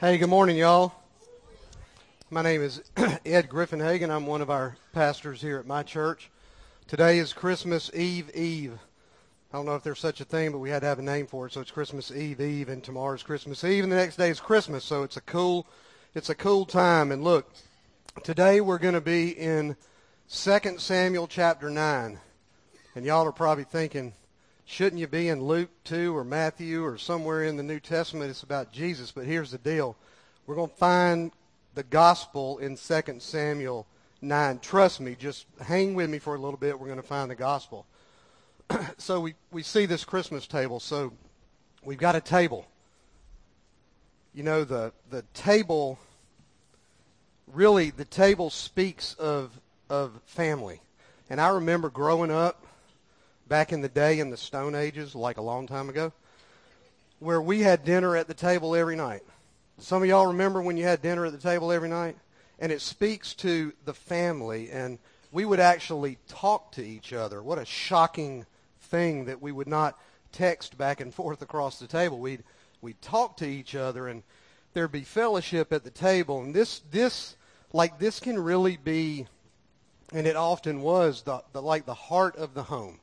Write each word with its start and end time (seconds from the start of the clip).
Hey, 0.00 0.16
good 0.16 0.28
morning, 0.28 0.56
y'all. 0.56 0.92
My 2.30 2.40
name 2.40 2.62
is 2.62 2.84
Ed 3.26 3.48
Griffin 3.48 3.80
Hagan. 3.80 4.12
I'm 4.12 4.26
one 4.26 4.40
of 4.40 4.48
our 4.48 4.76
pastors 4.92 5.40
here 5.40 5.58
at 5.58 5.66
my 5.66 5.82
church. 5.82 6.30
Today 6.86 7.18
is 7.18 7.32
Christmas 7.32 7.90
Eve 7.92 8.30
Eve. 8.32 8.78
I 9.52 9.56
don't 9.56 9.66
know 9.66 9.74
if 9.74 9.82
there's 9.82 9.98
such 9.98 10.20
a 10.20 10.24
thing, 10.24 10.52
but 10.52 10.58
we 10.60 10.70
had 10.70 10.82
to 10.82 10.86
have 10.86 11.00
a 11.00 11.02
name 11.02 11.26
for 11.26 11.46
it, 11.46 11.52
so 11.52 11.60
it's 11.60 11.72
Christmas 11.72 12.12
Eve 12.12 12.40
Eve, 12.40 12.68
and 12.68 12.84
tomorrow's 12.84 13.24
Christmas 13.24 13.64
Eve, 13.64 13.82
and 13.82 13.92
the 13.92 13.96
next 13.96 14.14
day 14.14 14.30
is 14.30 14.38
Christmas, 14.38 14.84
so 14.84 15.02
it's 15.02 15.16
a 15.16 15.20
cool, 15.20 15.66
it's 16.14 16.30
a 16.30 16.34
cool 16.36 16.64
time. 16.64 17.10
And 17.10 17.24
look, 17.24 17.50
today 18.22 18.60
we're 18.60 18.78
going 18.78 18.94
to 18.94 19.00
be 19.00 19.30
in 19.30 19.74
2 20.30 20.78
Samuel 20.78 21.26
chapter 21.26 21.70
9, 21.70 22.20
and 22.94 23.04
y'all 23.04 23.26
are 23.26 23.32
probably 23.32 23.64
thinking, 23.64 24.12
Shouldn't 24.70 25.00
you 25.00 25.06
be 25.06 25.30
in 25.30 25.42
Luke 25.42 25.70
2 25.84 26.14
or 26.14 26.24
Matthew 26.24 26.84
or 26.84 26.98
somewhere 26.98 27.42
in 27.42 27.56
the 27.56 27.62
New 27.62 27.80
Testament? 27.80 28.28
It's 28.28 28.42
about 28.42 28.70
Jesus. 28.70 29.10
But 29.10 29.24
here's 29.24 29.50
the 29.50 29.56
deal. 29.56 29.96
We're 30.46 30.56
going 30.56 30.68
to 30.68 30.76
find 30.76 31.32
the 31.74 31.82
gospel 31.84 32.58
in 32.58 32.76
2 32.76 33.02
Samuel 33.18 33.86
9. 34.20 34.58
Trust 34.58 35.00
me, 35.00 35.16
just 35.18 35.46
hang 35.62 35.94
with 35.94 36.10
me 36.10 36.18
for 36.18 36.34
a 36.34 36.38
little 36.38 36.58
bit. 36.58 36.78
We're 36.78 36.86
going 36.86 37.00
to 37.00 37.06
find 37.06 37.30
the 37.30 37.34
gospel. 37.34 37.86
so 38.98 39.20
we, 39.20 39.34
we 39.50 39.62
see 39.62 39.86
this 39.86 40.04
Christmas 40.04 40.46
table. 40.46 40.80
So 40.80 41.14
we've 41.82 41.96
got 41.96 42.14
a 42.14 42.20
table. 42.20 42.66
You 44.34 44.42
know, 44.42 44.64
the, 44.64 44.92
the 45.08 45.22
table, 45.32 45.98
really, 47.54 47.88
the 47.88 48.04
table 48.04 48.50
speaks 48.50 49.14
of, 49.14 49.58
of 49.88 50.20
family. 50.26 50.82
And 51.30 51.40
I 51.40 51.48
remember 51.48 51.88
growing 51.88 52.30
up, 52.30 52.66
back 53.48 53.72
in 53.72 53.80
the 53.80 53.88
day 53.88 54.18
in 54.18 54.30
the 54.30 54.36
Stone 54.36 54.74
Ages, 54.74 55.14
like 55.14 55.38
a 55.38 55.42
long 55.42 55.66
time 55.66 55.88
ago, 55.88 56.12
where 57.18 57.40
we 57.40 57.60
had 57.60 57.84
dinner 57.84 58.16
at 58.16 58.28
the 58.28 58.34
table 58.34 58.76
every 58.76 58.94
night. 58.94 59.22
Some 59.78 60.02
of 60.02 60.08
y'all 60.08 60.26
remember 60.26 60.60
when 60.60 60.76
you 60.76 60.84
had 60.84 61.00
dinner 61.00 61.24
at 61.24 61.32
the 61.32 61.38
table 61.38 61.72
every 61.72 61.88
night? 61.88 62.16
And 62.58 62.72
it 62.72 62.80
speaks 62.80 63.34
to 63.34 63.72
the 63.84 63.94
family, 63.94 64.70
and 64.70 64.98
we 65.32 65.44
would 65.44 65.60
actually 65.60 66.18
talk 66.28 66.72
to 66.72 66.84
each 66.84 67.12
other. 67.12 67.42
What 67.42 67.58
a 67.58 67.64
shocking 67.64 68.44
thing 68.82 69.26
that 69.26 69.40
we 69.40 69.52
would 69.52 69.68
not 69.68 69.96
text 70.32 70.76
back 70.76 71.00
and 71.00 71.14
forth 71.14 71.40
across 71.40 71.78
the 71.78 71.86
table. 71.86 72.18
We'd, 72.18 72.42
we'd 72.82 73.00
talk 73.00 73.36
to 73.38 73.46
each 73.46 73.74
other, 73.74 74.08
and 74.08 74.24
there'd 74.74 74.92
be 74.92 75.02
fellowship 75.02 75.72
at 75.72 75.84
the 75.84 75.90
table. 75.90 76.42
And 76.42 76.52
this, 76.52 76.80
this, 76.90 77.36
like, 77.72 77.98
this 77.98 78.18
can 78.18 78.38
really 78.38 78.76
be, 78.76 79.26
and 80.12 80.26
it 80.26 80.36
often 80.36 80.82
was, 80.82 81.22
the, 81.22 81.42
the 81.52 81.62
like 81.62 81.86
the 81.86 81.94
heart 81.94 82.36
of 82.36 82.54
the 82.54 82.64
home 82.64 82.98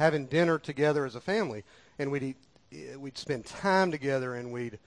having 0.00 0.24
dinner 0.24 0.58
together 0.58 1.04
as 1.04 1.14
a 1.14 1.20
family, 1.20 1.62
and 1.98 2.10
we'd 2.10 2.22
eat, 2.22 2.98
we'd 2.98 3.18
spend 3.18 3.44
time 3.44 3.90
together, 3.90 4.34
and 4.34 4.50
we'd 4.50 4.78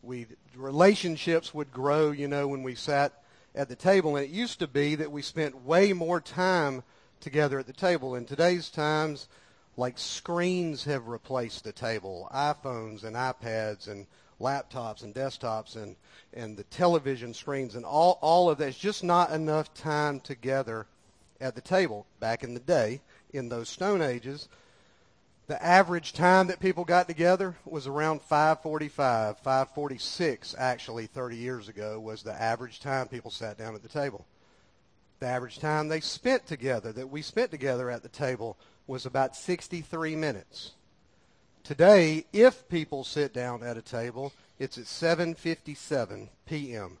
we 0.00 0.26
relationships 0.54 1.52
would 1.52 1.72
grow. 1.72 2.12
You 2.12 2.28
know, 2.28 2.46
when 2.46 2.62
we 2.62 2.76
sat 2.76 3.12
at 3.52 3.68
the 3.68 3.74
table, 3.74 4.14
and 4.14 4.24
it 4.24 4.30
used 4.30 4.60
to 4.60 4.68
be 4.68 4.94
that 4.94 5.10
we 5.10 5.22
spent 5.22 5.64
way 5.64 5.92
more 5.92 6.20
time 6.20 6.84
together 7.18 7.58
at 7.58 7.66
the 7.66 7.72
table. 7.72 8.14
In 8.14 8.24
today's 8.24 8.70
times, 8.70 9.26
like 9.76 9.98
screens 9.98 10.84
have 10.84 11.08
replaced 11.08 11.64
the 11.64 11.72
table, 11.72 12.30
iPhones 12.32 13.02
and 13.02 13.16
iPads 13.16 13.88
and 13.88 14.06
laptops 14.40 15.02
and 15.02 15.12
desktops 15.12 15.74
and 15.74 15.96
and 16.32 16.56
the 16.56 16.64
television 16.64 17.34
screens 17.34 17.74
and 17.74 17.84
all 17.84 18.20
all 18.22 18.48
of 18.48 18.58
that. 18.58 18.76
Just 18.76 19.02
not 19.02 19.32
enough 19.32 19.74
time 19.74 20.20
together 20.20 20.86
at 21.40 21.56
the 21.56 21.60
table. 21.60 22.06
Back 22.20 22.44
in 22.44 22.54
the 22.54 22.60
day, 22.60 23.00
in 23.32 23.48
those 23.48 23.68
Stone 23.68 24.02
Ages, 24.02 24.48
the 25.50 25.66
average 25.66 26.12
time 26.12 26.46
that 26.46 26.60
people 26.60 26.84
got 26.84 27.08
together 27.08 27.56
was 27.64 27.88
around 27.88 28.22
545 28.22 29.36
546 29.40 30.54
actually 30.56 31.06
30 31.06 31.36
years 31.36 31.68
ago 31.68 31.98
was 31.98 32.22
the 32.22 32.40
average 32.40 32.78
time 32.78 33.08
people 33.08 33.32
sat 33.32 33.58
down 33.58 33.74
at 33.74 33.82
the 33.82 33.88
table 33.88 34.24
the 35.18 35.26
average 35.26 35.58
time 35.58 35.88
they 35.88 35.98
spent 35.98 36.46
together 36.46 36.92
that 36.92 37.10
we 37.10 37.20
spent 37.20 37.50
together 37.50 37.90
at 37.90 38.04
the 38.04 38.08
table 38.08 38.56
was 38.86 39.06
about 39.06 39.34
63 39.34 40.14
minutes 40.14 40.70
today 41.64 42.24
if 42.32 42.68
people 42.68 43.02
sit 43.02 43.34
down 43.34 43.64
at 43.64 43.76
a 43.76 43.82
table 43.82 44.32
it's 44.60 44.78
at 44.78 44.84
7:57 44.84 46.28
p.m. 46.46 46.96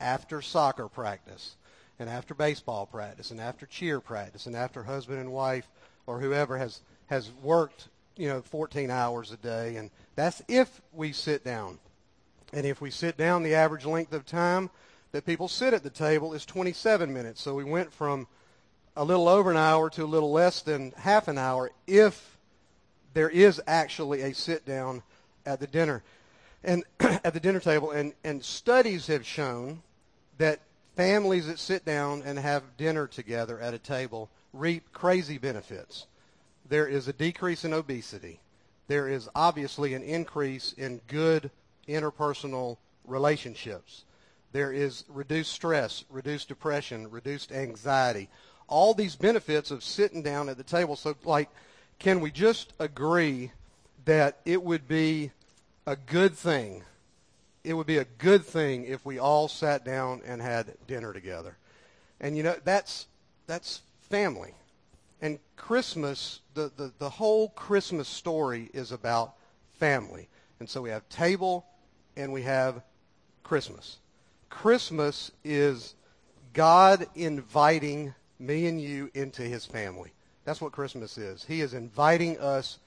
after 0.00 0.42
soccer 0.42 0.88
practice 0.88 1.54
and 2.00 2.10
after 2.10 2.34
baseball 2.34 2.84
practice 2.84 3.30
and 3.30 3.40
after 3.40 3.64
cheer 3.64 4.00
practice 4.00 4.46
and 4.46 4.56
after 4.56 4.82
husband 4.82 5.20
and 5.20 5.30
wife 5.30 5.68
or 6.08 6.18
whoever 6.18 6.58
has 6.58 6.80
has 7.06 7.30
worked 7.42 7.88
you 8.16 8.28
know, 8.28 8.42
14 8.42 8.90
hours 8.90 9.32
a 9.32 9.36
day. 9.36 9.76
And 9.76 9.90
that's 10.14 10.42
if 10.48 10.80
we 10.92 11.12
sit 11.12 11.44
down. 11.44 11.78
And 12.52 12.66
if 12.66 12.80
we 12.80 12.90
sit 12.90 13.16
down, 13.16 13.42
the 13.42 13.54
average 13.54 13.86
length 13.86 14.12
of 14.12 14.26
time 14.26 14.70
that 15.12 15.26
people 15.26 15.48
sit 15.48 15.74
at 15.74 15.82
the 15.82 15.90
table 15.90 16.32
is 16.32 16.44
27 16.44 17.12
minutes. 17.12 17.40
So 17.40 17.54
we 17.54 17.64
went 17.64 17.92
from 17.92 18.26
a 18.96 19.04
little 19.04 19.28
over 19.28 19.50
an 19.50 19.56
hour 19.56 19.88
to 19.90 20.04
a 20.04 20.06
little 20.06 20.32
less 20.32 20.62
than 20.62 20.92
half 20.96 21.28
an 21.28 21.38
hour 21.38 21.70
if 21.86 22.36
there 23.14 23.30
is 23.30 23.60
actually 23.66 24.22
a 24.22 24.34
sit 24.34 24.64
down 24.64 25.02
at 25.46 25.60
the 25.60 25.66
dinner 25.66 26.02
and 26.62 26.84
at 27.00 27.34
the 27.34 27.40
dinner 27.40 27.60
table 27.60 27.90
and, 27.90 28.12
and 28.24 28.44
studies 28.44 29.06
have 29.06 29.26
shown 29.26 29.82
that 30.38 30.60
families 30.94 31.46
that 31.46 31.58
sit 31.58 31.84
down 31.84 32.22
and 32.24 32.38
have 32.38 32.62
dinner 32.76 33.06
together 33.06 33.58
at 33.60 33.74
a 33.74 33.78
table 33.78 34.28
reap 34.52 34.92
crazy 34.92 35.38
benefits 35.38 36.06
there 36.72 36.88
is 36.88 37.06
a 37.06 37.12
decrease 37.12 37.66
in 37.66 37.74
obesity. 37.74 38.40
There 38.88 39.06
is 39.06 39.28
obviously 39.34 39.92
an 39.92 40.02
increase 40.02 40.72
in 40.72 41.02
good 41.06 41.50
interpersonal 41.86 42.78
relationships. 43.06 44.04
There 44.52 44.72
is 44.72 45.04
reduced 45.10 45.52
stress, 45.52 46.04
reduced 46.08 46.48
depression, 46.48 47.10
reduced 47.10 47.52
anxiety. 47.52 48.30
All 48.68 48.94
these 48.94 49.16
benefits 49.16 49.70
of 49.70 49.84
sitting 49.84 50.22
down 50.22 50.48
at 50.48 50.56
the 50.56 50.62
table. 50.62 50.96
So, 50.96 51.14
like, 51.24 51.50
can 51.98 52.20
we 52.20 52.30
just 52.30 52.72
agree 52.78 53.52
that 54.06 54.38
it 54.46 54.62
would 54.62 54.88
be 54.88 55.30
a 55.86 55.94
good 55.94 56.32
thing? 56.32 56.84
It 57.64 57.74
would 57.74 57.86
be 57.86 57.98
a 57.98 58.06
good 58.16 58.46
thing 58.46 58.86
if 58.86 59.04
we 59.04 59.18
all 59.18 59.46
sat 59.46 59.84
down 59.84 60.22
and 60.24 60.40
had 60.40 60.72
dinner 60.86 61.12
together. 61.12 61.58
And 62.18 62.34
you 62.34 62.42
know, 62.42 62.56
that's 62.64 63.08
that's 63.46 63.82
family. 64.08 64.54
Christmas, 65.62 66.40
the, 66.54 66.72
the, 66.76 66.92
the 66.98 67.08
whole 67.08 67.50
Christmas 67.50 68.08
story 68.08 68.68
is 68.74 68.90
about 68.90 69.34
family. 69.78 70.28
And 70.58 70.68
so 70.68 70.82
we 70.82 70.90
have 70.90 71.08
table 71.08 71.64
and 72.16 72.32
we 72.32 72.42
have 72.42 72.82
Christmas. 73.44 73.98
Christmas 74.50 75.30
is 75.44 75.94
God 76.52 77.06
inviting 77.14 78.12
me 78.40 78.66
and 78.66 78.80
you 78.80 79.08
into 79.14 79.42
his 79.42 79.64
family. 79.64 80.10
That's 80.44 80.60
what 80.60 80.72
Christmas 80.72 81.16
is. 81.16 81.44
He 81.44 81.60
is 81.60 81.74
inviting 81.74 82.40
us 82.40 82.80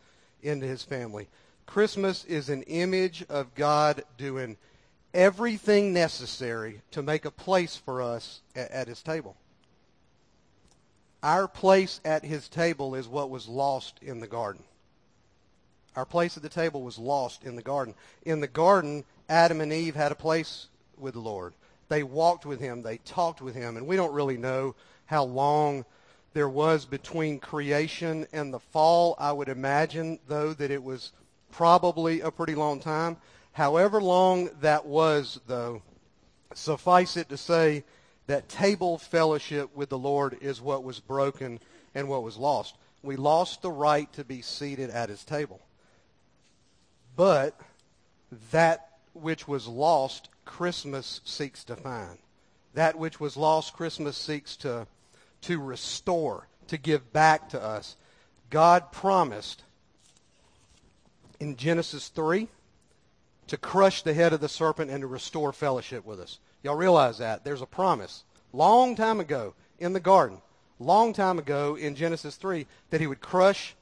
into 0.44 0.68
his 0.68 0.84
family. 0.84 1.30
Christmas 1.66 2.26
is 2.26 2.50
an 2.50 2.64
image 2.64 3.24
of 3.30 3.56
God 3.56 4.04
doing 4.18 4.58
everything 5.14 5.94
necessary 5.94 6.82
to 6.92 7.02
make 7.02 7.24
a 7.24 7.32
place 7.32 7.78
for 7.78 8.02
us 8.02 8.42
at, 8.54 8.70
at 8.72 8.88
his 8.90 9.02
table. 9.02 9.38
Our 11.26 11.48
place 11.48 12.02
at 12.06 12.24
his 12.24 12.48
table 12.48 12.94
is 12.94 13.08
what 13.08 13.32
was 13.32 13.48
lost 13.48 13.98
in 14.04 14.20
the 14.20 14.28
garden. 14.28 14.64
Our 15.96 16.06
place 16.06 16.38
at 16.38 16.44
the 16.44 16.50
table 16.50 16.84
was 16.84 17.00
lost 17.00 17.44
in 17.44 17.56
the 17.56 17.64
garden. 17.64 17.96
In 18.22 18.42
the 18.42 18.48
garden, 18.48 19.06
Adam 19.28 19.60
and 19.60 19.74
Eve 19.74 19.96
had 19.96 20.12
a 20.12 20.16
place 20.16 20.68
with 21.00 21.16
the 21.16 21.20
Lord. 21.20 21.56
They 21.90 22.04
walked 22.04 22.46
with 22.46 22.60
him. 22.60 22.84
They 22.84 22.98
talked 23.00 23.42
with 23.42 23.56
him. 23.56 23.76
And 23.76 23.88
we 23.88 23.96
don't 23.96 24.14
really 24.14 24.38
know 24.38 24.76
how 25.08 25.24
long 25.24 25.86
there 26.34 26.48
was 26.48 26.86
between 26.86 27.40
creation 27.40 28.28
and 28.32 28.54
the 28.54 28.60
fall. 28.60 29.16
I 29.18 29.32
would 29.32 29.50
imagine, 29.50 30.20
though, 30.28 30.54
that 30.54 30.70
it 30.70 30.84
was 30.84 31.12
probably 31.52 32.22
a 32.22 32.30
pretty 32.30 32.54
long 32.54 32.80
time. 32.80 33.18
However 33.54 34.00
long 34.00 34.52
that 34.62 34.86
was, 34.86 35.40
though, 35.48 35.82
suffice 36.54 37.18
it 37.18 37.30
to 37.30 37.38
say 37.38 37.84
that 38.28 38.50
table 38.50 38.98
fellowship 38.98 39.76
with 39.76 39.90
the 39.90 39.98
Lord 39.98 40.38
is 40.42 40.62
what 40.62 40.84
was 40.84 41.00
broken 41.00 41.60
and 41.94 42.08
what 42.08 42.24
was 42.24 42.38
lost. 42.38 42.76
We 43.04 43.16
lost 43.16 43.62
the 43.62 43.72
right 43.72 44.12
to 44.14 44.24
be 44.24 44.42
seated 44.42 44.90
at 44.90 45.10
his 45.10 45.24
table. 45.24 45.62
But 47.16 47.60
that 48.52 48.90
which 49.14 49.48
was 49.48 49.68
lost, 49.68 50.30
Christmas 50.44 51.22
seeks 51.24 51.64
to 51.66 51.76
find. 51.76 52.18
That 52.74 52.98
which 52.98 53.20
was 53.20 53.38
lost, 53.38 53.74
Christmas 53.74 54.18
seeks 54.18 54.58
to, 54.58 54.88
to 55.42 55.60
restore, 55.60 56.48
to 56.68 56.78
give 56.78 57.14
back 57.14 57.50
to 57.50 57.62
us. 57.62 57.96
God 58.50 58.92
promised 58.92 59.64
in 61.40 61.56
Genesis 61.56 62.10
3 62.10 62.48
to 63.48 63.58
crush 63.58 64.02
the 64.02 64.14
head 64.14 64.34
of 64.34 64.42
the 64.42 64.50
serpent 64.50 64.90
and 64.90 65.02
to 65.02 65.08
restore 65.08 65.54
fellowship 65.54 66.06
with 66.06 66.20
us. 66.20 66.40
Y'all 66.66 66.76
realize 66.76 67.20
that. 67.20 67.44
There's 67.44 67.62
a 67.62 67.68
promise 67.68 68.24
long 68.52 68.96
time 68.96 69.20
ago 69.20 69.54
in 69.78 69.94
the 69.94 70.00
garden, 70.00 70.42
long 70.80 71.14
time 71.14 71.38
ago 71.38 71.76
in 71.76 71.94
Genesis 71.94 72.38
3, 72.38 72.66
that 72.90 73.00
he 73.00 73.06
would 73.06 73.22
crush 73.22 73.76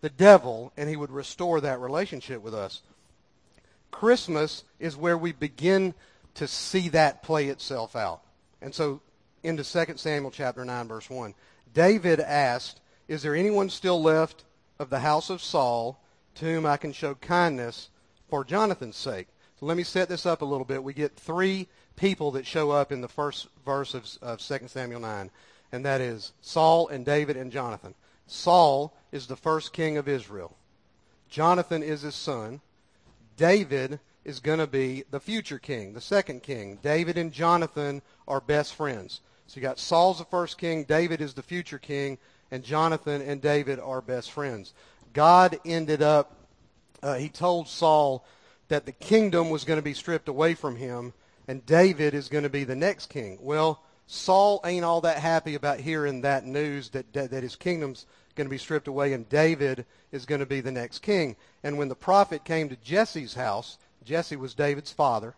the 0.00 0.10
devil 0.10 0.72
and 0.76 0.88
he 0.88 0.96
would 0.96 1.12
restore 1.12 1.60
that 1.60 1.78
relationship 1.78 2.42
with 2.42 2.56
us. 2.56 2.82
Christmas 3.92 4.64
is 4.80 4.96
where 4.96 5.16
we 5.16 5.30
begin 5.30 5.94
to 6.34 6.48
see 6.48 6.88
that 6.88 7.22
play 7.22 7.46
itself 7.46 7.94
out. 7.94 8.22
And 8.60 8.74
so 8.74 9.00
into 9.44 9.62
2 9.62 9.96
Samuel 9.96 10.32
chapter 10.32 10.64
9 10.64 10.88
verse 10.88 11.08
1. 11.08 11.34
David 11.72 12.18
asked, 12.18 12.80
"Is 13.06 13.22
there 13.22 13.36
anyone 13.36 13.70
still 13.70 14.02
left 14.02 14.42
of 14.80 14.90
the 14.90 14.98
house 14.98 15.30
of 15.30 15.40
Saul 15.40 16.00
to 16.34 16.46
whom 16.46 16.66
I 16.66 16.78
can 16.78 16.92
show 16.92 17.14
kindness 17.14 17.90
for 18.28 18.44
Jonathan's 18.44 18.96
sake?" 18.96 19.28
So 19.60 19.66
let 19.66 19.76
me 19.76 19.84
set 19.84 20.08
this 20.08 20.26
up 20.26 20.42
a 20.42 20.44
little 20.44 20.64
bit. 20.64 20.82
We 20.82 20.94
get 20.94 21.14
three 21.14 21.68
people 21.98 22.30
that 22.32 22.46
show 22.46 22.70
up 22.70 22.92
in 22.92 23.00
the 23.00 23.08
first 23.08 23.48
verse 23.64 23.94
of, 23.94 24.06
of 24.22 24.40
2 24.40 24.68
Samuel 24.68 25.00
9, 25.00 25.30
and 25.72 25.84
that 25.84 26.00
is 26.00 26.32
Saul 26.40 26.88
and 26.88 27.04
David 27.04 27.36
and 27.36 27.52
Jonathan. 27.52 27.94
Saul 28.26 28.94
is 29.12 29.26
the 29.26 29.36
first 29.36 29.72
king 29.72 29.96
of 29.96 30.08
Israel. 30.08 30.56
Jonathan 31.28 31.82
is 31.82 32.02
his 32.02 32.14
son. 32.14 32.60
David 33.36 34.00
is 34.24 34.40
going 34.40 34.58
to 34.58 34.66
be 34.66 35.04
the 35.10 35.20
future 35.20 35.58
king, 35.58 35.92
the 35.92 36.00
second 36.00 36.42
king. 36.42 36.78
David 36.82 37.18
and 37.18 37.32
Jonathan 37.32 38.02
are 38.26 38.40
best 38.40 38.74
friends. 38.74 39.20
So 39.46 39.56
you 39.56 39.62
got 39.62 39.78
Saul's 39.78 40.18
the 40.18 40.24
first 40.24 40.58
king, 40.58 40.84
David 40.84 41.20
is 41.20 41.34
the 41.34 41.42
future 41.42 41.78
king, 41.78 42.18
and 42.50 42.62
Jonathan 42.62 43.22
and 43.22 43.40
David 43.40 43.80
are 43.80 44.02
best 44.02 44.30
friends. 44.30 44.74
God 45.14 45.58
ended 45.64 46.02
up, 46.02 46.34
uh, 47.02 47.14
he 47.14 47.28
told 47.28 47.68
Saul 47.68 48.26
that 48.68 48.84
the 48.84 48.92
kingdom 48.92 49.48
was 49.48 49.64
going 49.64 49.78
to 49.78 49.82
be 49.82 49.94
stripped 49.94 50.28
away 50.28 50.54
from 50.54 50.76
him, 50.76 51.14
and 51.48 51.64
David 51.64 52.14
is 52.14 52.28
going 52.28 52.44
to 52.44 52.50
be 52.50 52.64
the 52.64 52.76
next 52.76 53.06
king. 53.06 53.38
Well, 53.40 53.82
Saul 54.06 54.60
ain't 54.64 54.84
all 54.84 55.00
that 55.00 55.18
happy 55.18 55.54
about 55.54 55.80
hearing 55.80 56.20
that 56.20 56.44
news 56.44 56.90
that, 56.90 57.12
that, 57.14 57.30
that 57.30 57.42
his 57.42 57.56
kingdom's 57.56 58.06
going 58.36 58.46
to 58.46 58.50
be 58.50 58.58
stripped 58.58 58.86
away 58.86 59.14
and 59.14 59.28
David 59.28 59.84
is 60.12 60.26
going 60.26 60.40
to 60.40 60.46
be 60.46 60.60
the 60.60 60.70
next 60.70 61.00
king. 61.00 61.36
And 61.64 61.76
when 61.76 61.88
the 61.88 61.96
prophet 61.96 62.44
came 62.44 62.68
to 62.68 62.76
Jesse's 62.76 63.34
house, 63.34 63.78
Jesse 64.04 64.36
was 64.36 64.54
David's 64.54 64.92
father. 64.92 65.34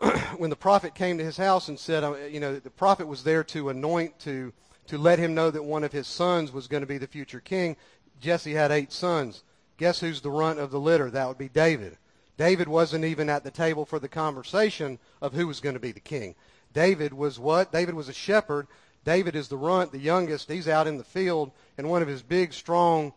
when 0.36 0.50
the 0.50 0.56
prophet 0.56 0.94
came 0.94 1.18
to 1.18 1.24
his 1.24 1.36
house 1.36 1.68
and 1.68 1.78
said, 1.78 2.02
uh, 2.02 2.16
you 2.16 2.40
know, 2.40 2.58
the 2.58 2.70
prophet 2.70 3.06
was 3.06 3.22
there 3.22 3.44
to 3.44 3.68
anoint, 3.68 4.18
to, 4.20 4.52
to 4.88 4.98
let 4.98 5.18
him 5.18 5.34
know 5.34 5.50
that 5.50 5.62
one 5.62 5.84
of 5.84 5.92
his 5.92 6.06
sons 6.06 6.52
was 6.52 6.66
going 6.66 6.80
to 6.80 6.86
be 6.86 6.98
the 6.98 7.06
future 7.06 7.40
king. 7.40 7.76
Jesse 8.20 8.54
had 8.54 8.72
eight 8.72 8.92
sons. 8.92 9.44
Guess 9.76 10.00
who's 10.00 10.20
the 10.20 10.30
runt 10.30 10.58
of 10.58 10.70
the 10.70 10.80
litter? 10.80 11.10
That 11.10 11.28
would 11.28 11.38
be 11.38 11.48
David. 11.48 11.96
David 12.42 12.66
wasn't 12.66 13.04
even 13.04 13.30
at 13.30 13.44
the 13.44 13.52
table 13.52 13.84
for 13.84 14.00
the 14.00 14.08
conversation 14.08 14.98
of 15.20 15.32
who 15.32 15.46
was 15.46 15.60
going 15.60 15.74
to 15.74 15.80
be 15.80 15.92
the 15.92 16.00
king. 16.00 16.34
David 16.74 17.12
was 17.12 17.38
what? 17.38 17.70
David 17.70 17.94
was 17.94 18.08
a 18.08 18.12
shepherd. 18.12 18.66
David 19.04 19.36
is 19.36 19.46
the 19.46 19.56
runt, 19.56 19.92
the 19.92 20.00
youngest. 20.00 20.50
He's 20.50 20.66
out 20.66 20.88
in 20.88 20.98
the 20.98 21.04
field, 21.04 21.52
and 21.78 21.88
one 21.88 22.02
of 22.02 22.08
his 22.08 22.20
big, 22.20 22.52
strong, 22.52 23.12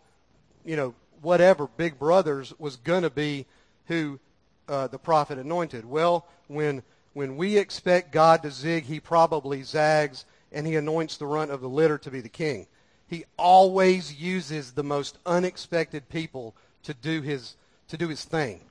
you 0.64 0.76
know, 0.76 0.94
whatever, 1.24 1.66
big 1.66 1.98
brothers 1.98 2.54
was 2.60 2.76
going 2.76 3.02
to 3.02 3.10
be 3.10 3.48
who 3.88 4.20
uh, 4.68 4.86
the 4.86 5.00
prophet 5.00 5.40
anointed. 5.40 5.86
Well, 5.86 6.28
when 6.46 6.84
when 7.14 7.36
we 7.36 7.58
expect 7.58 8.12
God 8.12 8.44
to 8.44 8.52
zig, 8.52 8.84
he 8.84 9.00
probably 9.00 9.64
zags, 9.64 10.26
and 10.52 10.68
he 10.68 10.76
anoints 10.76 11.18
the 11.18 11.26
runt 11.26 11.50
of 11.50 11.62
the 11.62 11.68
litter 11.68 11.98
to 11.98 12.12
be 12.12 12.22
the 12.22 12.30
king. 12.30 12.68
He 13.08 13.26
always 13.38 14.14
uses 14.14 14.74
the 14.74 14.84
most 14.84 15.18
unexpected 15.26 16.10
people 16.10 16.54
to 16.84 16.94
do 16.94 17.24
his 17.24 17.56
to 17.88 17.98
do 17.98 18.08
his 18.08 18.24
thing. 18.24 18.62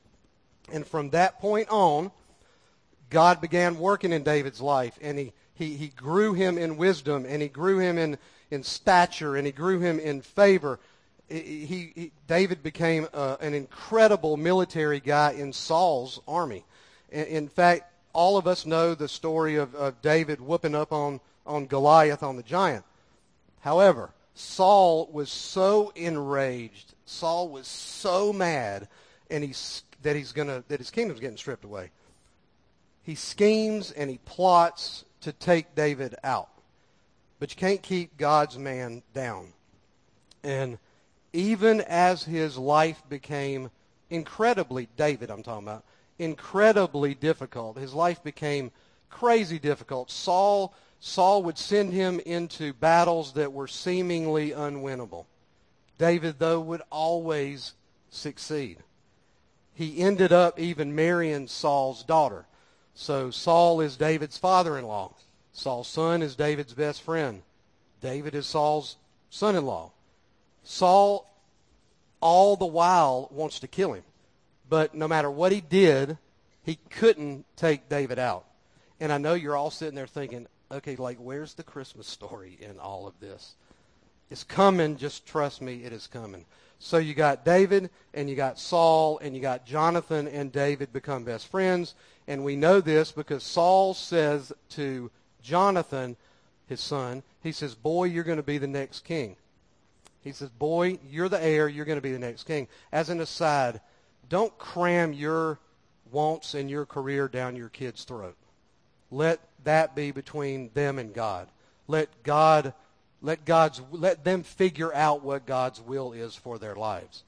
And 0.72 0.86
from 0.86 1.10
that 1.10 1.40
point 1.40 1.68
on, 1.70 2.10
God 3.10 3.40
began 3.40 3.78
working 3.78 4.12
in 4.12 4.22
David's 4.22 4.60
life, 4.60 4.98
and 5.00 5.18
he, 5.18 5.32
he, 5.54 5.76
he 5.76 5.88
grew 5.88 6.34
him 6.34 6.58
in 6.58 6.76
wisdom, 6.76 7.26
and 7.28 7.42
he 7.42 7.48
grew 7.48 7.78
him 7.78 7.98
in, 7.98 8.18
in 8.50 8.62
stature, 8.62 9.36
and 9.36 9.46
he 9.46 9.52
grew 9.52 9.78
him 9.80 9.98
in 9.98 10.22
favor. 10.22 10.80
He, 11.28 11.92
he 11.94 12.12
David 12.26 12.62
became 12.62 13.08
uh, 13.14 13.36
an 13.40 13.54
incredible 13.54 14.36
military 14.36 15.00
guy 15.00 15.32
in 15.32 15.52
Saul's 15.52 16.20
army. 16.26 16.64
In, 17.10 17.24
in 17.24 17.48
fact, 17.48 17.84
all 18.12 18.36
of 18.36 18.46
us 18.46 18.66
know 18.66 18.94
the 18.94 19.08
story 19.08 19.56
of, 19.56 19.74
of 19.74 20.00
David 20.00 20.40
whooping 20.40 20.74
up 20.74 20.92
on, 20.92 21.20
on 21.46 21.66
Goliath, 21.66 22.22
on 22.22 22.36
the 22.36 22.42
giant. 22.42 22.84
However, 23.60 24.10
Saul 24.34 25.08
was 25.12 25.30
so 25.30 25.92
enraged, 25.94 26.94
Saul 27.06 27.48
was 27.48 27.66
so 27.66 28.32
mad, 28.32 28.88
and 29.30 29.44
he, 29.44 29.54
that 30.04 30.14
he's 30.16 30.32
gonna 30.32 30.62
that 30.68 30.78
his 30.78 30.90
kingdom's 30.90 31.20
getting 31.20 31.36
stripped 31.36 31.64
away 31.64 31.90
he 33.04 33.14
schemes 33.14 33.90
and 33.92 34.10
he 34.10 34.18
plots 34.24 35.04
to 35.20 35.32
take 35.32 35.74
David 35.74 36.14
out. 36.24 36.48
But 37.38 37.50
you 37.50 37.56
can't 37.56 37.82
keep 37.82 38.16
God's 38.16 38.58
man 38.58 39.02
down. 39.12 39.52
And 40.42 40.78
even 41.32 41.82
as 41.82 42.24
his 42.24 42.56
life 42.56 43.02
became 43.08 43.70
incredibly, 44.08 44.88
David 44.96 45.30
I'm 45.30 45.42
talking 45.42 45.68
about, 45.68 45.84
incredibly 46.18 47.14
difficult, 47.14 47.76
his 47.76 47.92
life 47.92 48.22
became 48.22 48.70
crazy 49.10 49.58
difficult. 49.58 50.10
Saul, 50.10 50.74
Saul 51.00 51.42
would 51.42 51.58
send 51.58 51.92
him 51.92 52.20
into 52.20 52.72
battles 52.72 53.34
that 53.34 53.52
were 53.52 53.68
seemingly 53.68 54.50
unwinnable. 54.50 55.26
David, 55.98 56.36
though, 56.38 56.60
would 56.60 56.82
always 56.90 57.74
succeed. 58.08 58.78
He 59.74 59.98
ended 59.98 60.32
up 60.32 60.58
even 60.58 60.94
marrying 60.94 61.48
Saul's 61.48 62.04
daughter. 62.04 62.46
So 62.94 63.30
Saul 63.30 63.80
is 63.80 63.96
David's 63.96 64.38
father-in-law. 64.38 65.14
Saul's 65.52 65.88
son 65.88 66.22
is 66.22 66.36
David's 66.36 66.72
best 66.74 67.02
friend. 67.02 67.42
David 68.00 68.34
is 68.34 68.46
Saul's 68.46 68.96
son-in-law. 69.30 69.90
Saul, 70.62 71.30
all 72.20 72.56
the 72.56 72.66
while, 72.66 73.28
wants 73.32 73.58
to 73.60 73.68
kill 73.68 73.92
him. 73.94 74.04
But 74.68 74.94
no 74.94 75.08
matter 75.08 75.30
what 75.30 75.52
he 75.52 75.60
did, 75.60 76.18
he 76.62 76.78
couldn't 76.90 77.44
take 77.56 77.88
David 77.88 78.18
out. 78.18 78.44
And 79.00 79.12
I 79.12 79.18
know 79.18 79.34
you're 79.34 79.56
all 79.56 79.70
sitting 79.70 79.94
there 79.94 80.06
thinking, 80.06 80.46
okay, 80.70 80.96
like, 80.96 81.18
where's 81.18 81.54
the 81.54 81.62
Christmas 81.62 82.06
story 82.06 82.56
in 82.60 82.78
all 82.78 83.06
of 83.06 83.18
this? 83.20 83.54
It's 84.30 84.44
coming. 84.44 84.96
Just 84.96 85.26
trust 85.26 85.60
me, 85.60 85.84
it 85.84 85.92
is 85.92 86.06
coming. 86.06 86.46
So 86.78 86.98
you 86.98 87.14
got 87.14 87.44
David 87.44 87.90
and 88.12 88.28
you 88.28 88.36
got 88.36 88.58
Saul 88.58 89.18
and 89.18 89.34
you 89.34 89.40
got 89.40 89.64
Jonathan 89.66 90.28
and 90.28 90.52
David 90.52 90.92
become 90.92 91.24
best 91.24 91.48
friends. 91.48 91.94
And 92.26 92.44
we 92.44 92.56
know 92.56 92.80
this 92.80 93.12
because 93.12 93.42
Saul 93.42 93.94
says 93.94 94.52
to 94.70 95.10
Jonathan, 95.42 96.16
his 96.66 96.80
son, 96.80 97.22
he 97.42 97.52
says, 97.52 97.74
Boy, 97.74 98.04
you're 98.04 98.24
going 98.24 98.38
to 98.38 98.42
be 98.42 98.58
the 98.58 98.66
next 98.66 99.04
king. 99.04 99.36
He 100.22 100.32
says, 100.32 100.48
Boy, 100.48 100.98
you're 101.10 101.28
the 101.28 101.42
heir. 101.42 101.68
You're 101.68 101.84
going 101.84 101.98
to 101.98 102.02
be 102.02 102.12
the 102.12 102.18
next 102.18 102.44
king. 102.44 102.68
As 102.90 103.10
an 103.10 103.20
aside, 103.20 103.80
don't 104.28 104.56
cram 104.58 105.12
your 105.12 105.58
wants 106.10 106.54
and 106.54 106.70
your 106.70 106.86
career 106.86 107.28
down 107.28 107.56
your 107.56 107.68
kid's 107.68 108.04
throat. 108.04 108.36
Let 109.10 109.40
that 109.64 109.94
be 109.94 110.10
between 110.10 110.70
them 110.74 110.98
and 110.98 111.12
God. 111.12 111.48
Let 111.86 112.22
God 112.22 112.72
let 113.24 113.46
God's 113.46 113.80
let 113.90 114.22
them 114.22 114.42
figure 114.42 114.94
out 114.94 115.24
what 115.24 115.46
God's 115.46 115.80
will 115.80 116.12
is 116.12 116.36
for 116.36 116.58
their 116.58 116.76
lives. 116.76 117.24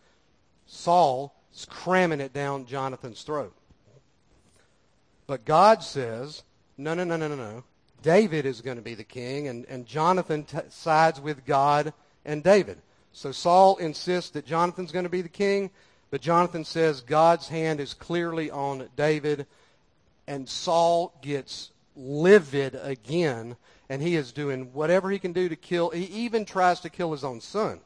Saul 0.66 1.34
is 1.54 1.64
cramming 1.64 2.20
it 2.20 2.34
down 2.34 2.66
Jonathan's 2.66 3.22
throat. 3.22 3.54
But 5.26 5.44
God 5.44 5.82
says, 5.82 6.42
no, 6.76 6.94
no, 6.94 7.02
no, 7.02 7.16
no, 7.16 7.28
no, 7.28 7.34
no. 7.34 7.64
David 8.02 8.44
is 8.46 8.60
going 8.60 8.76
to 8.76 8.82
be 8.82 8.94
the 8.94 9.04
king, 9.04 9.48
and, 9.48 9.64
and 9.64 9.86
Jonathan 9.86 10.44
t- 10.44 10.58
sides 10.68 11.20
with 11.20 11.44
God 11.46 11.92
and 12.24 12.44
David. 12.44 12.78
So 13.12 13.32
Saul 13.32 13.78
insists 13.78 14.30
that 14.32 14.46
Jonathan's 14.46 14.92
going 14.92 15.06
to 15.06 15.10
be 15.10 15.22
the 15.22 15.28
king, 15.28 15.70
but 16.10 16.20
Jonathan 16.20 16.64
says 16.64 17.00
God's 17.00 17.48
hand 17.48 17.80
is 17.80 17.94
clearly 17.94 18.50
on 18.50 18.88
David, 18.96 19.46
and 20.28 20.46
Saul 20.46 21.18
gets 21.22 21.70
livid 21.96 22.78
again, 22.82 23.56
and 23.88 24.02
he 24.02 24.16
is 24.16 24.32
doing 24.32 24.72
whatever 24.72 25.10
he 25.10 25.18
can 25.18 25.32
do 25.32 25.48
to 25.48 25.56
kill. 25.56 25.90
He 25.90 26.04
even 26.04 26.44
tries 26.44 26.80
to 26.80 26.90
kill 26.90 27.12
his 27.12 27.24
own 27.24 27.40
son. 27.40 27.80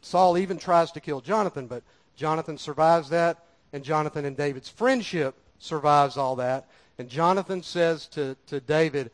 Saul 0.00 0.36
even 0.36 0.58
tries 0.58 0.92
to 0.92 1.00
kill 1.00 1.20
Jonathan, 1.20 1.66
but 1.66 1.82
Jonathan 2.16 2.58
survives 2.58 3.08
that, 3.10 3.44
and 3.72 3.82
Jonathan 3.84 4.24
and 4.24 4.36
David's 4.36 4.68
friendship 4.68 5.34
survives 5.58 6.16
all 6.16 6.36
that. 6.36 6.66
And 6.98 7.08
Jonathan 7.08 7.62
says 7.62 8.06
to, 8.08 8.36
to 8.46 8.60
David, 8.60 9.10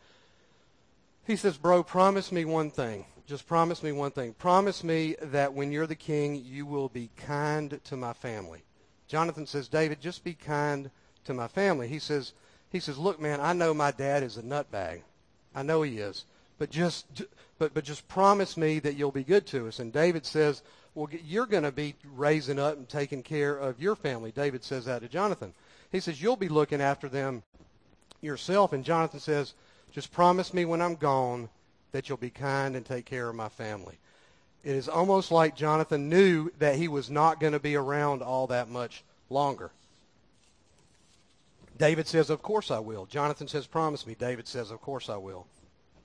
he 1.27 1.37
says, 1.37 1.57
Bro, 1.57 1.85
promise 1.85 2.31
me 2.33 2.45
one 2.45 2.71
thing. 2.71 3.07
Just 3.27 3.47
promise 3.47 3.83
me 3.83 3.93
one 3.93 4.11
thing. 4.11 4.35
Promise 4.35 4.83
me 4.83 5.15
that 5.23 5.55
when 5.55 5.71
you're 5.71 5.87
the 5.87 5.95
king, 5.95 6.43
you 6.45 6.67
will 6.67 6.89
be 6.89 7.11
kind 7.17 7.79
to 7.85 7.97
my 7.97 8.13
family. 8.13 8.63
Jonathan 9.07 9.47
says, 9.47 9.69
David, 9.69 10.01
just 10.01 10.25
be 10.25 10.35
kind 10.35 10.91
to 11.25 11.35
my 11.35 11.47
family. 11.47 11.87
He 11.87 12.01
says, 12.01 12.33
he 12.71 12.81
says, 12.81 12.99
Look, 12.99 13.21
man, 13.21 13.41
I 13.41 13.53
know 13.53 13.73
my 13.73 13.93
dad 13.93 14.23
is 14.23 14.37
a 14.37 14.43
nutbag. 14.43 15.03
I 15.55 15.63
know 15.63 15.83
he 15.83 15.99
is. 15.99 16.25
But 16.59 16.71
just, 16.71 17.07
but, 17.59 17.75
but 17.75 17.85
just 17.85 18.07
promise 18.09 18.57
me 18.57 18.79
that 18.81 18.97
you'll 18.97 19.11
be 19.11 19.25
good 19.25 19.47
to 19.47 19.69
us. 19.69 19.79
And 19.79 19.93
David 19.93 20.27
says, 20.27 20.63
Well, 20.95 21.09
you're 21.25 21.47
going 21.47 21.63
to 21.63 21.73
be 21.73 21.95
raising 22.15 22.59
up 22.59 22.77
and 22.77 22.89
taking 22.89 23.23
care 23.23 23.57
of 23.57 23.81
your 23.81 23.97
family. 23.97 24.31
David 24.31 24.63
says 24.63 24.85
that 24.85 25.03
to 25.03 25.09
Jonathan. 25.09 25.55
He 25.91 26.01
says, 26.01 26.21
You'll 26.21 26.37
be 26.37 26.49
looking 26.49 26.81
after 26.81 27.09
them 27.09 27.43
yourself. 28.21 28.73
And 28.73 28.85
Jonathan 28.85 29.21
says, 29.21 29.55
Just 29.91 30.13
promise 30.13 30.53
me 30.53 30.65
when 30.65 30.83
I'm 30.83 30.97
gone 30.97 31.49
that 31.93 32.09
you'll 32.09 32.19
be 32.19 32.31
kind 32.31 32.77
and 32.77 32.85
take 32.85 33.07
care 33.07 33.29
of 33.29 33.35
my 33.35 33.49
family. 33.49 33.99
It 34.63 34.77
is 34.77 34.89
almost 34.89 35.33
like 35.33 35.57
Jonathan 35.57 36.09
knew 36.09 36.51
that 36.59 36.77
he 36.77 36.89
was 36.89 37.11
not 37.11 37.41
going 37.41 37.55
to 37.55 37.59
be 37.59 37.77
around 37.77 38.23
all 38.23 38.47
that 38.49 38.69
much 38.69 39.03
longer. 39.31 39.71
David 41.81 42.07
says, 42.07 42.29
Of 42.29 42.43
course 42.43 42.71
I 42.71 42.79
will. 42.79 43.07
Jonathan 43.07 43.49
says, 43.49 43.67
Promise 43.67 44.07
me. 44.07 44.15
David 44.15 44.47
says, 44.47 44.71
Of 44.71 44.83
course 44.83 45.09
I 45.09 45.17
will. 45.17 45.47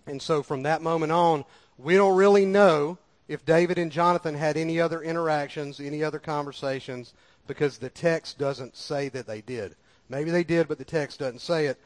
And 0.08 0.22
so 0.22 0.42
from 0.42 0.64
that 0.64 0.82
moment 0.82 1.12
on, 1.12 1.44
we 1.78 1.96
don't 1.96 2.16
really 2.16 2.46
know 2.46 2.98
if 3.28 3.46
David 3.46 3.78
and 3.78 3.92
Jonathan 3.92 4.36
had 4.36 4.56
any 4.56 4.80
other 4.80 5.02
interactions, 5.02 5.82
any 5.82 6.02
other 6.02 6.18
conversations, 6.18 7.14
because 7.46 7.78
the 7.78 7.90
text 7.90 8.38
doesn't 8.38 8.78
say 8.78 9.10
that 9.10 9.28
they 9.28 9.42
did. 9.42 9.76
Maybe 10.08 10.32
they 10.32 10.46
did, 10.46 10.70
but 10.70 10.78
the 10.78 10.86
text 10.86 11.20
doesn't 11.20 11.42
say 11.42 11.66
it. 11.66 11.78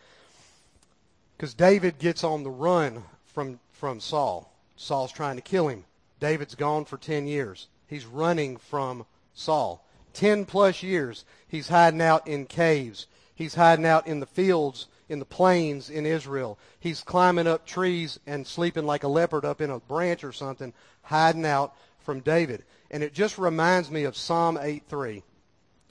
Because 1.35 1.55
David 1.55 1.97
gets 1.97 2.23
on 2.23 2.43
the 2.43 2.51
run 2.51 3.03
from, 3.25 3.59
from 3.71 3.99
Saul. 3.99 4.53
Saul's 4.75 5.11
trying 5.11 5.37
to 5.37 5.41
kill 5.41 5.67
him. 5.67 5.85
David's 6.19 6.55
gone 6.55 6.85
for 6.85 6.97
10 6.97 7.25
years. 7.25 7.69
He's 7.87 8.05
running 8.05 8.57
from 8.57 9.07
Saul. 9.33 9.83
10 10.13 10.45
plus 10.45 10.83
years, 10.83 11.25
he's 11.47 11.69
hiding 11.69 12.01
out 12.01 12.27
in 12.27 12.45
caves. 12.45 13.07
He's 13.39 13.55
hiding 13.55 13.85
out 13.85 14.05
in 14.05 14.19
the 14.19 14.25
fields, 14.25 14.87
in 15.07 15.19
the 15.19 15.25
plains 15.25 15.89
in 15.89 16.05
Israel. 16.05 16.59
He's 16.77 16.99
climbing 16.99 17.47
up 17.47 17.65
trees 17.65 18.19
and 18.27 18.45
sleeping 18.45 18.85
like 18.85 19.03
a 19.03 19.07
leopard 19.07 19.45
up 19.45 19.61
in 19.61 19.69
a 19.69 19.79
branch 19.79 20.25
or 20.25 20.33
something, 20.33 20.73
hiding 21.03 21.45
out 21.45 21.73
from 21.99 22.19
David. 22.19 22.65
And 22.91 23.01
it 23.01 23.13
just 23.13 23.37
reminds 23.37 23.89
me 23.89 24.03
of 24.03 24.17
Psalm 24.17 24.57
8.3. 24.57 25.23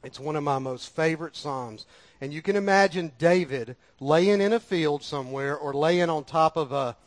It's 0.04 0.20
one 0.20 0.36
of 0.36 0.44
my 0.44 0.58
most 0.58 0.94
favorite 0.94 1.34
Psalms. 1.34 1.86
And 2.20 2.34
you 2.34 2.42
can 2.42 2.54
imagine 2.54 3.12
David 3.16 3.76
laying 3.98 4.42
in 4.42 4.52
a 4.52 4.60
field 4.60 5.02
somewhere 5.02 5.56
or 5.56 5.72
laying 5.72 6.10
on 6.10 6.24
top 6.24 6.58
of 6.58 6.70
a, 6.72 6.98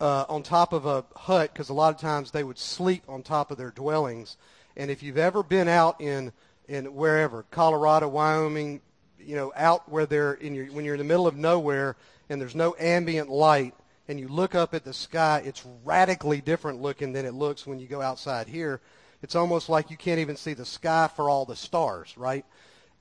uh, 0.00 0.24
on 0.28 0.44
top 0.44 0.72
of 0.72 0.86
a 0.86 1.04
hut 1.16 1.52
because 1.52 1.68
a 1.68 1.74
lot 1.74 1.92
of 1.92 2.00
times 2.00 2.30
they 2.30 2.44
would 2.44 2.58
sleep 2.60 3.02
on 3.08 3.24
top 3.24 3.50
of 3.50 3.58
their 3.58 3.72
dwellings. 3.72 4.36
And 4.76 4.88
if 4.88 5.02
you've 5.02 5.18
ever 5.18 5.42
been 5.42 5.66
out 5.66 6.00
in 6.00 6.32
in 6.66 6.94
wherever 6.94 7.44
Colorado, 7.50 8.08
Wyoming, 8.08 8.80
you 9.26 9.36
know, 9.36 9.52
out 9.56 9.88
where 9.88 10.06
they're 10.06 10.34
in 10.34 10.54
your 10.54 10.66
when 10.66 10.84
you're 10.84 10.94
in 10.94 10.98
the 10.98 11.04
middle 11.04 11.26
of 11.26 11.36
nowhere 11.36 11.96
and 12.28 12.40
there's 12.40 12.54
no 12.54 12.74
ambient 12.78 13.28
light 13.28 13.74
and 14.08 14.20
you 14.20 14.28
look 14.28 14.54
up 14.54 14.74
at 14.74 14.84
the 14.84 14.92
sky, 14.92 15.42
it's 15.44 15.64
radically 15.84 16.40
different 16.40 16.82
looking 16.82 17.12
than 17.12 17.24
it 17.24 17.34
looks 17.34 17.66
when 17.66 17.78
you 17.78 17.86
go 17.86 18.02
outside 18.02 18.48
here. 18.48 18.80
It's 19.22 19.34
almost 19.34 19.68
like 19.68 19.90
you 19.90 19.96
can't 19.96 20.20
even 20.20 20.36
see 20.36 20.52
the 20.52 20.66
sky 20.66 21.08
for 21.14 21.30
all 21.30 21.46
the 21.46 21.56
stars, 21.56 22.14
right? 22.16 22.44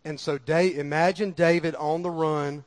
And 0.06 0.20
so 0.20 0.38
Dave, 0.38 0.78
imagine 0.78 1.32
David 1.32 1.76
on 1.76 2.02
the 2.02 2.10
run 2.10 2.64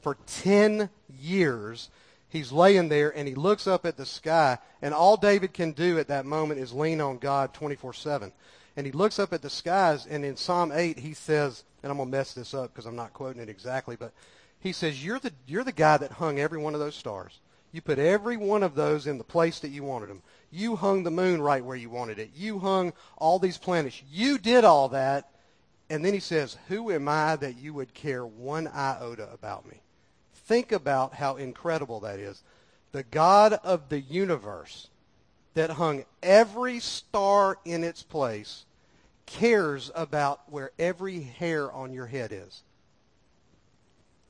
for 0.00 0.16
10 0.26 0.90
years. 1.18 1.88
He's 2.28 2.52
laying 2.52 2.88
there 2.88 3.16
and 3.16 3.26
he 3.26 3.34
looks 3.34 3.66
up 3.66 3.86
at 3.86 3.96
the 3.96 4.06
sky 4.06 4.58
and 4.82 4.92
all 4.92 5.16
David 5.16 5.54
can 5.54 5.72
do 5.72 5.98
at 5.98 6.08
that 6.08 6.26
moment 6.26 6.60
is 6.60 6.72
lean 6.72 7.00
on 7.00 7.18
God 7.18 7.54
24/7. 7.54 8.32
And 8.80 8.86
he 8.86 8.92
looks 8.92 9.18
up 9.18 9.34
at 9.34 9.42
the 9.42 9.50
skies 9.50 10.06
and 10.06 10.24
in 10.24 10.38
Psalm 10.38 10.72
8 10.72 10.98
he 10.98 11.12
says, 11.12 11.64
and 11.82 11.92
I'm 11.92 11.98
going 11.98 12.10
to 12.10 12.16
mess 12.16 12.32
this 12.32 12.54
up 12.54 12.72
because 12.72 12.86
I'm 12.86 12.96
not 12.96 13.12
quoting 13.12 13.42
it 13.42 13.50
exactly, 13.50 13.94
but 13.94 14.14
he 14.58 14.72
says, 14.72 15.04
you're 15.04 15.18
the, 15.18 15.34
you're 15.46 15.64
the 15.64 15.70
guy 15.70 15.98
that 15.98 16.12
hung 16.12 16.40
every 16.40 16.56
one 16.56 16.72
of 16.72 16.80
those 16.80 16.94
stars. 16.94 17.40
You 17.72 17.82
put 17.82 17.98
every 17.98 18.38
one 18.38 18.62
of 18.62 18.74
those 18.74 19.06
in 19.06 19.18
the 19.18 19.22
place 19.22 19.60
that 19.60 19.68
you 19.68 19.84
wanted 19.84 20.08
them. 20.08 20.22
You 20.50 20.76
hung 20.76 21.02
the 21.02 21.10
moon 21.10 21.42
right 21.42 21.62
where 21.62 21.76
you 21.76 21.90
wanted 21.90 22.18
it. 22.18 22.30
You 22.34 22.58
hung 22.58 22.94
all 23.18 23.38
these 23.38 23.58
planets. 23.58 24.02
You 24.10 24.38
did 24.38 24.64
all 24.64 24.88
that. 24.88 25.28
And 25.90 26.02
then 26.02 26.14
he 26.14 26.20
says, 26.20 26.56
Who 26.68 26.90
am 26.90 27.06
I 27.06 27.36
that 27.36 27.58
you 27.58 27.74
would 27.74 27.92
care 27.92 28.24
one 28.24 28.66
iota 28.66 29.28
about 29.30 29.68
me? 29.68 29.82
Think 30.32 30.72
about 30.72 31.12
how 31.12 31.36
incredible 31.36 32.00
that 32.00 32.18
is. 32.18 32.42
The 32.92 33.02
God 33.02 33.52
of 33.62 33.90
the 33.90 34.00
universe 34.00 34.88
that 35.52 35.68
hung 35.68 36.06
every 36.22 36.80
star 36.80 37.58
in 37.66 37.84
its 37.84 38.02
place 38.02 38.64
cares 39.30 39.90
about 39.94 40.40
where 40.50 40.72
every 40.78 41.20
hair 41.20 41.70
on 41.70 41.92
your 41.92 42.06
head 42.06 42.32
is. 42.32 42.62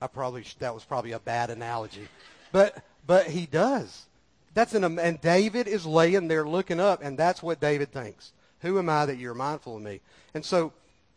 I 0.01 0.07
probably 0.07 0.45
that 0.59 0.75
was 0.75 0.85
probably 0.85 1.13
a 1.13 1.19
bad 1.19 1.51
analogy, 1.51 2.09
but 2.53 2.83
but 3.07 3.27
he 3.27 3.47
does. 3.47 4.07
That's 4.55 4.75
an 4.75 4.99
and 4.99 5.21
David 5.21 5.69
is 5.69 5.85
laying 5.87 6.29
there 6.29 6.47
looking 6.47 6.81
up, 6.81 7.03
and 7.03 7.19
that's 7.19 7.43
what 7.43 7.61
David 7.61 7.93
thinks. 7.93 8.33
Who 8.61 8.79
am 8.79 8.89
I 8.89 9.07
that 9.07 9.19
you're 9.19 9.35
mindful 9.35 9.77
of 9.77 9.83
me? 9.83 10.01
And 10.35 10.45
so 10.45 10.73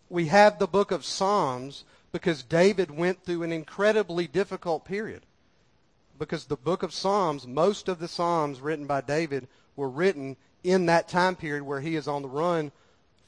we 0.09 0.27
have 0.27 0.59
the 0.59 0.67
book 0.67 0.91
of 0.91 1.05
Psalms 1.05 1.83
because 2.11 2.43
David 2.43 2.91
went 2.91 3.23
through 3.23 3.43
an 3.43 3.51
incredibly 3.51 4.27
difficult 4.27 4.85
period. 4.85 5.23
Because 6.19 6.45
the 6.45 6.55
book 6.55 6.83
of 6.83 6.93
Psalms, 6.93 7.47
most 7.47 7.89
of 7.89 7.99
the 7.99 8.07
Psalms 8.07 8.61
written 8.61 8.85
by 8.85 9.01
David 9.01 9.47
were 9.75 9.89
written 9.89 10.37
in 10.63 10.85
that 10.85 11.09
time 11.09 11.35
period 11.35 11.63
where 11.63 11.81
he 11.81 11.95
is 11.95 12.07
on 12.07 12.21
the 12.21 12.27
run 12.27 12.71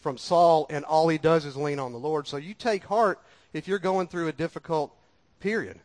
from 0.06 0.20
Saul 0.20 0.68
and 0.70 0.86
all 0.86 1.08
he 1.08 1.18
does 1.18 1.46
is 1.46 1.58
lean 1.58 1.80
on 1.80 1.92
the 1.92 1.98
Lord. 1.98 2.28
So 2.28 2.38
you 2.38 2.54
take 2.54 2.84
heart 2.84 3.20
if 3.54 3.68
you're 3.68 3.80
going 3.80 4.06
through 4.06 4.28
a 4.28 4.32
difficult 4.32 4.96
period 5.40 5.80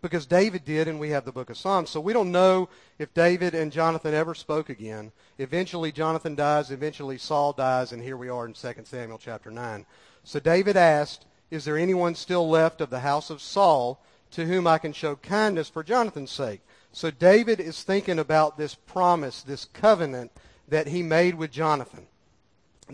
because 0.00 0.24
David 0.24 0.64
did, 0.64 0.88
and 0.88 0.98
we 0.98 1.10
have 1.10 1.26
the 1.26 1.30
book 1.30 1.50
of 1.50 1.58
Psalms. 1.58 1.90
So 1.90 2.00
we 2.00 2.14
don't 2.14 2.32
know 2.32 2.70
if 2.98 3.12
David 3.12 3.54
and 3.54 3.70
Jonathan 3.70 4.14
ever 4.14 4.34
spoke 4.34 4.70
again. 4.70 5.12
Eventually, 5.36 5.92
Jonathan 5.92 6.34
dies. 6.34 6.70
Eventually, 6.70 7.18
Saul 7.18 7.52
dies, 7.52 7.92
and 7.92 8.02
here 8.02 8.16
we 8.16 8.30
are 8.30 8.46
in 8.46 8.54
2 8.54 8.72
Samuel 8.84 9.18
chapter 9.18 9.50
9. 9.50 9.84
So 10.24 10.40
David 10.40 10.78
asked, 10.78 11.26
Is 11.50 11.66
there 11.66 11.76
anyone 11.76 12.14
still 12.14 12.48
left 12.48 12.80
of 12.80 12.88
the 12.88 13.00
house 13.00 13.28
of 13.28 13.42
Saul 13.42 14.02
to 14.30 14.46
whom 14.46 14.66
I 14.66 14.78
can 14.78 14.94
show 14.94 15.16
kindness 15.16 15.68
for 15.68 15.84
Jonathan's 15.84 16.30
sake? 16.30 16.62
So 16.90 17.10
David 17.10 17.60
is 17.60 17.82
thinking 17.82 18.18
about 18.18 18.56
this 18.56 18.74
promise, 18.74 19.42
this 19.42 19.66
covenant 19.66 20.32
that 20.68 20.86
he 20.86 21.02
made 21.02 21.34
with 21.34 21.52
Jonathan. 21.52 22.06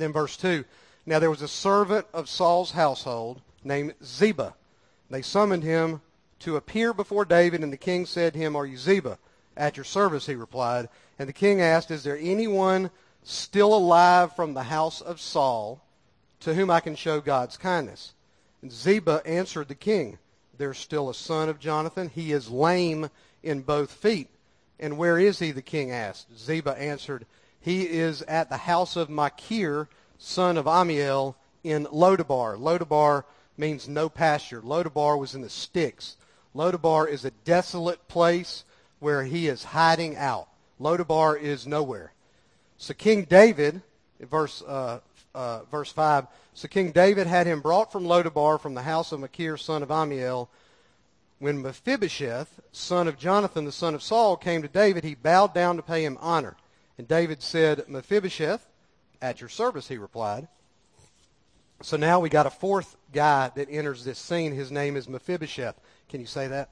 Then 0.00 0.12
verse 0.12 0.36
2. 0.36 0.64
Now 1.06 1.18
there 1.18 1.30
was 1.30 1.42
a 1.42 1.48
servant 1.48 2.06
of 2.12 2.28
Saul's 2.28 2.72
household 2.72 3.40
named 3.62 3.94
Ziba. 4.04 4.54
They 5.10 5.22
summoned 5.22 5.62
him 5.62 6.00
to 6.40 6.56
appear 6.56 6.92
before 6.92 7.24
David, 7.24 7.62
and 7.62 7.72
the 7.72 7.76
king 7.76 8.06
said 8.06 8.32
to 8.32 8.38
him, 8.38 8.56
Are 8.56 8.66
you 8.66 8.76
Ziba? 8.76 9.18
At 9.56 9.76
your 9.76 9.84
service, 9.84 10.26
he 10.26 10.34
replied. 10.34 10.88
And 11.18 11.28
the 11.28 11.32
king 11.32 11.60
asked, 11.60 11.90
Is 11.90 12.04
there 12.04 12.18
anyone 12.20 12.90
still 13.22 13.74
alive 13.74 14.34
from 14.36 14.54
the 14.54 14.64
house 14.64 15.00
of 15.00 15.20
Saul 15.20 15.80
to 16.40 16.54
whom 16.54 16.70
I 16.70 16.80
can 16.80 16.94
show 16.94 17.20
God's 17.20 17.56
kindness? 17.56 18.12
And 18.62 18.70
Ziba 18.70 19.22
answered 19.24 19.68
the 19.68 19.74
king, 19.74 20.18
There's 20.58 20.78
still 20.78 21.08
a 21.08 21.14
son 21.14 21.48
of 21.48 21.58
Jonathan. 21.58 22.08
He 22.08 22.32
is 22.32 22.50
lame 22.50 23.10
in 23.42 23.62
both 23.62 23.92
feet. 23.92 24.28
And 24.78 24.98
where 24.98 25.18
is 25.18 25.38
he? 25.38 25.52
the 25.52 25.62
king 25.62 25.90
asked. 25.90 26.36
Ziba 26.36 26.78
answered, 26.78 27.24
He 27.66 27.82
is 27.82 28.22
at 28.22 28.48
the 28.48 28.58
house 28.58 28.94
of 28.94 29.10
Machir, 29.10 29.88
son 30.18 30.56
of 30.56 30.68
Amiel, 30.68 31.36
in 31.64 31.86
Lodabar. 31.86 32.56
Lodabar 32.56 33.24
means 33.56 33.88
no 33.88 34.08
pasture. 34.08 34.62
Lodabar 34.62 35.18
was 35.18 35.34
in 35.34 35.40
the 35.40 35.50
sticks. 35.50 36.16
Lodabar 36.54 37.08
is 37.08 37.24
a 37.24 37.32
desolate 37.44 38.06
place 38.06 38.64
where 39.00 39.24
he 39.24 39.48
is 39.48 39.64
hiding 39.64 40.16
out. 40.16 40.46
Lodabar 40.80 41.36
is 41.36 41.66
nowhere. 41.66 42.12
So 42.78 42.94
King 42.94 43.24
David, 43.24 43.82
verse 44.20 44.62
uh, 44.62 45.00
uh, 45.34 45.64
verse 45.64 45.90
five. 45.90 46.28
So 46.54 46.68
King 46.68 46.92
David 46.92 47.26
had 47.26 47.48
him 47.48 47.62
brought 47.62 47.90
from 47.90 48.04
Lodabar 48.04 48.60
from 48.60 48.74
the 48.74 48.82
house 48.82 49.10
of 49.10 49.18
Machir, 49.18 49.56
son 49.56 49.82
of 49.82 49.90
Amiel. 49.90 50.48
When 51.40 51.62
Mephibosheth, 51.62 52.60
son 52.70 53.08
of 53.08 53.18
Jonathan, 53.18 53.64
the 53.64 53.72
son 53.72 53.96
of 53.96 54.04
Saul, 54.04 54.36
came 54.36 54.62
to 54.62 54.68
David, 54.68 55.02
he 55.02 55.16
bowed 55.16 55.52
down 55.52 55.74
to 55.74 55.82
pay 55.82 56.04
him 56.04 56.16
honor. 56.20 56.54
And 56.98 57.06
David 57.06 57.42
said, 57.42 57.88
Mephibosheth, 57.88 58.66
at 59.20 59.40
your 59.40 59.48
service, 59.48 59.88
he 59.88 59.98
replied. 59.98 60.48
So 61.82 61.96
now 61.96 62.20
we 62.20 62.28
got 62.28 62.46
a 62.46 62.50
fourth 62.50 62.96
guy 63.12 63.50
that 63.54 63.68
enters 63.70 64.04
this 64.04 64.18
scene. 64.18 64.52
His 64.52 64.72
name 64.72 64.96
is 64.96 65.08
Mephibosheth. 65.08 65.78
Can 66.08 66.20
you 66.20 66.26
say 66.26 66.48
that? 66.48 66.70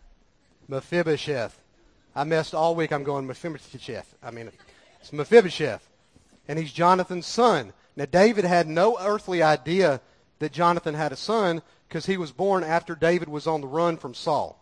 Mephibosheth. 0.68 1.60
I 2.16 2.24
messed 2.24 2.54
all 2.54 2.74
week. 2.74 2.92
I'm 2.92 3.04
going 3.04 3.26
Mephibosheth. 3.26 4.14
I 4.22 4.30
mean, 4.30 4.50
it's 5.00 5.12
Mephibosheth. 5.12 5.86
And 6.48 6.58
he's 6.58 6.72
Jonathan's 6.72 7.26
son. 7.26 7.72
Now, 7.96 8.06
David 8.06 8.44
had 8.44 8.66
no 8.66 8.96
earthly 8.98 9.42
idea 9.42 10.00
that 10.38 10.52
Jonathan 10.52 10.94
had 10.94 11.12
a 11.12 11.16
son 11.16 11.62
because 11.88 12.06
he 12.06 12.16
was 12.16 12.32
born 12.32 12.64
after 12.64 12.94
David 12.94 13.28
was 13.28 13.46
on 13.46 13.60
the 13.60 13.66
run 13.66 13.96
from 13.96 14.14
Saul. 14.14 14.58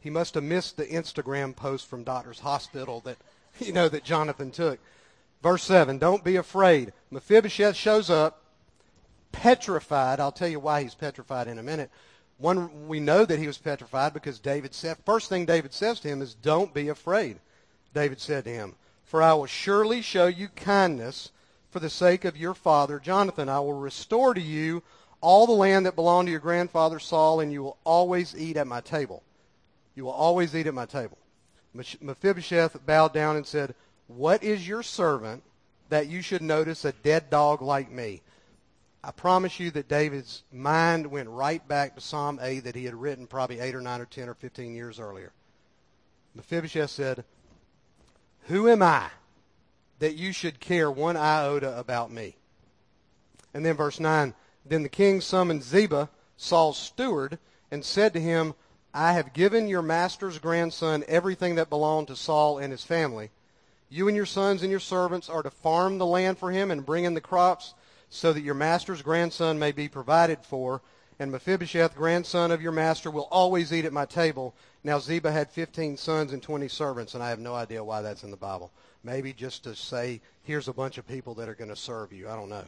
He 0.00 0.10
must 0.10 0.34
have 0.34 0.44
missed 0.44 0.76
the 0.76 0.86
Instagram 0.86 1.54
post 1.54 1.88
from 1.88 2.04
Doctor's 2.04 2.40
Hospital 2.40 3.00
that, 3.00 3.16
you 3.60 3.72
know, 3.72 3.88
that 3.88 4.04
Jonathan 4.04 4.50
took. 4.50 4.78
Verse 5.42 5.62
7, 5.64 5.98
don't 5.98 6.24
be 6.24 6.36
afraid. 6.36 6.92
Mephibosheth 7.10 7.76
shows 7.76 8.10
up, 8.10 8.42
petrified. 9.32 10.18
I'll 10.18 10.32
tell 10.32 10.48
you 10.48 10.58
why 10.58 10.82
he's 10.82 10.94
petrified 10.94 11.46
in 11.46 11.58
a 11.58 11.62
minute. 11.62 11.90
One, 12.38 12.88
we 12.88 13.00
know 13.00 13.24
that 13.24 13.38
he 13.38 13.46
was 13.46 13.58
petrified 13.58 14.12
because 14.12 14.38
David 14.38 14.74
said, 14.74 14.96
first 15.04 15.28
thing 15.28 15.46
David 15.46 15.72
says 15.72 16.00
to 16.00 16.08
him 16.08 16.20
is, 16.20 16.34
Don't 16.34 16.74
be 16.74 16.88
afraid. 16.88 17.38
David 17.94 18.20
said 18.20 18.44
to 18.44 18.50
him, 18.50 18.74
For 19.04 19.22
I 19.22 19.34
will 19.34 19.46
surely 19.46 20.02
show 20.02 20.26
you 20.26 20.48
kindness 20.48 21.30
for 21.70 21.80
the 21.80 21.90
sake 21.90 22.24
of 22.24 22.36
your 22.36 22.54
father 22.54 22.98
Jonathan. 22.98 23.48
I 23.48 23.60
will 23.60 23.74
restore 23.74 24.34
to 24.34 24.40
you 24.40 24.82
all 25.20 25.46
the 25.46 25.52
land 25.52 25.86
that 25.86 25.96
belonged 25.96 26.26
to 26.26 26.30
your 26.30 26.40
grandfather 26.40 26.98
Saul, 26.98 27.40
and 27.40 27.52
you 27.52 27.62
will 27.62 27.78
always 27.84 28.36
eat 28.36 28.56
at 28.56 28.66
my 28.66 28.80
table. 28.80 29.22
You 29.94 30.04
will 30.04 30.12
always 30.12 30.54
eat 30.54 30.66
at 30.66 30.74
my 30.74 30.86
table. 30.86 31.18
Mephibosheth 32.00 32.84
bowed 32.86 33.12
down 33.12 33.36
and 33.36 33.46
said, 33.46 33.74
What 34.06 34.42
is 34.42 34.66
your 34.66 34.82
servant 34.82 35.42
that 35.88 36.08
you 36.08 36.22
should 36.22 36.42
notice 36.42 36.84
a 36.84 36.92
dead 36.92 37.30
dog 37.30 37.62
like 37.62 37.90
me? 37.90 38.22
I 39.02 39.12
promise 39.12 39.60
you 39.60 39.70
that 39.70 39.88
David's 39.88 40.42
mind 40.52 41.06
went 41.06 41.28
right 41.28 41.66
back 41.68 41.94
to 41.94 42.00
Psalm 42.00 42.40
8 42.42 42.60
that 42.60 42.74
he 42.74 42.84
had 42.84 42.94
written 42.94 43.26
probably 43.26 43.60
8 43.60 43.76
or 43.76 43.80
9 43.80 44.00
or 44.00 44.06
10 44.06 44.28
or 44.28 44.34
15 44.34 44.74
years 44.74 44.98
earlier. 44.98 45.32
Mephibosheth 46.34 46.90
said, 46.90 47.24
Who 48.42 48.68
am 48.68 48.82
I 48.82 49.08
that 50.00 50.16
you 50.16 50.32
should 50.32 50.60
care 50.60 50.90
one 50.90 51.16
iota 51.16 51.78
about 51.78 52.10
me? 52.10 52.36
And 53.54 53.64
then 53.64 53.76
verse 53.76 54.00
9, 54.00 54.34
Then 54.64 54.82
the 54.82 54.88
king 54.88 55.20
summoned 55.20 55.62
Ziba, 55.62 56.10
Saul's 56.36 56.76
steward, 56.76 57.38
and 57.70 57.84
said 57.84 58.12
to 58.12 58.20
him, 58.20 58.54
I 58.96 59.12
have 59.12 59.34
given 59.34 59.68
your 59.68 59.82
master's 59.82 60.38
grandson 60.38 61.04
everything 61.06 61.56
that 61.56 61.68
belonged 61.68 62.08
to 62.08 62.16
Saul 62.16 62.56
and 62.56 62.72
his 62.72 62.82
family. 62.82 63.28
You 63.90 64.08
and 64.08 64.16
your 64.16 64.24
sons 64.24 64.62
and 64.62 64.70
your 64.70 64.80
servants 64.80 65.28
are 65.28 65.42
to 65.42 65.50
farm 65.50 65.98
the 65.98 66.06
land 66.06 66.38
for 66.38 66.50
him 66.50 66.70
and 66.70 66.86
bring 66.86 67.04
in 67.04 67.12
the 67.12 67.20
crops 67.20 67.74
so 68.08 68.32
that 68.32 68.40
your 68.40 68.54
master's 68.54 69.02
grandson 69.02 69.58
may 69.58 69.70
be 69.70 69.86
provided 69.86 70.38
for. 70.42 70.80
And 71.18 71.30
Mephibosheth, 71.30 71.94
grandson 71.94 72.50
of 72.50 72.62
your 72.62 72.72
master, 72.72 73.10
will 73.10 73.28
always 73.30 73.70
eat 73.70 73.84
at 73.84 73.92
my 73.92 74.06
table. 74.06 74.54
Now 74.82 74.98
Ziba 74.98 75.30
had 75.30 75.50
15 75.50 75.98
sons 75.98 76.32
and 76.32 76.42
20 76.42 76.66
servants, 76.68 77.12
and 77.12 77.22
I 77.22 77.28
have 77.28 77.38
no 77.38 77.54
idea 77.54 77.84
why 77.84 78.00
that's 78.00 78.24
in 78.24 78.30
the 78.30 78.36
Bible. 78.38 78.72
Maybe 79.04 79.34
just 79.34 79.64
to 79.64 79.76
say, 79.76 80.22
here's 80.42 80.68
a 80.68 80.72
bunch 80.72 80.96
of 80.96 81.06
people 81.06 81.34
that 81.34 81.50
are 81.50 81.54
going 81.54 81.68
to 81.68 81.76
serve 81.76 82.14
you. 82.14 82.30
I 82.30 82.34
don't 82.34 82.48
know. 82.48 82.64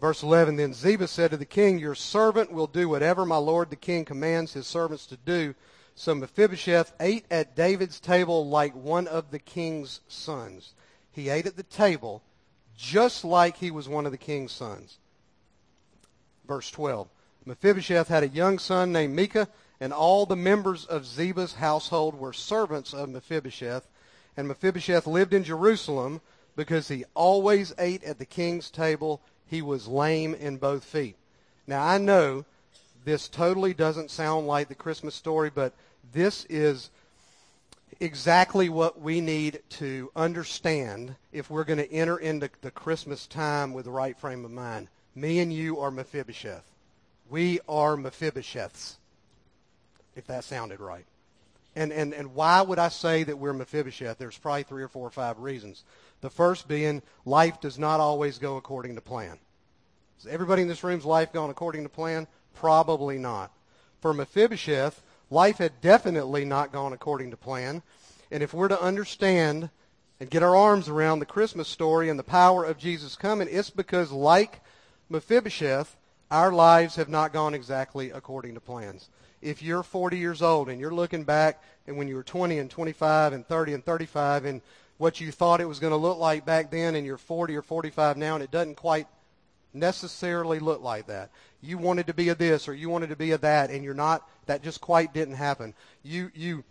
Verse 0.00 0.22
11, 0.22 0.56
Then 0.56 0.74
Ziba 0.74 1.08
said 1.08 1.30
to 1.30 1.36
the 1.36 1.44
king, 1.44 1.78
Your 1.78 1.94
servant 1.94 2.52
will 2.52 2.66
do 2.66 2.88
whatever 2.88 3.24
my 3.24 3.36
lord 3.36 3.70
the 3.70 3.76
king 3.76 4.04
commands 4.04 4.52
his 4.52 4.66
servants 4.66 5.06
to 5.06 5.16
do. 5.16 5.54
So 5.94 6.14
Mephibosheth 6.14 6.92
ate 6.98 7.24
at 7.30 7.54
David's 7.54 8.00
table 8.00 8.48
like 8.48 8.74
one 8.74 9.06
of 9.06 9.30
the 9.30 9.38
king's 9.38 10.00
sons. 10.08 10.74
He 11.12 11.28
ate 11.28 11.46
at 11.46 11.56
the 11.56 11.62
table 11.62 12.22
just 12.76 13.24
like 13.24 13.56
he 13.56 13.70
was 13.70 13.88
one 13.88 14.04
of 14.04 14.12
the 14.12 14.18
king's 14.18 14.52
sons. 14.52 14.98
Verse 16.46 16.70
12, 16.70 17.08
Mephibosheth 17.46 18.08
had 18.08 18.24
a 18.24 18.28
young 18.28 18.58
son 18.58 18.92
named 18.92 19.14
Micah, 19.14 19.48
and 19.80 19.92
all 19.92 20.26
the 20.26 20.36
members 20.36 20.84
of 20.84 21.06
Ziba's 21.06 21.54
household 21.54 22.14
were 22.14 22.32
servants 22.32 22.92
of 22.92 23.08
Mephibosheth. 23.08 23.86
And 24.36 24.48
Mephibosheth 24.48 25.06
lived 25.06 25.32
in 25.32 25.44
Jerusalem 25.44 26.20
because 26.56 26.88
he 26.88 27.04
always 27.14 27.72
ate 27.78 28.02
at 28.04 28.18
the 28.18 28.26
king's 28.26 28.70
table 28.70 29.20
he 29.48 29.62
was 29.62 29.86
lame 29.86 30.34
in 30.34 30.56
both 30.56 30.84
feet. 30.84 31.16
Now, 31.66 31.84
I 31.84 31.98
know 31.98 32.44
this 33.04 33.28
totally 33.28 33.74
doesn't 33.74 34.10
sound 34.10 34.46
like 34.46 34.68
the 34.68 34.74
Christmas 34.74 35.14
story, 35.14 35.50
but 35.54 35.74
this 36.12 36.46
is 36.48 36.90
exactly 38.00 38.68
what 38.68 39.00
we 39.00 39.20
need 39.20 39.60
to 39.70 40.10
understand 40.16 41.14
if 41.32 41.50
we're 41.50 41.64
going 41.64 41.78
to 41.78 41.92
enter 41.92 42.18
into 42.18 42.50
the 42.62 42.70
Christmas 42.70 43.26
time 43.26 43.72
with 43.72 43.84
the 43.84 43.90
right 43.90 44.18
frame 44.18 44.44
of 44.44 44.50
mind. 44.50 44.88
Me 45.14 45.38
and 45.38 45.52
you 45.52 45.78
are 45.78 45.90
Mephibosheth. 45.90 46.64
We 47.30 47.60
are 47.68 47.96
Mephibosheths, 47.96 48.96
if 50.16 50.26
that 50.26 50.44
sounded 50.44 50.80
right. 50.80 51.04
And, 51.76 51.92
and, 51.92 52.12
and 52.14 52.34
why 52.34 52.62
would 52.62 52.78
I 52.78 52.88
say 52.88 53.24
that 53.24 53.38
we're 53.38 53.52
Mephibosheth? 53.52 54.18
There's 54.18 54.38
probably 54.38 54.62
three 54.64 54.82
or 54.82 54.88
four 54.88 55.06
or 55.06 55.10
five 55.10 55.38
reasons. 55.40 55.82
The 56.24 56.30
first 56.30 56.66
being 56.66 57.02
life 57.26 57.60
does 57.60 57.78
not 57.78 58.00
always 58.00 58.38
go 58.38 58.56
according 58.56 58.94
to 58.94 59.02
plan. 59.02 59.38
Is 60.18 60.26
everybody 60.26 60.62
in 60.62 60.68
this 60.68 60.82
room's 60.82 61.04
life 61.04 61.34
gone 61.34 61.50
according 61.50 61.82
to 61.82 61.90
plan? 61.90 62.26
Probably 62.54 63.18
not. 63.18 63.52
For 64.00 64.14
Mephibosheth, 64.14 65.02
life 65.28 65.58
had 65.58 65.82
definitely 65.82 66.46
not 66.46 66.72
gone 66.72 66.94
according 66.94 67.30
to 67.32 67.36
plan. 67.36 67.82
And 68.30 68.42
if 68.42 68.54
we're 68.54 68.68
to 68.68 68.80
understand 68.80 69.68
and 70.18 70.30
get 70.30 70.42
our 70.42 70.56
arms 70.56 70.88
around 70.88 71.18
the 71.18 71.26
Christmas 71.26 71.68
story 71.68 72.08
and 72.08 72.18
the 72.18 72.22
power 72.22 72.64
of 72.64 72.78
Jesus 72.78 73.16
coming, 73.16 73.48
it's 73.50 73.68
because, 73.68 74.10
like 74.10 74.62
Mephibosheth, 75.10 75.94
our 76.30 76.54
lives 76.54 76.96
have 76.96 77.10
not 77.10 77.34
gone 77.34 77.52
exactly 77.52 78.12
according 78.12 78.54
to 78.54 78.60
plans. 78.60 79.10
If 79.42 79.62
you're 79.62 79.82
40 79.82 80.16
years 80.16 80.40
old 80.40 80.70
and 80.70 80.80
you're 80.80 80.94
looking 80.94 81.24
back 81.24 81.62
and 81.86 81.98
when 81.98 82.08
you 82.08 82.14
were 82.16 82.22
20 82.22 82.58
and 82.58 82.70
25 82.70 83.34
and 83.34 83.46
30 83.46 83.74
and 83.74 83.84
35 83.84 84.46
and 84.46 84.62
what 84.98 85.20
you 85.20 85.32
thought 85.32 85.60
it 85.60 85.68
was 85.68 85.80
going 85.80 85.92
to 85.92 85.96
look 85.96 86.18
like 86.18 86.44
back 86.44 86.70
then 86.70 86.94
and 86.94 87.06
you're 87.06 87.18
40 87.18 87.56
or 87.56 87.62
45 87.62 88.16
now 88.16 88.34
and 88.34 88.44
it 88.44 88.50
doesn't 88.50 88.76
quite 88.76 89.06
necessarily 89.72 90.60
look 90.60 90.82
like 90.82 91.08
that. 91.08 91.30
You 91.60 91.78
wanted 91.78 92.06
to 92.06 92.14
be 92.14 92.28
a 92.28 92.34
this 92.34 92.68
or 92.68 92.74
you 92.74 92.88
wanted 92.88 93.08
to 93.08 93.16
be 93.16 93.32
a 93.32 93.38
that 93.38 93.70
and 93.70 93.82
you're 93.82 93.94
not 93.94 94.28
that 94.46 94.62
just 94.62 94.80
quite 94.80 95.12
didn't 95.12 95.34
happen. 95.34 95.74
You 96.02 96.30
you 96.34 96.64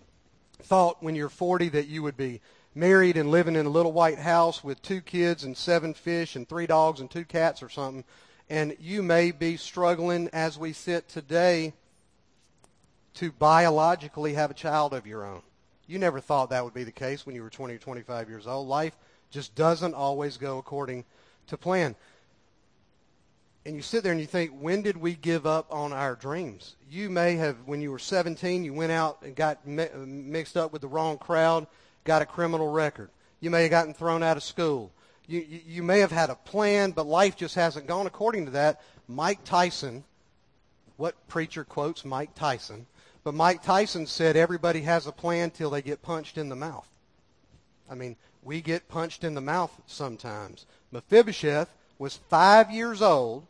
thought 0.62 1.04
when 1.04 1.16
you're 1.16 1.30
40 1.30 1.70
that 1.70 1.88
you 1.88 2.02
would 2.04 2.16
be 2.16 2.40
married 2.74 3.18
and 3.18 3.30
living 3.30 3.56
in 3.56 3.66
a 3.66 3.70
little 3.70 3.92
white 3.92 4.20
house 4.20 4.64
with 4.64 4.82
two 4.82 5.02
kids 5.02 5.44
and 5.44 5.58
seven 5.58 5.94
fish 5.94 6.36
and 6.36 6.48
three 6.48 6.66
dogs 6.66 7.02
and 7.02 7.12
two 7.12 7.26
cats 7.26 7.62
or 7.62 7.70
something 7.70 8.06
and 8.50 8.76
you 8.80 9.04
may 9.04 9.32
be 9.32 9.58
struggling 9.58 10.30
as 10.32 10.58
we 10.58 10.72
sit 10.72 11.10
today 11.10 11.74
to 13.16 13.32
biologically 13.32 14.34
have 14.34 14.52
a 14.52 14.56
child 14.56 14.94
of 14.94 15.06
your 15.06 15.26
own. 15.26 15.42
You 15.94 16.00
never 16.00 16.20
thought 16.20 16.50
that 16.50 16.64
would 16.64 16.74
be 16.74 16.86
the 16.86 16.92
case 16.92 17.24
when 17.24 17.36
you 17.36 17.44
were 17.44 17.52
20 17.52 17.76
or 17.76 17.78
25 17.78 18.28
years 18.28 18.48
old. 18.48 18.68
Life 18.68 18.98
just 19.30 19.54
doesn't 19.54 19.94
always 19.94 20.38
go 20.38 20.58
according 20.58 21.06
to 21.46 21.56
plan. 21.56 21.96
And 23.64 23.76
you 23.76 23.84
sit 23.84 24.02
there 24.02 24.12
and 24.12 24.20
you 24.20 24.26
think, 24.26 24.54
when 24.60 24.82
did 24.82 24.98
we 24.98 25.14
give 25.14 25.46
up 25.46 25.68
on 25.72 25.94
our 25.94 26.16
dreams? 26.16 26.78
You 26.90 27.12
may 27.12 27.36
have, 27.36 27.58
when 27.68 27.80
you 27.80 27.92
were 27.92 28.00
17, 28.00 28.66
you 28.66 28.74
went 28.74 28.92
out 28.92 29.22
and 29.22 29.36
got 29.36 29.68
mi- 29.68 29.84
uh, 29.84 30.00
mixed 30.00 30.58
up 30.58 30.74
with 30.74 30.82
the 30.82 30.88
wrong 30.88 31.20
crowd, 31.20 31.68
got 32.06 32.24
a 32.24 32.26
criminal 32.26 32.72
record. 32.72 33.12
You 33.40 33.52
may 33.52 33.62
have 33.62 33.70
gotten 33.70 33.94
thrown 33.94 34.24
out 34.24 34.36
of 34.36 34.42
school. 34.42 34.92
You, 35.28 35.42
you, 35.42 35.60
you 35.64 35.84
may 35.84 36.00
have 36.00 36.12
had 36.12 36.32
a 36.32 36.36
plan, 36.36 36.90
but 36.90 37.06
life 37.06 37.36
just 37.36 37.54
hasn't 37.54 37.86
gone 37.86 38.08
according 38.08 38.46
to 38.46 38.52
that. 38.54 38.82
Mike 39.08 39.44
Tyson, 39.44 40.06
what 40.98 41.28
preacher 41.28 41.64
quotes 41.64 42.04
Mike 42.04 42.34
Tyson? 42.34 42.88
But 43.24 43.34
Mike 43.34 43.64
Tyson 43.64 44.06
said 44.06 44.36
everybody 44.36 44.82
has 44.82 45.08
a 45.08 45.12
plan 45.12 45.52
till 45.52 45.70
they 45.70 45.82
get 45.82 46.02
punched 46.02 46.38
in 46.38 46.50
the 46.50 46.56
mouth. 46.56 46.88
I 47.90 47.96
mean, 47.96 48.18
we 48.42 48.62
get 48.62 48.90
punched 48.90 49.24
in 49.24 49.34
the 49.34 49.42
mouth 49.42 49.72
sometimes. 49.88 50.66
Mephibosheth 50.92 51.70
was 51.98 52.20
five 52.30 52.70
years 52.70 53.02
old 53.02 53.46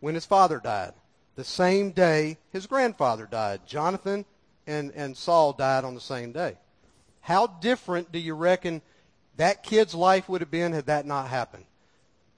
when 0.00 0.14
his 0.14 0.26
father 0.26 0.60
died. 0.62 0.92
The 1.36 1.44
same 1.44 1.90
day 1.90 2.38
his 2.52 2.66
grandfather 2.66 3.26
died. 3.26 3.66
Jonathan 3.66 4.24
and, 4.66 4.92
and 4.94 5.16
Saul 5.16 5.52
died 5.52 5.84
on 5.84 5.94
the 5.94 6.00
same 6.00 6.32
day. 6.32 6.56
How 7.20 7.46
different 7.46 8.12
do 8.12 8.18
you 8.18 8.34
reckon 8.34 8.82
that 9.36 9.62
kid's 9.62 9.94
life 9.94 10.28
would 10.28 10.40
have 10.40 10.50
been 10.50 10.72
had 10.72 10.86
that 10.86 11.06
not 11.06 11.28
happened? 11.28 11.64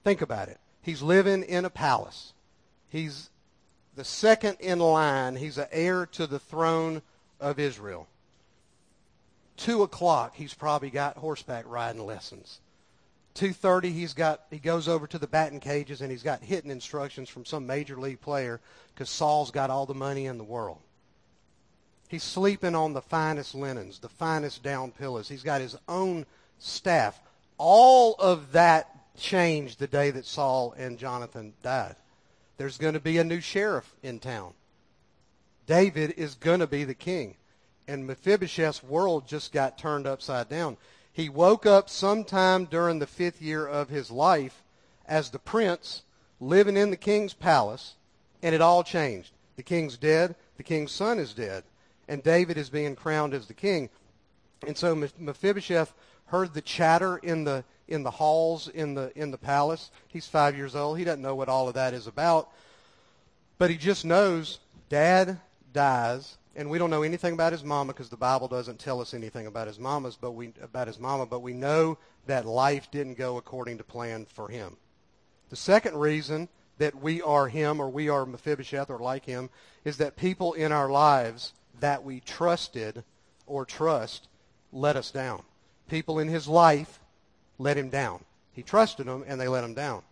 Think 0.05 0.23
about 0.23 0.49
it. 0.49 0.59
He's 0.83 1.03
living 1.03 1.43
in 1.43 1.65
a 1.65 1.71
palace. 1.71 2.33
He's 2.89 3.31
the 3.99 4.05
second 4.05 4.57
in 4.61 4.79
line. 4.79 5.35
He's 5.35 5.59
an 5.59 5.67
heir 5.73 6.07
to 6.07 6.29
the 6.29 6.39
throne 6.39 7.03
of 7.41 7.59
Israel. 7.59 8.07
Two 9.57 9.83
o'clock, 9.83 10.37
he's 10.37 10.55
probably 10.55 10.89
got 10.89 11.17
horseback 11.17 11.65
riding 11.67 12.07
lessons. 12.07 12.61
2.30 13.35 13.93
he's 13.93 14.15
got 14.15 14.43
he 14.51 14.59
goes 14.59 14.89
over 14.89 15.07
to 15.07 15.19
the 15.19 15.27
batting 15.27 15.61
cages 15.61 16.01
and 16.01 16.11
he's 16.11 16.25
got 16.25 16.43
hitting 16.43 16.73
instructions 16.73 17.29
from 17.29 17.45
some 17.45 17.65
major 17.65 17.97
league 17.97 18.21
player 18.21 18.61
because 18.93 19.09
saul's 19.09 19.53
got 19.53 19.71
all 19.71 19.87
the 19.87 19.95
money 19.95 20.27
in 20.27 20.39
the 20.39 20.45
world 20.45 20.81
he's 22.09 22.25
sleeping 22.25 22.75
on 22.75 22.95
the 22.95 23.03
finest 23.03 23.55
linens 23.55 24.01
the 24.01 24.09
finest 24.09 24.65
down 24.65 24.91
pillows 24.91 25.29
he's 25.29 25.45
got 25.45 25.61
his 25.61 25.77
own 25.89 26.27
staff 26.59 27.21
all 27.59 28.17
of 28.19 28.51
that 28.51 28.89
changed 29.17 29.79
the 29.79 29.87
day 29.87 30.11
that 30.11 30.25
saul 30.25 30.75
and 30.77 30.99
jonathan 30.99 31.53
died 31.63 31.95
there's 32.59 32.77
going 32.77 32.95
to 32.95 33.01
be 33.01 33.19
a 33.19 33.25
new 33.25 33.41
sheriff 33.41 33.95
in 34.03 34.19
town. 34.19 34.53
David 35.67 36.15
is 36.17 36.35
going 36.35 36.61
to 36.61 36.67
be 36.67 36.85
the 36.85 36.95
king. 36.95 37.37
And 37.87 38.07
Mephibosheth's 38.07 38.83
world 38.83 39.27
just 39.27 39.53
got 39.53 39.79
turned 39.79 40.07
upside 40.07 40.49
down. 40.49 40.77
He 41.13 41.29
woke 41.29 41.65
up 41.65 41.89
sometime 41.89 42.67
during 42.67 42.99
the 42.99 43.07
fifth 43.07 43.41
year 43.41 43.67
of 43.67 43.89
his 43.89 44.11
life 44.11 44.63
as 45.07 45.31
the 45.31 45.39
prince 45.39 46.03
living 46.41 46.77
in 46.77 46.91
the 46.91 46.97
king's 46.97 47.33
palace, 47.33 47.95
and 48.43 48.55
it 48.55 48.61
all 48.61 48.85
changed. 48.85 49.31
The 49.57 49.63
king's 49.63 49.97
dead, 49.97 50.37
the 50.57 50.63
king's 50.63 50.93
son 50.93 51.19
is 51.19 51.33
dead, 51.33 51.65
and 52.09 52.23
David 52.23 52.57
is 52.57 52.69
being 52.69 52.95
crowned 52.95 53.35
as 53.35 53.47
the 53.47 53.55
king. 53.55 53.89
And 54.67 54.77
so 54.77 54.95
Mephibosheth 55.19 55.93
heard 56.27 56.55
the 56.55 56.61
chatter 56.61 57.17
in 57.19 57.45
the 57.45 57.65
in 57.89 58.03
the 58.03 58.11
halls 58.11 58.69
in 58.69 58.95
the 58.95 59.11
in 59.17 59.31
the 59.31 59.39
palace. 59.39 59.91
He's 60.07 60.27
five 60.27 60.57
years 60.57 60.77
old. 60.77 60.99
He 60.99 61.05
doesn't 61.05 61.23
know 61.23 61.35
what 61.35 61.49
all 61.49 61.69
of 61.69 61.75
that 61.75 61.95
is 61.95 62.07
about, 62.07 62.51
but 63.57 63.71
he 63.71 63.77
just 63.77 64.05
knows 64.05 64.61
Dad 64.89 65.41
dies, 65.73 66.37
and 66.55 66.71
we 66.71 66.79
don't 66.79 66.91
know 66.91 67.03
anything 67.03 67.35
about 67.35 67.53
his 67.53 67.65
mama 67.65 67.93
because 67.93 68.09
the 68.09 68.17
Bible 68.17 68.49
doesn't 68.49 68.79
tell 68.79 69.01
us 69.01 69.15
anything 69.15 69.47
about 69.47 69.67
his 69.67 69.79
mamas, 69.79 70.17
but 70.21 70.33
we 70.33 70.53
about 70.63 70.87
his 70.87 70.99
mama. 70.99 71.27
But 71.27 71.41
we 71.41 71.55
know 71.55 71.99
that 72.27 72.47
life 72.47 72.91
didn't 72.91 73.19
go 73.19 73.37
according 73.37 73.79
to 73.79 73.85
plan 73.85 74.27
for 74.27 74.49
him. 74.49 74.77
The 75.51 75.57
second 75.57 75.97
reason 75.97 76.49
that 76.79 77.01
we 77.01 77.23
are 77.23 77.49
him 77.49 77.81
or 77.81 77.89
we 77.89 78.09
are 78.09 78.25
Mephibosheth 78.25 78.91
or 78.91 78.99
like 78.99 79.25
him 79.25 79.51
is 79.85 79.97
that 79.97 80.17
people 80.17 80.53
in 80.53 80.73
our 80.73 80.91
lives 80.91 81.53
that 81.81 82.05
we 82.05 82.21
trusted 82.21 83.03
or 83.47 83.65
trust 83.65 84.29
let 84.73 84.97
us 84.97 85.11
down. 85.11 85.43
People 85.89 86.19
in 86.19 86.29
his 86.29 86.47
life 86.47 87.01
let 87.59 87.77
him 87.77 87.91
down. 87.91 88.25
He 88.53 88.63
trusted 88.63 89.07
them, 89.07 89.25
and 89.27 89.41
they 89.41 89.49
let 89.49 89.65
him 89.65 89.75
down. 89.75 90.03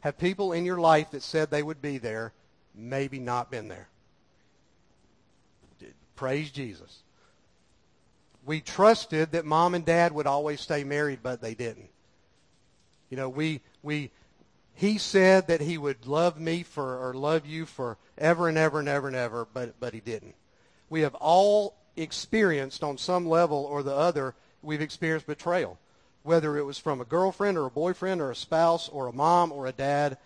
Have 0.00 0.18
people 0.18 0.52
in 0.52 0.64
your 0.64 0.78
life 0.78 1.10
that 1.10 1.22
said 1.22 1.50
they 1.50 1.62
would 1.62 1.82
be 1.82 1.98
there, 1.98 2.32
maybe 2.74 3.18
not 3.18 3.50
been 3.50 3.68
there? 3.68 3.88
Praise 6.14 6.50
Jesus. 6.50 7.02
We 8.44 8.60
trusted 8.60 9.32
that 9.32 9.44
mom 9.44 9.74
and 9.74 9.84
dad 9.84 10.12
would 10.12 10.26
always 10.26 10.60
stay 10.60 10.84
married, 10.84 11.20
but 11.22 11.40
they 11.40 11.54
didn't. 11.54 11.90
You 13.10 13.16
know, 13.16 13.28
we 13.28 13.60
we 13.82 14.10
he 14.74 14.98
said 14.98 15.48
that 15.48 15.60
he 15.60 15.78
would 15.78 16.06
love 16.06 16.38
me 16.38 16.62
for 16.62 17.08
or 17.08 17.14
love 17.14 17.46
you 17.46 17.66
forever 17.66 18.48
and 18.48 18.58
ever 18.58 18.80
and 18.80 18.88
ever 18.88 19.08
and 19.08 19.16
ever, 19.16 19.46
but 19.52 19.78
but 19.80 19.94
he 19.94 20.00
didn't. 20.00 20.34
We 20.90 21.02
have 21.02 21.14
all 21.16 21.76
experienced 21.96 22.82
on 22.82 22.98
some 22.98 23.28
level 23.28 23.64
or 23.64 23.82
the 23.82 23.94
other, 23.94 24.34
we've 24.62 24.80
experienced 24.80 25.26
betrayal. 25.26 25.78
Whether 26.22 26.56
it 26.56 26.64
was 26.64 26.78
from 26.78 27.00
a 27.00 27.04
girlfriend 27.04 27.56
or 27.56 27.66
a 27.66 27.70
boyfriend 27.70 28.20
or 28.20 28.30
a 28.30 28.36
spouse 28.36 28.88
or 28.88 29.06
a 29.06 29.12
mom 29.12 29.52
or 29.52 29.66
a 29.66 29.72
dad. 29.72 30.18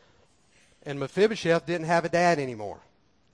And 0.85 0.98
Mephibosheth 0.98 1.66
didn't 1.66 1.87
have 1.87 2.05
a 2.05 2.09
dad 2.09 2.38
anymore. 2.38 2.81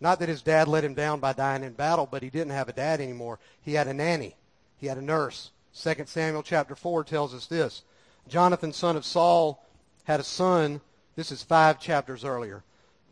Not 0.01 0.21
that 0.21 0.29
his 0.29 0.43
dad 0.43 0.69
let 0.69 0.85
him 0.85 0.95
down 0.95 1.19
by 1.21 1.33
dying 1.33 1.65
in 1.65 1.73
battle, 1.73 2.09
but 2.11 2.23
he 2.23 2.31
didn't 2.31 2.53
have 2.53 2.69
a 2.69 2.73
dad 2.73 3.01
anymore. 3.01 3.39
He 3.61 3.75
had 3.75 3.89
a 3.89 3.95
nanny. 3.95 4.37
He 4.77 4.87
had 4.87 4.99
a 4.99 5.03
nurse. 5.03 5.51
2 5.81 5.95
Samuel 6.07 6.43
chapter 6.43 6.75
4 6.75 7.05
tells 7.05 7.35
us 7.35 7.47
this. 7.47 7.83
Jonathan, 8.29 8.73
son 8.73 8.97
of 8.97 9.05
Saul, 9.05 9.65
had 10.05 10.21
a 10.21 10.25
son. 10.25 10.81
This 11.17 11.33
is 11.33 11.43
five 11.43 11.81
chapters 11.81 12.25
earlier. 12.25 12.63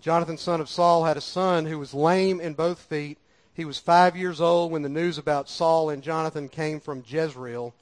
Jonathan, 0.01 0.39
son 0.39 0.61
of 0.61 0.69
Saul, 0.69 1.05
had 1.05 1.17
a 1.17 1.23
son 1.23 1.67
who 1.67 1.79
was 1.79 1.95
lame 1.95 2.41
in 2.41 2.55
both 2.55 2.79
feet. 2.79 3.19
He 3.55 3.65
was 3.65 3.79
five 3.79 4.17
years 4.17 4.41
old 4.41 4.71
when 4.71 4.83
the 4.83 4.89
news 4.89 5.19
about 5.19 5.49
Saul 5.49 5.91
and 5.91 6.03
Jonathan 6.03 6.49
came 6.49 6.79
from 6.79 7.03
Jezreel. 7.07 7.75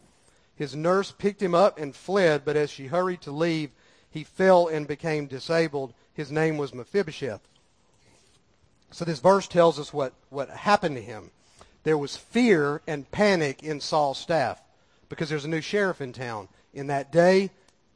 His 0.56 0.76
nurse 0.76 1.10
picked 1.10 1.42
him 1.42 1.54
up 1.54 1.78
and 1.78 1.94
fled, 1.94 2.44
but 2.44 2.56
as 2.56 2.70
she 2.70 2.86
hurried 2.86 3.22
to 3.22 3.32
leave, 3.32 3.70
he 4.10 4.22
fell 4.24 4.68
and 4.68 4.86
became 4.86 5.26
disabled. 5.26 5.92
His 6.12 6.30
name 6.30 6.56
was 6.56 6.72
Mephibosheth. 6.72 7.40
So 8.92 9.04
this 9.04 9.18
verse 9.18 9.48
tells 9.48 9.80
us 9.80 9.92
what, 9.92 10.12
what 10.30 10.48
happened 10.50 10.94
to 10.96 11.02
him. 11.02 11.30
There 11.82 11.98
was 11.98 12.16
fear 12.16 12.80
and 12.86 13.10
panic 13.10 13.62
in 13.62 13.80
Saul's 13.80 14.18
staff 14.18 14.62
because 15.08 15.28
there's 15.28 15.44
a 15.44 15.48
new 15.48 15.60
sheriff 15.60 16.00
in 16.00 16.12
town. 16.12 16.48
In 16.72 16.86
that 16.86 17.10
day, 17.10 17.50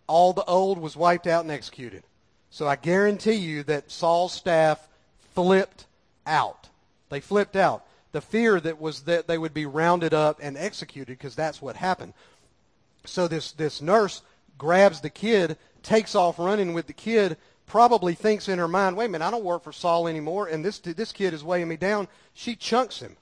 all 0.09 0.33
the 0.33 0.44
old 0.44 0.79
was 0.79 0.97
wiped 0.97 1.27
out 1.27 1.44
and 1.44 1.53
executed. 1.53 2.03
So 2.51 2.66
I 2.66 2.77
guarantee 2.77 3.35
you 3.35 3.62
that 3.64 3.90
Saul's 3.90 4.33
staff 4.33 4.88
flipped 5.35 5.87
out. 6.27 6.68
They 7.09 7.21
flipped 7.21 7.57
out. 7.57 7.85
The 8.12 8.21
fear 8.21 8.59
that 8.59 8.81
was 8.81 9.03
that 9.03 9.29
they 9.29 9.38
would 9.38 9.55
be 9.55 9.66
rounded 9.66 10.14
up 10.14 10.38
and 10.42 10.57
executed 10.57 11.18
because 11.18 11.35
that's 11.35 11.62
what 11.62 11.77
happened. 11.77 12.14
So 13.09 13.29
this, 13.29 13.53
this 13.53 13.81
nurse 13.81 14.23
grabs 14.57 15.01
the 15.01 15.11
kid, 15.11 15.57
takes 15.83 16.14
off 16.14 16.38
running 16.38 16.75
with 16.75 16.87
the 16.87 16.92
kid, 16.92 17.37
probably 17.66 18.14
thinks 18.14 18.49
in 18.49 18.59
her 18.59 18.68
mind, 18.68 18.97
wait 18.97 19.07
a 19.07 19.09
minute, 19.09 19.25
I 19.25 19.31
don't 19.31 19.44
work 19.44 19.62
for 19.62 19.73
Saul 19.73 20.09
anymore, 20.09 20.49
and 20.49 20.64
this, 20.64 20.79
this 20.79 21.12
kid 21.12 21.35
is 21.35 21.44
weighing 21.44 21.68
me 21.68 21.77
down. 21.77 22.09
She 22.35 22.57
chunks 22.57 23.01
him. 23.01 23.16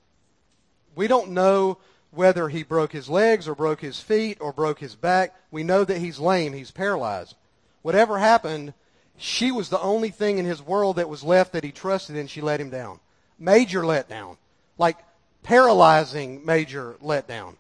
We 0.95 1.09
don't 1.09 1.31
know 1.31 1.79
whether 2.11 2.49
he 2.49 2.63
broke 2.63 2.93
his 2.93 3.09
legs 3.09 3.47
or 3.47 3.55
broke 3.55 3.81
his 3.81 4.01
feet 4.01 4.39
or 4.41 4.53
broke 4.53 4.79
his 4.79 4.95
back. 4.95 5.35
We 5.51 5.63
know 5.63 5.85
that 5.85 5.99
he's 5.99 6.19
lame, 6.19 6.53
he's 6.53 6.71
paralyzed. 6.71 7.35
Whatever 7.83 8.19
happened, 8.19 8.73
she 9.19 9.53
was 9.53 9.69
the 9.69 9.81
only 9.81 10.11
thing 10.11 10.39
in 10.39 10.45
his 10.45 10.63
world 10.63 10.97
that 10.97 11.09
was 11.09 11.23
left 11.23 11.53
that 11.53 11.65
he 11.65 11.73
trusted, 11.73 12.17
and 12.17 12.31
she 12.31 12.41
let 12.41 12.61
him 12.61 12.71
down. 12.71 13.01
Major 13.39 13.83
letdown. 13.83 14.37
Like 14.79 14.97
paralyzing 15.43 16.45
major 16.45 16.97
letdown. 17.03 17.57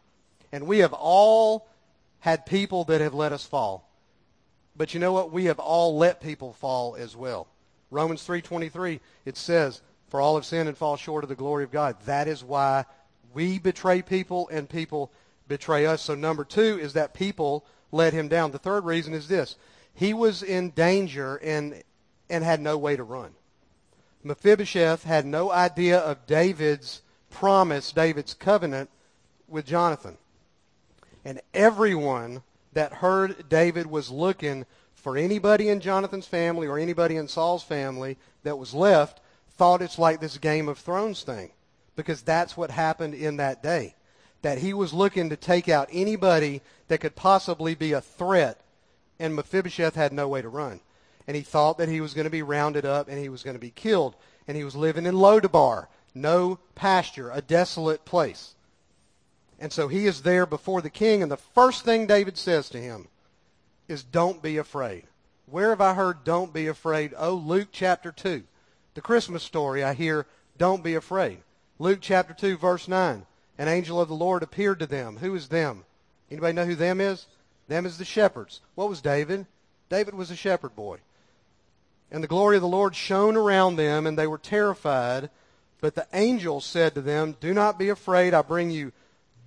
And 0.52 0.66
we 0.66 0.78
have 0.78 0.92
all 0.92 1.68
had 2.26 2.44
people 2.44 2.82
that 2.82 3.00
have 3.00 3.14
let 3.14 3.32
us 3.32 3.46
fall. 3.46 3.88
But 4.74 4.92
you 4.92 4.98
know 4.98 5.12
what? 5.12 5.30
We 5.30 5.44
have 5.44 5.60
all 5.60 5.96
let 5.96 6.20
people 6.20 6.52
fall 6.54 6.96
as 6.96 7.14
well. 7.14 7.46
Romans 7.88 8.24
3:23 8.24 8.98
it 9.24 9.36
says, 9.36 9.80
"For 10.08 10.20
all 10.20 10.34
have 10.34 10.44
sinned 10.44 10.68
and 10.68 10.76
fall 10.76 10.96
short 10.96 11.22
of 11.22 11.28
the 11.28 11.36
glory 11.36 11.62
of 11.62 11.70
God." 11.70 11.94
That 12.04 12.26
is 12.26 12.42
why 12.42 12.84
we 13.32 13.60
betray 13.60 14.02
people 14.02 14.48
and 14.48 14.68
people 14.68 15.12
betray 15.46 15.86
us. 15.86 16.02
So 16.02 16.16
number 16.16 16.44
two 16.44 16.80
is 16.80 16.94
that 16.94 17.14
people 17.14 17.64
let 17.92 18.12
him 18.12 18.26
down. 18.26 18.50
The 18.50 18.58
third 18.58 18.84
reason 18.84 19.14
is 19.14 19.28
this. 19.28 19.54
He 19.94 20.12
was 20.12 20.42
in 20.42 20.70
danger 20.70 21.36
and, 21.36 21.84
and 22.28 22.42
had 22.42 22.60
no 22.60 22.76
way 22.76 22.96
to 22.96 23.04
run. 23.04 23.36
Mephibosheth 24.24 25.04
had 25.04 25.26
no 25.26 25.52
idea 25.52 26.00
of 26.00 26.26
David's 26.26 27.02
promise, 27.30 27.92
David's 27.92 28.34
covenant 28.34 28.90
with 29.46 29.64
Jonathan. 29.64 30.18
And 31.26 31.40
everyone 31.52 32.44
that 32.72 32.92
heard 32.92 33.48
David 33.48 33.88
was 33.88 34.12
looking 34.12 34.64
for 34.94 35.16
anybody 35.16 35.68
in 35.68 35.80
Jonathan's 35.80 36.28
family 36.28 36.68
or 36.68 36.78
anybody 36.78 37.16
in 37.16 37.26
Saul's 37.26 37.64
family 37.64 38.16
that 38.44 38.58
was 38.58 38.72
left 38.72 39.20
thought 39.56 39.82
it's 39.82 39.98
like 39.98 40.20
this 40.20 40.38
Game 40.38 40.68
of 40.68 40.78
Thrones 40.78 41.24
thing 41.24 41.50
because 41.96 42.22
that's 42.22 42.56
what 42.56 42.70
happened 42.70 43.14
in 43.14 43.38
that 43.38 43.60
day. 43.60 43.96
That 44.42 44.58
he 44.58 44.72
was 44.72 44.92
looking 44.92 45.28
to 45.30 45.36
take 45.36 45.68
out 45.68 45.88
anybody 45.90 46.62
that 46.86 47.00
could 47.00 47.16
possibly 47.16 47.74
be 47.74 47.92
a 47.92 48.00
threat, 48.00 48.60
and 49.18 49.34
Mephibosheth 49.34 49.96
had 49.96 50.12
no 50.12 50.28
way 50.28 50.42
to 50.42 50.48
run. 50.48 50.78
And 51.26 51.36
he 51.36 51.42
thought 51.42 51.76
that 51.78 51.88
he 51.88 52.00
was 52.00 52.14
going 52.14 52.26
to 52.26 52.30
be 52.30 52.42
rounded 52.42 52.86
up 52.86 53.08
and 53.08 53.18
he 53.18 53.28
was 53.28 53.42
going 53.42 53.56
to 53.56 53.60
be 53.60 53.70
killed. 53.70 54.14
And 54.46 54.56
he 54.56 54.62
was 54.62 54.76
living 54.76 55.06
in 55.06 55.16
Lodabar, 55.16 55.88
no 56.14 56.60
pasture, 56.76 57.32
a 57.32 57.40
desolate 57.40 58.04
place. 58.04 58.54
And 59.58 59.72
so 59.72 59.88
he 59.88 60.06
is 60.06 60.22
there 60.22 60.46
before 60.46 60.82
the 60.82 60.90
king, 60.90 61.22
and 61.22 61.32
the 61.32 61.36
first 61.36 61.84
thing 61.84 62.06
David 62.06 62.36
says 62.36 62.68
to 62.70 62.78
him 62.78 63.08
is, 63.88 64.02
Don't 64.02 64.42
be 64.42 64.58
afraid. 64.58 65.04
Where 65.46 65.70
have 65.70 65.80
I 65.80 65.94
heard, 65.94 66.24
Don't 66.24 66.52
be 66.52 66.66
afraid? 66.66 67.14
Oh, 67.16 67.34
Luke 67.34 67.68
chapter 67.72 68.12
2. 68.12 68.42
The 68.94 69.00
Christmas 69.00 69.42
story, 69.42 69.82
I 69.82 69.94
hear, 69.94 70.26
Don't 70.58 70.84
be 70.84 70.94
afraid. 70.94 71.38
Luke 71.78 72.00
chapter 72.02 72.34
2, 72.34 72.58
verse 72.58 72.88
9. 72.88 73.24
An 73.58 73.68
angel 73.68 74.00
of 74.00 74.08
the 74.08 74.14
Lord 74.14 74.42
appeared 74.42 74.78
to 74.80 74.86
them. 74.86 75.18
Who 75.18 75.34
is 75.34 75.48
them? 75.48 75.84
Anybody 76.30 76.52
know 76.52 76.66
who 76.66 76.74
them 76.74 77.00
is? 77.00 77.26
Them 77.68 77.86
is 77.86 77.98
the 77.98 78.04
shepherds. 78.04 78.60
What 78.74 78.88
was 78.88 79.00
David? 79.00 79.46
David 79.88 80.14
was 80.14 80.30
a 80.30 80.36
shepherd 80.36 80.76
boy. 80.76 80.98
And 82.10 82.22
the 82.22 82.28
glory 82.28 82.56
of 82.56 82.62
the 82.62 82.68
Lord 82.68 82.94
shone 82.94 83.36
around 83.36 83.76
them, 83.76 84.06
and 84.06 84.18
they 84.18 84.26
were 84.26 84.38
terrified. 84.38 85.30
But 85.80 85.94
the 85.94 86.06
angel 86.12 86.60
said 86.60 86.94
to 86.94 87.00
them, 87.00 87.36
Do 87.40 87.54
not 87.54 87.78
be 87.78 87.88
afraid. 87.88 88.34
I 88.34 88.42
bring 88.42 88.70
you 88.70 88.92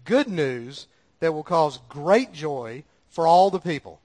good 0.10 0.28
news 0.28 0.88
that 1.20 1.32
will 1.36 1.44
cause 1.44 1.78
great 1.88 2.34
joy 2.34 2.84
for 3.10 3.28
all 3.28 3.52
the 3.52 3.60
people. 3.60 4.02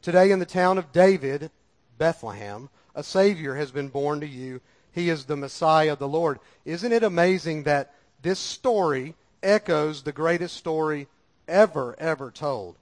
Today 0.00 0.30
in 0.30 0.38
the 0.38 0.46
town 0.46 0.78
of 0.78 0.92
David, 0.92 1.50
Bethlehem, 1.98 2.68
a 2.94 3.02
Savior 3.02 3.56
has 3.56 3.72
been 3.72 3.88
born 3.88 4.20
to 4.20 4.26
you 4.26 4.60
he 4.92 5.08
is 5.08 5.24
the 5.24 5.36
Messiah, 5.36 5.94
of 5.94 5.98
the 5.98 6.06
Lord. 6.06 6.38
Isn't 6.64 6.92
it 6.92 7.02
amazing 7.02 7.64
that 7.64 7.92
this 8.20 8.38
story 8.38 9.16
echoes 9.42 10.02
the 10.02 10.12
greatest 10.12 10.56
story 10.56 11.08
ever, 11.48 11.96
ever 11.98 12.30
told? 12.30 12.76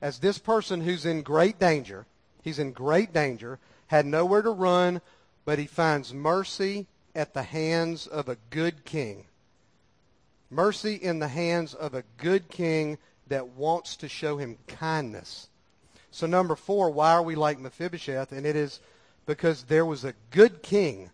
As 0.00 0.18
this 0.18 0.38
person 0.38 0.80
who's 0.80 1.04
in 1.04 1.20
great 1.20 1.58
danger, 1.58 2.06
he's 2.42 2.58
in 2.58 2.72
great 2.72 3.12
danger, 3.12 3.58
had 3.88 4.06
nowhere 4.06 4.40
to 4.40 4.50
run, 4.50 5.02
but 5.44 5.58
he 5.58 5.66
finds 5.66 6.14
mercy 6.14 6.86
at 7.14 7.34
the 7.34 7.42
hands 7.42 8.06
of 8.06 8.26
a 8.26 8.38
good 8.48 8.86
king. 8.86 9.26
Mercy 10.50 10.94
in 10.94 11.18
the 11.18 11.28
hands 11.28 11.74
of 11.74 11.94
a 11.94 12.04
good 12.18 12.48
king 12.48 12.98
that 13.28 13.48
wants 13.48 13.96
to 13.96 14.08
show 14.08 14.36
him 14.36 14.58
kindness. 14.68 15.48
So, 16.10 16.26
number 16.26 16.54
four, 16.54 16.90
why 16.90 17.12
are 17.12 17.22
we 17.22 17.34
like 17.34 17.58
Mephibosheth? 17.58 18.32
And 18.32 18.46
it 18.46 18.56
is 18.56 18.80
because 19.26 19.64
there 19.64 19.84
was 19.84 20.04
a 20.04 20.14
good 20.30 20.62
king 20.62 21.10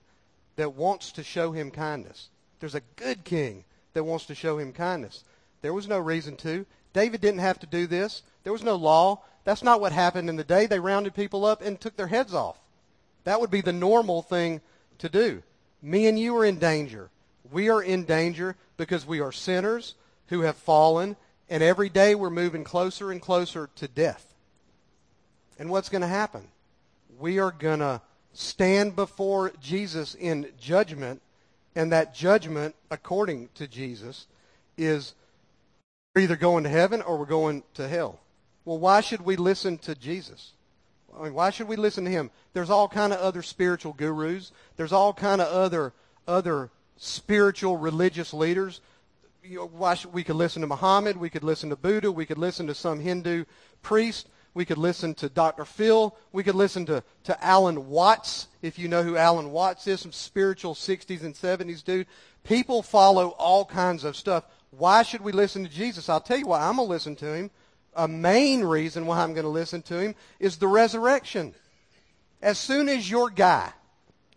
that 0.57 0.75
wants 0.75 1.13
to 1.13 1.23
show 1.23 1.53
him 1.53 1.71
kindness. 1.71 2.29
There's 2.61 2.75
a 2.75 2.83
good 2.97 3.25
king 3.25 3.65
that 3.95 4.05
wants 4.05 4.27
to 4.27 4.35
show 4.35 4.59
him 4.59 4.73
kindness. 4.73 5.25
There 5.63 5.73
was 5.73 5.89
no 5.89 5.99
reason 5.99 6.37
to. 6.39 6.67
David 6.93 7.21
didn't 7.21 7.41
have 7.41 7.59
to 7.61 7.67
do 7.67 7.87
this. 7.87 8.23
There 8.45 8.53
was 8.53 8.63
no 8.63 8.77
law. 8.77 9.23
That's 9.45 9.63
not 9.63 9.81
what 9.81 9.93
happened 9.93 10.29
in 10.29 10.37
the 10.37 10.45
day. 10.45 10.67
They 10.67 10.79
rounded 10.79 11.15
people 11.15 11.45
up 11.45 11.63
and 11.63 11.81
took 11.81 11.97
their 11.97 12.07
heads 12.07 12.35
off. 12.35 12.59
That 13.25 13.41
would 13.41 13.51
be 13.51 13.61
the 13.61 13.73
normal 13.73 14.23
thing 14.23 14.61
to 14.99 15.09
do. 15.09 15.43
Me 15.81 16.07
and 16.07 16.19
you 16.19 16.37
are 16.37 16.45
in 16.45 16.59
danger. 16.59 17.11
We 17.53 17.69
are 17.69 17.83
in 17.83 18.05
danger 18.05 18.57
because 18.77 19.07
we 19.07 19.21
are 19.21 19.31
sinners 19.31 19.95
who 20.29 20.41
have 20.41 20.57
fallen, 20.57 21.17
and 21.51 21.63
every 21.63 21.91
day 21.91 22.15
we're 22.15 22.31
moving 22.31 22.65
closer 22.65 23.13
and 23.13 23.21
closer 23.21 23.69
to 23.77 23.87
death. 23.87 24.35
And 25.59 25.69
what's 25.69 25.91
going 25.91 26.03
to 26.03 26.09
happen? 26.09 26.49
We 27.19 27.39
are 27.39 27.53
going 27.53 27.81
to 27.81 28.01
stand 28.33 28.97
before 28.97 29.53
Jesus 29.61 30.15
in 30.15 30.49
judgment, 30.59 31.21
and 31.77 31.93
that 31.93 32.15
judgment, 32.15 32.75
according 32.91 33.51
to 33.55 33.69
Jesus, 33.69 34.27
is 34.79 35.15
we're 36.15 36.23
either 36.23 36.37
going 36.37 36.65
to 36.65 36.71
heaven 36.71 37.03
or 37.03 37.19
we're 37.19 37.27
going 37.27 37.65
to 37.75 37.87
hell. 37.87 38.19
Well, 38.65 38.79
why 38.79 39.03
should 39.03 39.23
we 39.23 39.37
listen 39.37 39.77
to 39.79 39.95
Jesus? 39.95 40.53
I 41.19 41.25
mean, 41.25 41.35
why 41.35 41.51
should 41.51 41.69
we 41.69 41.77
listen 41.77 42.05
to 42.07 42.11
him? 42.11 42.31
There's 42.55 42.71
all 42.71 42.89
kind 42.89 43.13
of 43.13 43.21
other 43.21 43.43
spiritual 43.43 43.93
gurus. 43.93 44.53
There's 44.77 44.93
all 44.93 45.13
kind 45.13 45.43
of 45.43 45.49
other 45.49 45.93
other 46.27 46.71
spiritual 46.97 47.77
religious 47.77 48.33
leaders. 48.33 48.81
You 49.43 49.59
know, 49.59 49.67
why 49.67 49.95
should, 49.95 50.13
we 50.13 50.25
could 50.25 50.37
listen 50.37 50.63
to 50.63 50.69
Muhammad. 50.69 51.17
We 51.17 51.31
could 51.31 51.45
listen 51.45 51.71
to 51.71 51.77
Buddha. 51.77 52.13
We 52.13 52.27
could 52.27 52.39
listen 52.39 52.67
to 52.69 52.75
some 52.75 53.01
Hindu 53.01 53.45
priest. 53.83 54.29
We 54.55 54.65
could 54.65 54.79
listen 54.79 55.15
to 55.15 55.29
Dr. 55.29 55.65
Phil. 55.65 56.17
We 56.33 56.43
could 56.43 56.55
listen 56.55 56.85
to, 56.87 57.03
to 57.25 57.45
Alan 57.45 57.89
Watts, 57.89 58.49
if 58.61 58.79
you 58.79 58.87
know 58.89 59.03
who 59.03 59.17
Alan 59.17 59.51
Watts 59.51 59.87
is, 59.87 60.01
some 60.01 60.13
spiritual 60.13 60.75
60s 60.75 61.23
and 61.23 61.35
70s 61.35 61.83
dude. 61.83 62.07
People 62.45 62.83
follow 62.83 63.29
all 63.31 63.65
kinds 63.65 64.05
of 64.05 64.17
stuff. 64.17 64.45
Why 64.71 65.03
should 65.03 65.23
we 65.23 65.33
listen 65.33 65.65
to 65.65 65.71
Jesus? 65.71 66.09
I'll 66.09 66.21
tell 66.21 66.39
you 66.39 66.47
why 66.47 66.61
I'm 66.61 66.77
going 66.77 66.89
to 66.89 66.93
listen 66.93 67.17
to 67.17 67.35
him. 67.35 67.51
A 67.95 68.09
main 68.09 68.65
reason 68.65 69.07
why 69.07 69.23
I'm 69.23 69.35
going 69.35 69.45
to 69.45 69.51
listen 69.51 69.83
to 69.83 69.99
him 69.99 70.15
is 70.39 70.57
the 70.57 70.69
resurrection. 70.69 71.55
As 72.41 72.59
soon 72.59 72.89
as 72.89 73.11
your 73.11 73.31
guy, 73.31 73.73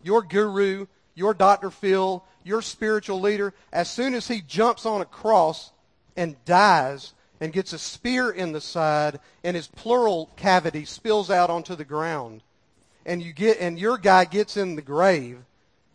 your 0.03 0.21
guru, 0.21 0.87
your 1.15 1.33
Dr. 1.33 1.71
Phil, 1.71 2.23
your 2.45 2.61
spiritual 2.61 3.19
leader, 3.19 3.53
as 3.73 3.89
soon 3.89 4.13
as 4.13 4.27
he 4.27 4.39
jumps 4.39 4.85
on 4.85 5.01
a 5.01 5.05
cross 5.05 5.71
and 6.15 6.35
dies 6.45 7.13
and 7.41 7.51
gets 7.51 7.73
a 7.73 7.79
spear 7.79 8.29
in 8.29 8.53
the 8.53 8.61
side 8.61 9.19
and 9.43 9.55
his 9.55 9.67
pleural 9.67 10.29
cavity 10.37 10.85
spills 10.85 11.29
out 11.29 11.49
onto 11.49 11.75
the 11.75 11.83
ground, 11.83 12.41
and 13.05 13.21
you 13.21 13.33
get 13.33 13.59
and 13.59 13.77
your 13.77 13.97
guy 13.97 14.23
gets 14.25 14.55
in 14.55 14.75
the 14.75 14.81
grave 14.81 15.39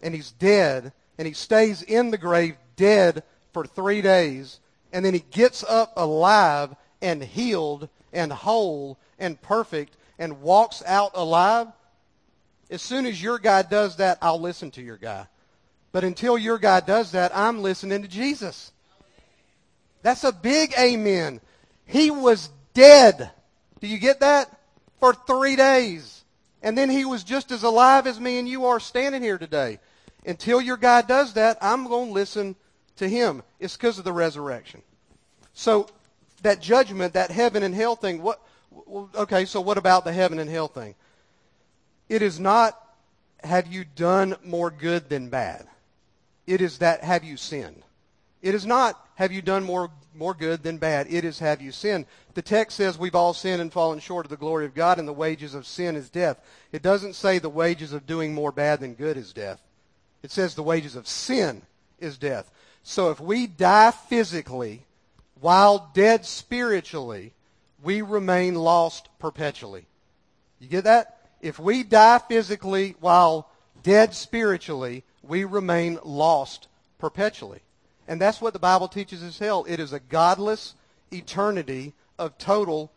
and 0.03 0.15
he's 0.15 0.33
dead 0.33 0.93
and 1.17 1.27
he 1.27 1.33
stays 1.33 1.83
in 1.83 2.11
the 2.11 2.19
grave 2.19 2.57
dead 2.77 3.23
for 3.53 3.65
3 3.65 4.03
days 4.03 4.61
and 4.93 5.05
then 5.05 5.15
he 5.15 5.25
gets 5.31 5.65
up 5.65 5.93
alive 5.97 6.75
and 7.01 7.23
healed 7.23 7.89
and 8.13 8.33
whole 8.33 8.99
and 9.19 9.41
perfect 9.41 9.97
and 10.19 10.43
walks 10.43 10.83
out 10.85 11.13
alive 11.15 11.69
as 12.71 12.83
soon 12.83 13.05
as 13.07 13.21
your 13.21 13.39
guy 13.39 13.63
does 13.63 13.97
that, 13.97 14.19
I'll 14.23 14.41
listen 14.41 14.71
to 14.73 14.83
your 14.83 14.97
guy. 14.97 15.27
But 15.93 16.05
until 16.05 16.39
your 16.39 16.59
guy 16.59 16.81
does 16.81 17.13
that, 17.13 17.37
I'm 17.37 17.63
listening 17.63 18.03
to 18.03 18.09
Jesus. 18.09 18.73
That's 20.03 20.25
a 20.25 20.33
big 20.33 20.73
amen. 20.79 21.41
He 21.87 22.11
was 22.11 22.49
dead. 22.75 23.31
Do 23.81 23.87
you 23.87 23.99
get 23.99 24.21
that? 24.21 24.49
For 25.01 25.15
three 25.15 25.57
days. 25.57 26.25
And 26.63 26.77
then 26.77 26.91
he 26.91 27.05
was 27.05 27.25
just 27.25 27.51
as 27.51 27.63
alive 27.63 28.07
as 28.07 28.21
me 28.21 28.39
and 28.39 28.49
you 28.49 28.67
are 28.67 28.81
standing 28.81 29.23
here 29.23 29.39
today. 29.39 29.79
Until 30.27 30.61
your 30.61 30.77
guy 30.77 31.03
does 31.03 31.35
that, 31.35 31.59
I'm 31.61 31.89
going 31.89 32.09
to 32.09 32.15
listen 32.15 32.55
to 32.97 33.09
him. 33.09 33.43
It's 33.59 33.77
because 33.77 33.99
of 33.99 34.05
the 34.05 34.13
resurrection. 34.13 34.83
So 35.55 35.89
that 36.43 36.61
judgment, 36.61 37.15
that 37.15 37.31
heaven 37.31 37.63
and 37.63 37.75
hell 37.75 37.97
thing, 37.97 38.23
what, 38.23 38.41
okay, 39.15 39.47
so 39.47 39.61
what 39.61 39.79
about 39.79 40.05
the 40.05 40.13
heaven 40.13 40.39
and 40.39 40.51
hell 40.51 40.69
thing? 40.69 40.95
It 42.09 42.23
is 42.23 42.39
not, 42.39 42.79
have 43.43 43.67
you 43.67 43.85
done 43.97 44.37
more 44.45 44.71
good 44.71 45.09
than 45.09 45.31
bad? 45.31 45.67
It 46.51 46.61
is 46.61 46.79
that, 46.79 47.05
have 47.05 47.23
you 47.23 47.37
sinned? 47.37 47.85
It 48.43 48.57
is 48.57 48.67
not, 48.67 48.99
have 49.15 49.31
you 49.31 49.41
done 49.41 49.63
more, 49.63 49.89
more 50.17 50.35
good 50.35 50.65
than 50.65 50.79
bad? 50.79 51.07
It 51.09 51.25
is, 51.25 51.39
have 51.39 51.63
you 51.63 51.71
sinned? 51.71 52.07
The 52.35 52.43
text 52.43 52.77
says 52.77 52.99
we've 52.99 53.15
all 53.15 53.35
sinned 53.35 53.63
and 53.63 53.73
fallen 53.73 54.01
short 54.01 54.27
of 54.27 54.31
the 54.31 54.37
glory 54.37 54.67
of 54.67 54.75
God, 54.75 54.99
and 54.99 55.07
the 55.07 55.13
wages 55.13 55.55
of 55.55 55.65
sin 55.65 55.95
is 55.95 56.11
death. 56.11 56.41
It 56.73 56.83
doesn't 56.83 57.15
say 57.15 57.39
the 57.39 57.49
wages 57.49 57.93
of 57.93 58.05
doing 58.05 58.35
more 58.35 58.51
bad 58.51 58.81
than 58.81 58.95
good 58.95 59.17
is 59.17 59.33
death. 59.33 59.63
It 60.25 60.33
says 60.33 60.57
the 60.57 60.65
wages 60.65 60.97
of 60.97 61.07
sin 61.07 61.63
is 62.01 62.19
death. 62.19 62.51
So 62.83 63.13
if 63.13 63.21
we 63.21 63.47
die 63.47 63.93
physically 63.93 64.87
while 65.41 65.93
dead 65.95 66.27
spiritually, 66.27 67.33
we 67.81 68.03
remain 68.03 68.57
lost 68.57 69.09
perpetually. 69.21 69.87
You 70.59 70.67
get 70.67 70.83
that? 70.83 71.17
If 71.41 71.61
we 71.61 71.85
die 71.85 72.19
physically 72.19 72.97
while 72.99 73.49
dead 73.85 74.15
spiritually, 74.15 75.05
we 75.31 75.45
remain 75.45 76.01
lost 76.03 76.67
perpetually. 76.99 77.61
And 78.09 78.21
that's 78.21 78.41
what 78.41 78.53
the 78.53 78.59
Bible 78.59 78.89
teaches 78.89 79.23
as 79.23 79.39
hell. 79.39 79.65
It 79.69 79.79
is 79.79 79.93
a 79.93 80.01
godless 80.01 80.75
eternity 81.13 81.93
of 82.19 82.37
total 82.37 82.91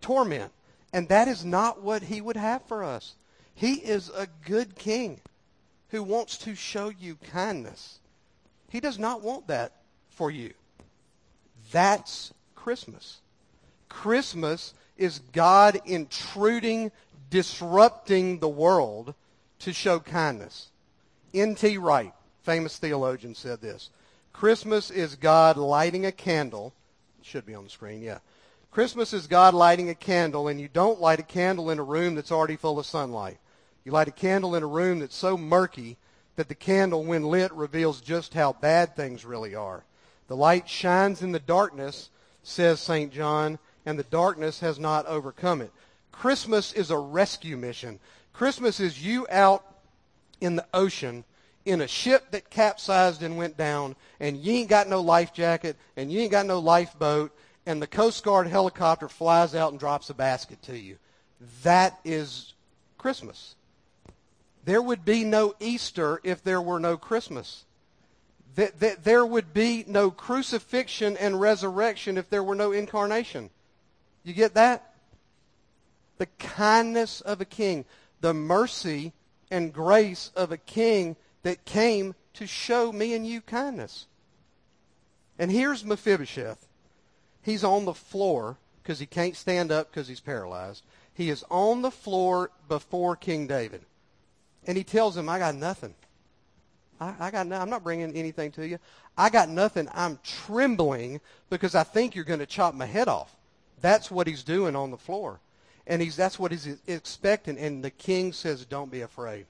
torment. 0.00 0.50
And 0.92 1.08
that 1.08 1.28
is 1.28 1.44
not 1.44 1.82
what 1.82 2.02
he 2.02 2.20
would 2.20 2.36
have 2.36 2.62
for 2.62 2.82
us. 2.82 3.14
He 3.54 3.74
is 3.74 4.08
a 4.08 4.26
good 4.44 4.74
king 4.74 5.20
who 5.90 6.02
wants 6.02 6.38
to 6.38 6.56
show 6.56 6.88
you 6.88 7.18
kindness. 7.30 8.00
He 8.68 8.80
does 8.80 8.98
not 8.98 9.22
want 9.22 9.46
that 9.46 9.70
for 10.10 10.28
you. 10.28 10.54
That's 11.70 12.34
Christmas. 12.56 13.20
Christmas 13.88 14.74
is 14.96 15.20
God 15.30 15.80
intruding 15.84 16.90
disrupting 17.30 18.40
the 18.40 18.48
world 18.48 19.14
to 19.60 19.72
show 19.72 20.00
kindness. 20.00 20.70
N.T. 21.36 21.78
Wright, 21.78 22.12
famous 22.42 22.78
theologian, 22.78 23.34
said 23.34 23.60
this 23.60 23.90
Christmas 24.32 24.90
is 24.90 25.14
God 25.16 25.56
lighting 25.56 26.06
a 26.06 26.12
candle. 26.12 26.72
Should 27.22 27.46
be 27.46 27.54
on 27.54 27.64
the 27.64 27.70
screen, 27.70 28.02
yeah. 28.02 28.18
Christmas 28.70 29.12
is 29.12 29.26
God 29.26 29.54
lighting 29.54 29.88
a 29.88 29.94
candle, 29.94 30.48
and 30.48 30.60
you 30.60 30.68
don't 30.68 31.00
light 31.00 31.18
a 31.18 31.22
candle 31.22 31.70
in 31.70 31.78
a 31.78 31.84
room 31.84 32.14
that's 32.14 32.32
already 32.32 32.56
full 32.56 32.78
of 32.78 32.86
sunlight. 32.86 33.38
You 33.84 33.92
light 33.92 34.08
a 34.08 34.12
candle 34.12 34.54
in 34.54 34.62
a 34.62 34.66
room 34.66 34.98
that's 34.98 35.16
so 35.16 35.36
murky 35.36 35.96
that 36.36 36.48
the 36.48 36.54
candle, 36.54 37.04
when 37.04 37.24
lit, 37.24 37.52
reveals 37.52 38.00
just 38.00 38.34
how 38.34 38.52
bad 38.52 38.94
things 38.94 39.24
really 39.24 39.54
are. 39.54 39.84
The 40.28 40.36
light 40.36 40.68
shines 40.68 41.22
in 41.22 41.32
the 41.32 41.40
darkness, 41.40 42.10
says 42.42 42.80
St. 42.80 43.12
John, 43.12 43.58
and 43.84 43.98
the 43.98 44.04
darkness 44.04 44.60
has 44.60 44.78
not 44.78 45.06
overcome 45.06 45.62
it. 45.62 45.72
Christmas 46.12 46.72
is 46.72 46.90
a 46.90 46.98
rescue 46.98 47.56
mission. 47.56 47.98
Christmas 48.32 48.80
is 48.80 49.04
you 49.04 49.26
out 49.30 49.64
in 50.46 50.56
the 50.56 50.66
ocean 50.72 51.24
in 51.64 51.80
a 51.80 51.88
ship 51.88 52.30
that 52.30 52.48
capsized 52.48 53.22
and 53.22 53.36
went 53.36 53.56
down, 53.56 53.96
and 54.20 54.36
you 54.38 54.52
ain't 54.52 54.68
got 54.68 54.88
no 54.88 55.00
life 55.00 55.32
jacket, 55.32 55.76
and 55.96 56.10
you 56.12 56.20
ain't 56.20 56.30
got 56.30 56.46
no 56.46 56.60
lifeboat, 56.60 57.36
and 57.66 57.82
the 57.82 57.86
Coast 57.86 58.24
Guard 58.24 58.46
helicopter 58.46 59.08
flies 59.08 59.54
out 59.54 59.72
and 59.72 59.80
drops 59.80 60.08
a 60.08 60.14
basket 60.14 60.62
to 60.62 60.78
you. 60.78 60.96
That 61.64 61.98
is 62.04 62.54
Christmas. 62.96 63.56
There 64.64 64.80
would 64.80 65.04
be 65.04 65.24
no 65.24 65.54
Easter 65.58 66.20
if 66.22 66.42
there 66.42 66.62
were 66.62 66.80
no 66.80 66.96
Christmas. 66.96 67.64
That 68.54 69.04
There 69.04 69.26
would 69.26 69.52
be 69.52 69.84
no 69.86 70.10
crucifixion 70.10 71.16
and 71.16 71.40
resurrection 71.40 72.16
if 72.16 72.30
there 72.30 72.42
were 72.42 72.54
no 72.54 72.72
incarnation. 72.72 73.50
You 74.24 74.32
get 74.32 74.54
that? 74.54 74.94
the 76.18 76.26
kindness 76.26 77.20
of 77.20 77.40
a 77.40 77.44
king, 77.44 77.84
the 78.20 78.34
mercy 78.34 79.12
and 79.50 79.72
grace 79.72 80.30
of 80.36 80.52
a 80.52 80.56
king 80.56 81.16
that 81.42 81.64
came 81.64 82.14
to 82.34 82.46
show 82.46 82.92
me 82.92 83.14
and 83.14 83.26
you 83.26 83.40
kindness. 83.40 84.06
And 85.38 85.50
here's 85.50 85.84
Mephibosheth. 85.84 86.66
He's 87.42 87.64
on 87.64 87.84
the 87.84 87.94
floor 87.94 88.56
because 88.82 88.98
he 88.98 89.06
can't 89.06 89.36
stand 89.36 89.70
up 89.70 89.90
because 89.90 90.08
he's 90.08 90.20
paralyzed. 90.20 90.82
He 91.14 91.30
is 91.30 91.44
on 91.50 91.82
the 91.82 91.90
floor 91.90 92.50
before 92.68 93.16
King 93.16 93.46
David. 93.46 93.82
And 94.66 94.76
he 94.76 94.84
tells 94.84 95.16
him, 95.16 95.28
I 95.28 95.38
got 95.38 95.54
nothing. 95.54 95.94
I, 97.00 97.14
I 97.18 97.30
got 97.30 97.46
no, 97.46 97.56
I'm 97.56 97.70
not 97.70 97.84
bringing 97.84 98.14
anything 98.14 98.50
to 98.52 98.66
you. 98.66 98.78
I 99.16 99.30
got 99.30 99.48
nothing. 99.48 99.88
I'm 99.94 100.18
trembling 100.22 101.20
because 101.50 101.74
I 101.74 101.84
think 101.84 102.14
you're 102.14 102.24
going 102.24 102.40
to 102.40 102.46
chop 102.46 102.74
my 102.74 102.86
head 102.86 103.08
off. 103.08 103.34
That's 103.80 104.10
what 104.10 104.26
he's 104.26 104.42
doing 104.42 104.74
on 104.74 104.90
the 104.90 104.96
floor. 104.96 105.40
And 105.86 106.02
he's, 106.02 106.16
that's 106.16 106.38
what 106.38 106.50
he's 106.50 106.68
expecting. 106.86 107.58
And 107.58 107.84
the 107.84 107.90
king 107.90 108.32
says, 108.32 108.64
don't 108.64 108.90
be 108.90 109.02
afraid. 109.02 109.46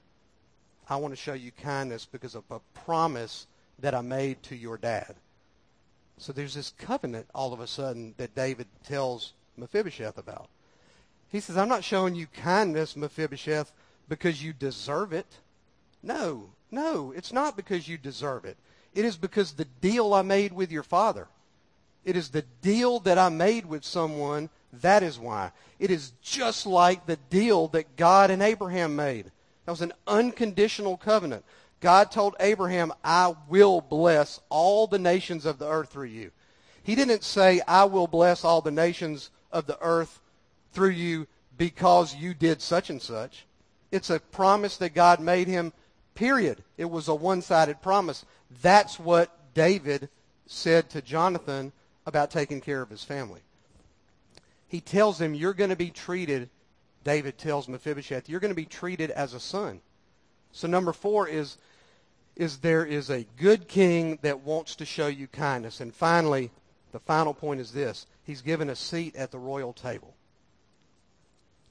I 0.89 0.95
want 0.97 1.13
to 1.13 1.19
show 1.19 1.33
you 1.33 1.51
kindness 1.51 2.05
because 2.05 2.35
of 2.35 2.43
a 2.51 2.59
promise 2.73 3.47
that 3.79 3.95
I 3.95 4.01
made 4.01 4.41
to 4.43 4.55
your 4.55 4.77
dad. 4.77 5.15
So 6.17 6.31
there's 6.31 6.53
this 6.53 6.73
covenant 6.77 7.27
all 7.35 7.53
of 7.53 7.59
a 7.59 7.67
sudden 7.67 8.13
that 8.17 8.35
David 8.35 8.67
tells 8.83 9.33
Mephibosheth 9.57 10.17
about. 10.17 10.47
He 11.29 11.39
says, 11.39 11.57
I'm 11.57 11.69
not 11.69 11.83
showing 11.83 12.15
you 12.15 12.27
kindness, 12.27 12.95
Mephibosheth, 12.95 13.71
because 14.07 14.43
you 14.43 14.53
deserve 14.53 15.13
it. 15.13 15.27
No, 16.01 16.49
no, 16.71 17.11
it's 17.15 17.33
not 17.33 17.57
because 17.57 17.87
you 17.87 17.97
deserve 17.97 18.45
it. 18.45 18.57
It 18.95 19.05
is 19.05 19.17
because 19.17 19.51
the 19.51 19.65
deal 19.65 20.13
I 20.13 20.21
made 20.21 20.53
with 20.53 20.71
your 20.71 20.83
father. 20.83 21.27
It 22.07 22.15
is 22.15 22.29
the 22.29 22.45
deal 22.61 23.01
that 23.01 23.17
I 23.17 23.27
made 23.27 23.65
with 23.65 23.83
someone 23.83 24.49
that 24.81 25.03
is 25.03 25.19
why. 25.19 25.51
It 25.77 25.91
is 25.91 26.13
just 26.21 26.65
like 26.65 27.05
the 27.05 27.17
deal 27.29 27.67
that 27.69 27.97
God 27.97 28.31
and 28.31 28.41
Abraham 28.41 28.95
made. 28.95 29.25
That 29.65 29.71
was 29.71 29.81
an 29.81 29.91
unconditional 30.07 30.95
covenant. 30.95 31.43
God 31.81 32.09
told 32.09 32.35
Abraham, 32.39 32.93
I 33.03 33.35
will 33.49 33.81
bless 33.81 34.39
all 34.47 34.87
the 34.87 34.97
nations 34.97 35.45
of 35.45 35.59
the 35.59 35.67
earth 35.67 35.89
through 35.89 36.07
you. 36.07 36.31
He 36.81 36.95
didn't 36.95 37.25
say, 37.25 37.59
I 37.67 37.83
will 37.83 38.07
bless 38.07 38.45
all 38.45 38.61
the 38.61 38.71
nations 38.71 39.29
of 39.51 39.67
the 39.67 39.77
earth 39.81 40.21
through 40.71 40.91
you 40.91 41.27
because 41.57 42.15
you 42.15 42.33
did 42.33 42.61
such 42.61 42.89
and 42.89 43.01
such. 43.01 43.45
It's 43.91 44.09
a 44.09 44.21
promise 44.21 44.77
that 44.77 44.93
God 44.93 45.19
made 45.19 45.49
him, 45.49 45.73
period. 46.15 46.63
It 46.77 46.89
was 46.89 47.09
a 47.09 47.15
one-sided 47.15 47.81
promise. 47.81 48.23
That's 48.61 48.97
what 48.97 49.53
David 49.53 50.07
said 50.45 50.89
to 50.91 51.01
Jonathan 51.01 51.73
about 52.07 52.31
taking 52.31 52.59
care 52.59 52.81
of 52.81 52.89
his 52.89 53.03
family 53.03 53.41
he 54.67 54.81
tells 54.81 55.19
him, 55.19 55.33
You're 55.33 55.53
going 55.53 55.69
to 55.69 55.75
be 55.75 55.89
treated, 55.89 56.49
David 57.03 57.37
tells 57.37 57.67
Mephibosheth, 57.67 58.27
you're 58.27 58.39
going 58.39 58.51
to 58.51 58.55
be 58.55 58.65
treated 58.65 59.11
as 59.11 59.33
a 59.33 59.39
son. 59.39 59.81
So 60.51 60.67
number 60.67 60.93
four 60.93 61.27
is, 61.27 61.57
is 62.35 62.57
there 62.57 62.85
is 62.85 63.09
a 63.09 63.25
good 63.37 63.67
king 63.67 64.19
that 64.21 64.41
wants 64.41 64.75
to 64.77 64.85
show 64.85 65.07
you 65.07 65.27
kindness. 65.27 65.79
And 65.79 65.93
finally, 65.93 66.51
the 66.91 66.99
final 66.99 67.33
point 67.33 67.61
is 67.61 67.71
this. 67.71 68.05
He's 68.23 68.41
given 68.41 68.69
a 68.69 68.75
seat 68.75 69.15
at 69.15 69.31
the 69.31 69.39
royal 69.39 69.73
table. 69.73 70.13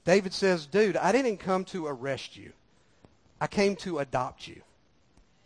David 0.05 0.33
says, 0.33 0.65
dude, 0.65 0.97
I 0.97 1.11
didn't 1.11 1.37
come 1.37 1.65
to 1.65 1.85
arrest 1.85 2.37
you. 2.37 2.53
I 3.39 3.47
came 3.47 3.75
to 3.77 3.99
adopt 3.99 4.47
you. 4.47 4.61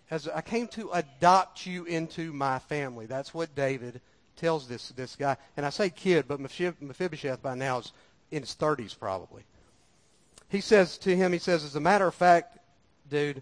As 0.09 0.27
I 0.27 0.41
came 0.41 0.67
to 0.69 0.91
adopt 0.91 1.65
you 1.65 1.85
into 1.85 2.31
my 2.31 2.59
family. 2.59 3.05
That's 3.05 3.33
what 3.33 3.55
David 3.55 4.01
tells 4.41 4.67
this, 4.67 4.89
this 4.89 5.15
guy. 5.15 5.37
And 5.55 5.65
I 5.65 5.69
say 5.69 5.89
kid, 5.89 6.25
but 6.27 6.39
Mephibosheth 6.39 7.41
by 7.41 7.55
now 7.55 7.79
is 7.79 7.91
in 8.31 8.41
his 8.41 8.55
30s 8.55 8.97
probably. 8.97 9.43
He 10.49 10.59
says 10.59 10.97
to 10.99 11.15
him, 11.15 11.31
he 11.31 11.39
says, 11.39 11.63
as 11.63 11.75
a 11.75 11.79
matter 11.79 12.07
of 12.07 12.15
fact, 12.15 12.57
dude, 13.09 13.41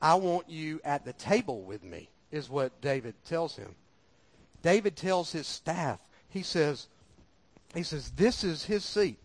I 0.00 0.14
want 0.14 0.48
you 0.48 0.80
at 0.84 1.04
the 1.04 1.12
table 1.14 1.62
with 1.62 1.82
me, 1.82 2.08
is 2.30 2.48
what 2.48 2.80
David 2.80 3.14
tells 3.24 3.56
him. 3.56 3.74
David 4.62 4.94
tells 4.94 5.32
his 5.32 5.46
staff, 5.46 5.98
he 6.28 6.42
says, 6.42 6.86
he 7.74 7.82
says, 7.82 8.10
this 8.10 8.44
is 8.44 8.64
his 8.64 8.84
seat. 8.84 9.18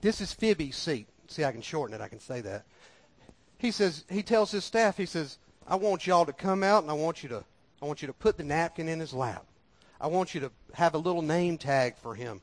This 0.00 0.20
is 0.20 0.32
Phoebe's 0.32 0.76
seat. 0.76 1.08
See, 1.26 1.44
I 1.44 1.52
can 1.52 1.62
shorten 1.62 1.94
it. 1.94 2.00
I 2.00 2.08
can 2.08 2.20
say 2.20 2.40
that 2.42 2.64
he 3.62 3.70
says 3.70 4.04
he 4.10 4.24
tells 4.24 4.50
his 4.50 4.64
staff 4.64 4.96
he 4.96 5.06
says 5.06 5.38
i 5.68 5.76
want 5.76 6.04
y'all 6.04 6.26
to 6.26 6.32
come 6.32 6.64
out 6.64 6.82
and 6.82 6.90
i 6.90 6.94
want 6.94 7.22
you 7.22 7.28
to 7.28 7.44
i 7.82 7.84
want 7.84 8.00
you 8.00 8.06
to 8.06 8.14
put 8.14 8.36
the 8.36 8.44
napkin 8.44 8.88
in 8.88 9.00
his 9.00 9.12
lap. 9.12 9.44
I 10.00 10.06
want 10.06 10.34
you 10.34 10.40
to 10.40 10.50
have 10.72 10.94
a 10.94 10.98
little 10.98 11.22
name 11.22 11.58
tag 11.58 11.96
for 11.96 12.14
him. 12.14 12.40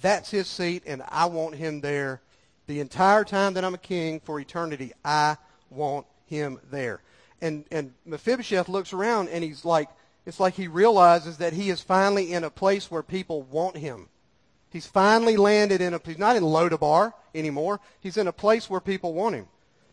That's 0.00 0.30
his 0.30 0.48
seat 0.48 0.82
and 0.86 1.02
i 1.08 1.26
want 1.26 1.54
him 1.54 1.80
there 1.80 2.22
the 2.66 2.80
entire 2.80 3.24
time 3.24 3.54
that 3.54 3.64
i'm 3.64 3.74
a 3.74 3.78
king 3.78 4.20
for 4.20 4.40
eternity. 4.40 4.92
I 5.04 5.36
want 5.70 6.06
him 6.26 6.58
there. 6.70 7.02
And 7.40 7.64
and 7.70 7.92
mephibosheth 8.06 8.68
looks 8.68 8.92
around 8.92 9.28
and 9.28 9.44
he's 9.44 9.64
like 9.64 9.88
it's 10.26 10.40
like 10.40 10.54
he 10.54 10.68
realizes 10.68 11.36
that 11.38 11.52
he 11.52 11.70
is 11.70 11.80
finally 11.80 12.32
in 12.32 12.44
a 12.44 12.50
place 12.50 12.90
where 12.90 13.02
people 13.02 13.42
want 13.42 13.76
him. 13.76 14.08
He's 14.70 14.86
finally 14.86 15.36
landed 15.36 15.80
in 15.80 15.94
a 15.94 16.00
he's 16.04 16.18
not 16.18 16.36
in 16.36 16.42
lodabar 16.42 17.12
anymore. 17.34 17.80
He's 18.00 18.16
in 18.16 18.26
a 18.26 18.32
place 18.32 18.70
where 18.70 18.80
people 18.80 19.12
want 19.12 19.34
him 19.34 19.48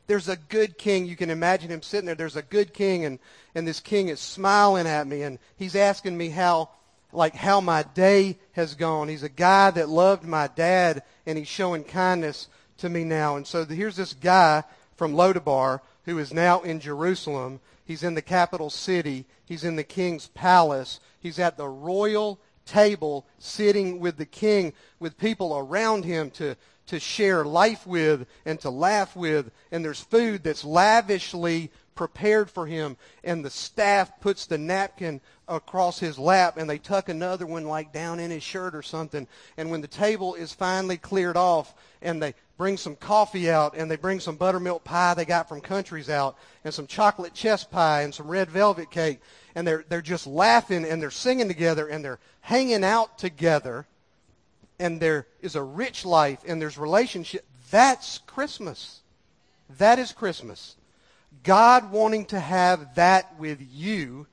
there's 0.08 0.30
a 0.30 0.36
good 0.36 0.78
king. 0.78 1.06
You 1.06 1.16
can 1.16 1.30
imagine 1.30 1.70
him 1.70 1.82
sitting 1.82 2.06
there. 2.06 2.16
There's 2.16 2.36
a 2.36 2.42
good 2.42 2.74
king, 2.74 3.06
and, 3.06 3.20
and 3.54 3.68
this 3.68 3.80
king 3.80 4.10
is 4.10 4.20
smiling 4.20 4.88
at 4.88 5.08
me, 5.08 5.24
and 5.24 5.40
he's 5.58 5.76
asking 5.76 6.18
me 6.18 6.30
how, 6.30 6.70
like, 7.12 7.36
how 7.36 7.62
my 7.62 7.84
day 7.84 8.38
has 8.54 8.76
gone. 8.76 9.08
He's 9.08 9.24
a 9.24 9.30
guy 9.30 9.72
that 9.72 9.90
loved 9.90 10.24
my 10.24 10.48
dad, 10.48 11.04
and 11.26 11.38
he's 11.38 11.48
showing 11.48 11.84
kindness 11.84 12.48
to 12.78 12.90
me 12.90 13.04
now. 13.04 13.36
And 13.36 13.48
so 13.48 13.66
here's 13.66 13.96
this 13.96 14.14
guy 14.14 14.64
from 14.96 15.14
Lodabar 15.14 15.80
who 16.06 16.20
is 16.20 16.34
now 16.34 16.62
in 16.62 16.80
Jerusalem. 16.80 17.60
He's 17.84 18.04
in 18.04 18.14
the 18.14 18.22
capital 18.22 18.70
city. 18.70 19.26
He's 19.46 19.64
in 19.64 19.76
the 19.76 19.84
king's 19.84 20.28
palace. 20.28 21.00
He's 21.20 21.40
at 21.40 21.58
the 21.58 21.68
royal 21.68 22.40
table 22.66 23.26
sitting 23.38 24.00
with 24.00 24.18
the 24.18 24.26
king 24.26 24.74
with 25.00 25.18
people 25.18 25.58
around 25.58 26.04
him 26.04 26.32
to 26.32 26.56
to 26.88 27.00
share 27.00 27.46
life 27.46 27.86
with 27.88 28.28
and 28.46 28.60
to 28.62 28.70
laugh 28.70 29.16
with. 29.16 29.52
And 29.72 29.84
there's 29.84 30.02
food 30.02 30.44
that's 30.44 30.64
lavishly 30.64 31.72
prepared 31.96 32.50
for 32.50 32.68
him. 32.68 32.98
And 33.24 33.44
the 33.44 33.50
staff 33.50 34.20
puts 34.20 34.46
the 34.46 34.58
napkin 34.58 35.22
across 35.48 36.00
his 36.00 36.20
lap 36.20 36.58
and 36.58 36.70
they 36.70 36.78
tuck 36.78 37.10
another 37.10 37.46
one 37.46 37.66
like 37.66 37.94
down 37.94 38.20
in 38.20 38.32
his 38.32 38.44
shirt 38.44 38.76
or 38.76 38.82
something. 38.82 39.28
And 39.58 39.72
when 39.72 39.82
the 39.82 39.88
table 39.88 40.36
is 40.36 40.54
finally 40.54 40.98
cleared 40.98 41.38
off 41.38 41.74
and 42.02 42.22
they 42.22 42.34
bring 42.58 42.78
some 42.78 42.96
coffee 42.96 43.50
out 43.50 43.76
and 43.76 43.90
they 43.90 43.96
bring 43.96 44.20
some 44.20 44.36
buttermilk 44.36 44.84
pie 44.84 45.14
they 45.14 45.26
got 45.26 45.50
from 45.50 45.60
countries 45.60 46.10
out 46.10 46.38
and 46.64 46.74
some 46.74 46.88
chocolate 46.88 47.34
chess 47.34 47.64
pie 47.64 48.04
and 48.04 48.14
some 48.14 48.28
red 48.28 48.50
velvet 48.50 48.90
cake 48.90 49.20
and 49.56 49.68
they're 49.68 49.84
they're 49.90 50.02
just 50.02 50.26
laughing 50.26 50.86
and 50.86 51.02
they're 51.02 51.12
singing 51.12 51.48
together 51.48 51.88
and 51.88 52.04
they're 52.04 52.20
hanging 52.42 52.84
out 52.84 53.18
together 53.18 53.86
and 54.80 55.00
there 55.00 55.28
is 55.42 55.56
a 55.56 55.64
rich 55.64 56.06
life 56.06 56.40
and 56.46 56.62
there's 56.62 56.78
relationship, 56.78 57.46
that's 57.72 58.20
Christmas. 58.20 59.02
That 59.78 60.00
is 60.00 60.12
Christmas. 60.12 60.76
God 61.44 61.92
wanting 61.92 62.26
to 62.28 62.40
have 62.40 62.96
that 62.96 63.38
with 63.40 63.60
you 63.74 64.28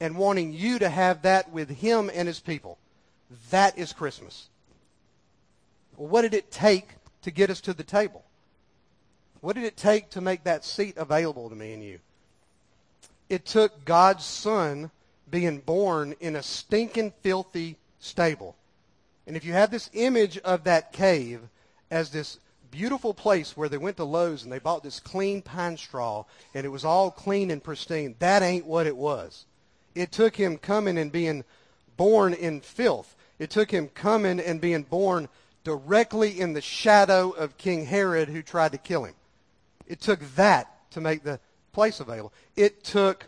and 0.00 0.16
wanting 0.16 0.52
you 0.52 0.78
to 0.78 0.88
have 0.88 1.22
that 1.22 1.50
with 1.50 1.70
him 1.70 2.10
and 2.12 2.28
his 2.28 2.40
people. 2.40 2.78
That 3.50 3.78
is 3.78 3.92
Christmas. 3.92 4.48
Well, 5.96 6.08
what 6.08 6.22
did 6.22 6.34
it 6.34 6.50
take 6.50 6.88
to 7.22 7.30
get 7.30 7.50
us 7.50 7.60
to 7.62 7.74
the 7.74 7.82
table? 7.82 8.24
What 9.40 9.54
did 9.54 9.64
it 9.64 9.76
take 9.76 10.10
to 10.10 10.20
make 10.20 10.44
that 10.44 10.64
seat 10.64 10.96
available 10.96 11.48
to 11.48 11.56
me 11.56 11.72
and 11.72 11.82
you? 11.82 11.98
It 13.28 13.44
took 13.44 13.84
God's 13.84 14.24
Son 14.24 14.90
being 15.30 15.58
born 15.58 16.14
in 16.20 16.36
a 16.36 16.42
stinking, 16.42 17.12
filthy 17.22 17.76
stable. 17.98 18.56
And 19.26 19.36
if 19.36 19.44
you 19.44 19.52
have 19.52 19.70
this 19.70 19.90
image 19.92 20.38
of 20.38 20.64
that 20.64 20.92
cave 20.92 21.40
as 21.90 22.10
this 22.10 22.38
beautiful 22.70 23.14
place 23.14 23.56
where 23.56 23.68
they 23.68 23.78
went 23.78 23.96
to 23.96 24.04
Lowe's 24.04 24.44
and 24.44 24.52
they 24.52 24.58
bought 24.58 24.82
this 24.82 25.00
clean 25.00 25.42
pine 25.42 25.76
straw 25.76 26.24
and 26.54 26.64
it 26.64 26.68
was 26.70 26.84
all 26.84 27.10
clean 27.10 27.50
and 27.50 27.62
pristine, 27.62 28.14
that 28.18 28.42
ain't 28.42 28.66
what 28.66 28.86
it 28.86 28.96
was. 28.96 29.46
It 29.94 30.12
took 30.12 30.36
him 30.36 30.58
coming 30.58 30.98
and 30.98 31.10
being 31.10 31.44
born 31.96 32.34
in 32.34 32.60
filth. 32.60 33.16
It 33.38 33.50
took 33.50 33.70
him 33.70 33.88
coming 33.88 34.40
and 34.40 34.60
being 34.60 34.82
born 34.82 35.28
directly 35.64 36.38
in 36.40 36.52
the 36.52 36.60
shadow 36.60 37.30
of 37.30 37.58
King 37.58 37.86
Herod 37.86 38.28
who 38.28 38.42
tried 38.42 38.72
to 38.72 38.78
kill 38.78 39.04
him. 39.04 39.14
It 39.88 40.00
took 40.00 40.20
that 40.36 40.90
to 40.92 41.00
make 41.00 41.22
the 41.22 41.40
place 41.72 41.98
available. 42.00 42.32
It 42.54 42.84
took 42.84 43.26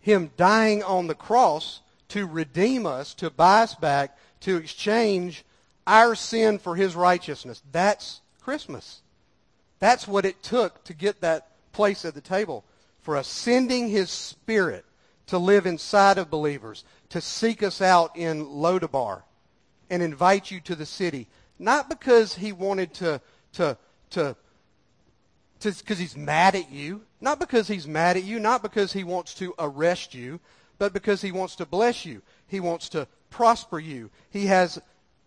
him 0.00 0.30
dying 0.36 0.82
on 0.82 1.06
the 1.06 1.14
cross 1.14 1.80
to 2.08 2.26
redeem 2.26 2.86
us, 2.86 3.14
to 3.14 3.30
buy 3.30 3.62
us 3.62 3.74
back, 3.74 4.16
to 4.42 4.56
exchange 4.56 5.44
our 5.86 6.14
sin 6.14 6.58
for 6.58 6.76
his 6.76 6.94
righteousness. 6.94 7.62
That's 7.72 8.20
Christmas. 8.40 9.02
That's 9.78 10.06
what 10.06 10.24
it 10.24 10.42
took 10.42 10.84
to 10.84 10.94
get 10.94 11.20
that 11.20 11.48
place 11.72 12.04
at 12.04 12.14
the 12.14 12.20
table 12.20 12.64
for 13.00 13.16
us. 13.16 13.26
Sending 13.26 13.88
his 13.88 14.10
spirit 14.10 14.84
to 15.26 15.38
live 15.38 15.66
inside 15.66 16.18
of 16.18 16.30
believers, 16.30 16.84
to 17.08 17.20
seek 17.20 17.62
us 17.62 17.80
out 17.80 18.16
in 18.16 18.44
Lodabar 18.46 19.22
and 19.90 20.02
invite 20.02 20.50
you 20.50 20.60
to 20.60 20.74
the 20.74 20.86
city. 20.86 21.26
Not 21.58 21.88
because 21.88 22.34
he 22.34 22.52
wanted 22.52 22.94
to, 22.94 23.20
to, 23.54 23.76
to, 24.10 24.36
because 25.60 25.98
he's 25.98 26.16
mad 26.16 26.54
at 26.54 26.70
you. 26.70 27.02
Not 27.20 27.38
because 27.38 27.68
he's 27.68 27.86
mad 27.86 28.16
at 28.16 28.24
you. 28.24 28.40
Not 28.40 28.62
because 28.62 28.92
he 28.92 29.04
wants 29.04 29.34
to 29.34 29.54
arrest 29.58 30.14
you. 30.14 30.40
But 30.78 30.92
because 30.92 31.22
he 31.22 31.30
wants 31.30 31.56
to 31.56 31.66
bless 31.66 32.04
you. 32.04 32.22
He 32.48 32.58
wants 32.58 32.88
to 32.90 33.06
prosper 33.32 33.80
you. 33.80 34.10
He 34.30 34.46
has 34.46 34.80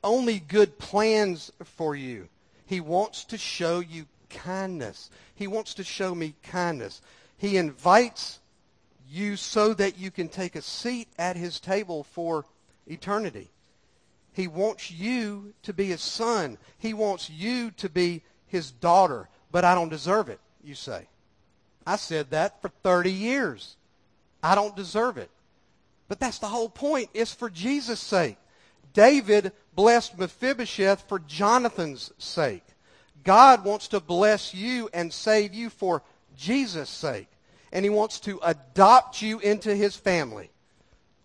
only 0.03 0.39
good 0.39 0.77
plans 0.79 1.51
for 1.63 1.95
you. 1.95 2.29
He 2.65 2.79
wants 2.79 3.25
to 3.25 3.37
show 3.37 3.79
you 3.79 4.05
kindness. 4.29 5.09
He 5.35 5.47
wants 5.47 5.73
to 5.73 5.83
show 5.83 6.15
me 6.15 6.35
kindness. 6.43 7.01
He 7.37 7.57
invites 7.57 8.39
you 9.09 9.35
so 9.35 9.73
that 9.73 9.97
you 9.97 10.11
can 10.11 10.29
take 10.29 10.55
a 10.55 10.61
seat 10.61 11.07
at 11.17 11.35
his 11.35 11.59
table 11.59 12.03
for 12.03 12.45
eternity. 12.87 13.49
He 14.33 14.47
wants 14.47 14.91
you 14.91 15.53
to 15.63 15.73
be 15.73 15.85
his 15.85 16.01
son. 16.01 16.57
He 16.77 16.93
wants 16.93 17.29
you 17.29 17.71
to 17.71 17.89
be 17.89 18.21
his 18.47 18.71
daughter. 18.71 19.29
But 19.51 19.65
I 19.65 19.75
don't 19.75 19.89
deserve 19.89 20.29
it, 20.29 20.39
you 20.63 20.75
say. 20.75 21.07
I 21.87 21.95
said 21.97 22.31
that 22.31 22.61
for 22.61 22.69
30 22.83 23.11
years. 23.11 23.75
I 24.43 24.55
don't 24.55 24.75
deserve 24.75 25.17
it. 25.17 25.29
But 26.07 26.19
that's 26.19 26.39
the 26.39 26.47
whole 26.47 26.69
point. 26.69 27.09
It's 27.13 27.33
for 27.33 27.49
Jesus' 27.49 27.99
sake. 27.99 28.37
David 28.93 29.51
blessed 29.75 30.17
Mephibosheth 30.17 31.07
for 31.07 31.19
Jonathan's 31.19 32.11
sake. 32.17 32.63
God 33.23 33.65
wants 33.65 33.87
to 33.89 33.99
bless 33.99 34.53
you 34.53 34.89
and 34.93 35.11
save 35.11 35.53
you 35.53 35.69
for 35.69 36.03
Jesus' 36.37 36.89
sake. 36.89 37.27
And 37.71 37.83
he 37.83 37.89
wants 37.89 38.19
to 38.21 38.39
adopt 38.43 39.21
you 39.21 39.39
into 39.39 39.75
his 39.75 39.95
family 39.95 40.49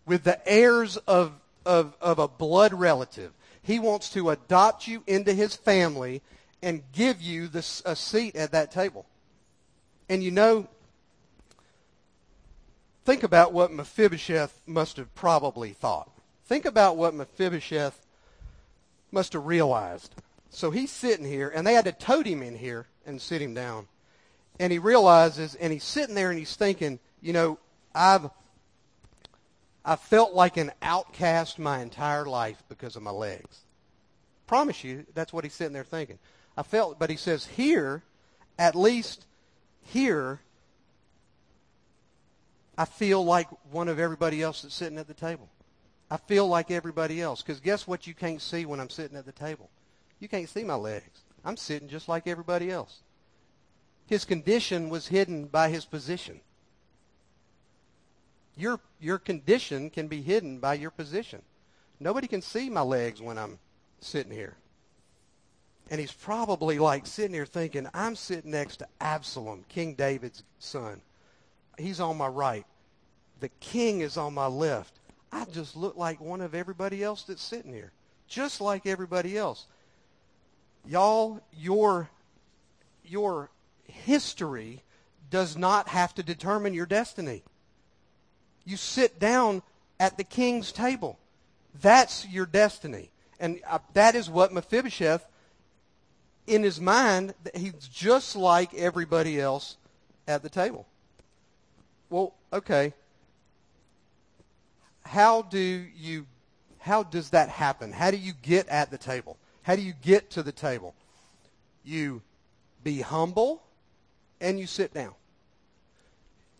with 0.06 0.24
the 0.24 0.40
heirs 0.48 0.96
of, 0.96 1.32
of, 1.64 1.96
of 2.00 2.18
a 2.18 2.26
blood 2.26 2.72
relative. 2.72 3.32
He 3.62 3.78
wants 3.78 4.10
to 4.14 4.30
adopt 4.30 4.88
you 4.88 5.02
into 5.06 5.32
his 5.32 5.54
family 5.54 6.22
and 6.62 6.82
give 6.92 7.22
you 7.22 7.46
this, 7.46 7.82
a 7.84 7.94
seat 7.94 8.34
at 8.34 8.52
that 8.52 8.72
table. 8.72 9.06
And 10.08 10.24
you 10.24 10.30
know, 10.30 10.66
Think 13.04 13.22
about 13.22 13.52
what 13.52 13.72
Mephibosheth 13.72 14.60
must 14.66 14.96
have 14.96 15.14
probably 15.14 15.70
thought. 15.70 16.10
Think 16.46 16.64
about 16.64 16.96
what 16.96 17.14
Mephibosheth 17.14 18.04
must 19.10 19.32
have 19.32 19.46
realized. 19.46 20.14
So 20.50 20.70
he's 20.70 20.90
sitting 20.90 21.24
here, 21.24 21.48
and 21.48 21.66
they 21.66 21.74
had 21.74 21.84
to 21.84 21.92
tote 21.92 22.26
him 22.26 22.42
in 22.42 22.56
here 22.56 22.86
and 23.06 23.20
sit 23.20 23.40
him 23.40 23.54
down. 23.54 23.86
And 24.58 24.72
he 24.72 24.78
realizes, 24.78 25.54
and 25.54 25.72
he's 25.72 25.84
sitting 25.84 26.14
there 26.14 26.30
and 26.30 26.38
he's 26.38 26.56
thinking, 26.56 26.98
you 27.22 27.32
know, 27.32 27.58
I've 27.94 28.30
I 29.84 29.96
felt 29.96 30.34
like 30.34 30.56
an 30.56 30.72
outcast 30.82 31.58
my 31.58 31.80
entire 31.80 32.26
life 32.26 32.62
because 32.68 32.96
of 32.96 33.02
my 33.02 33.10
legs. 33.10 33.60
Promise 34.46 34.84
you, 34.84 35.06
that's 35.14 35.32
what 35.32 35.44
he's 35.44 35.54
sitting 35.54 35.72
there 35.72 35.84
thinking. 35.84 36.18
I 36.56 36.62
felt, 36.62 36.98
but 36.98 37.08
he 37.08 37.16
says 37.16 37.46
here, 37.46 38.02
at 38.58 38.74
least 38.74 39.24
here, 39.82 40.40
I 42.80 42.86
feel 42.86 43.22
like 43.22 43.46
one 43.70 43.88
of 43.88 43.98
everybody 43.98 44.40
else 44.40 44.62
that's 44.62 44.74
sitting 44.74 44.96
at 44.96 45.06
the 45.06 45.12
table. 45.12 45.50
I 46.10 46.16
feel 46.16 46.48
like 46.48 46.70
everybody 46.70 47.20
else. 47.20 47.42
Because 47.42 47.60
guess 47.60 47.86
what 47.86 48.06
you 48.06 48.14
can't 48.14 48.40
see 48.40 48.64
when 48.64 48.80
I'm 48.80 48.88
sitting 48.88 49.18
at 49.18 49.26
the 49.26 49.32
table? 49.32 49.68
You 50.18 50.28
can't 50.28 50.48
see 50.48 50.64
my 50.64 50.76
legs. 50.76 51.20
I'm 51.44 51.58
sitting 51.58 51.88
just 51.90 52.08
like 52.08 52.26
everybody 52.26 52.70
else. 52.70 53.00
His 54.06 54.24
condition 54.24 54.88
was 54.88 55.08
hidden 55.08 55.44
by 55.44 55.68
his 55.68 55.84
position. 55.84 56.40
Your, 58.56 58.80
your 58.98 59.18
condition 59.18 59.90
can 59.90 60.08
be 60.08 60.22
hidden 60.22 60.58
by 60.58 60.72
your 60.72 60.90
position. 60.90 61.42
Nobody 62.00 62.28
can 62.28 62.40
see 62.40 62.70
my 62.70 62.80
legs 62.80 63.20
when 63.20 63.36
I'm 63.36 63.58
sitting 64.00 64.32
here. 64.32 64.56
And 65.90 66.00
he's 66.00 66.12
probably 66.12 66.78
like 66.78 67.06
sitting 67.06 67.34
here 67.34 67.44
thinking, 67.44 67.88
I'm 67.92 68.16
sitting 68.16 68.52
next 68.52 68.78
to 68.78 68.88
Absalom, 69.02 69.66
King 69.68 69.96
David's 69.96 70.44
son. 70.58 71.02
He's 71.80 72.00
on 72.00 72.16
my 72.16 72.28
right. 72.28 72.66
The 73.40 73.48
king 73.60 74.00
is 74.00 74.16
on 74.16 74.34
my 74.34 74.46
left. 74.46 74.94
I 75.32 75.44
just 75.46 75.76
look 75.76 75.96
like 75.96 76.20
one 76.20 76.40
of 76.40 76.54
everybody 76.54 77.02
else 77.02 77.22
that's 77.22 77.42
sitting 77.42 77.72
here. 77.72 77.92
Just 78.28 78.60
like 78.60 78.86
everybody 78.86 79.36
else. 79.36 79.66
Y'all, 80.86 81.40
your, 81.52 82.08
your 83.04 83.50
history 83.84 84.82
does 85.30 85.56
not 85.56 85.88
have 85.88 86.14
to 86.14 86.22
determine 86.22 86.74
your 86.74 86.86
destiny. 86.86 87.42
You 88.64 88.76
sit 88.76 89.18
down 89.18 89.62
at 89.98 90.16
the 90.16 90.24
king's 90.24 90.72
table. 90.72 91.18
That's 91.80 92.26
your 92.28 92.46
destiny. 92.46 93.10
And 93.38 93.60
uh, 93.68 93.78
that 93.94 94.14
is 94.14 94.28
what 94.28 94.52
Mephibosheth 94.52 95.26
in 96.46 96.62
his 96.62 96.80
mind, 96.80 97.34
he's 97.54 97.88
just 97.88 98.34
like 98.34 98.74
everybody 98.74 99.40
else 99.40 99.76
at 100.26 100.42
the 100.42 100.48
table. 100.48 100.86
Well, 102.10 102.34
okay. 102.52 102.92
How 105.04 105.42
do 105.42 105.58
you 105.58 106.26
how 106.78 107.02
does 107.02 107.30
that 107.30 107.48
happen? 107.48 107.92
How 107.92 108.10
do 108.10 108.16
you 108.16 108.32
get 108.42 108.68
at 108.68 108.90
the 108.90 108.98
table? 108.98 109.36
How 109.62 109.76
do 109.76 109.82
you 109.82 109.92
get 110.02 110.30
to 110.30 110.42
the 110.42 110.52
table? 110.52 110.94
You 111.84 112.22
be 112.82 113.00
humble 113.00 113.62
and 114.40 114.58
you 114.58 114.66
sit 114.66 114.94
down. 114.94 115.12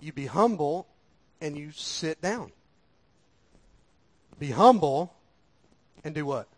You 0.01 0.13
be 0.13 0.27
humble 0.27 0.87
and 1.41 1.57
you 1.57 1.73
sit 1.73 2.21
down. 2.21 2.53
Be 4.39 4.51
humble 4.51 5.15
and 6.05 6.15
do 6.15 6.27
what? 6.27 6.49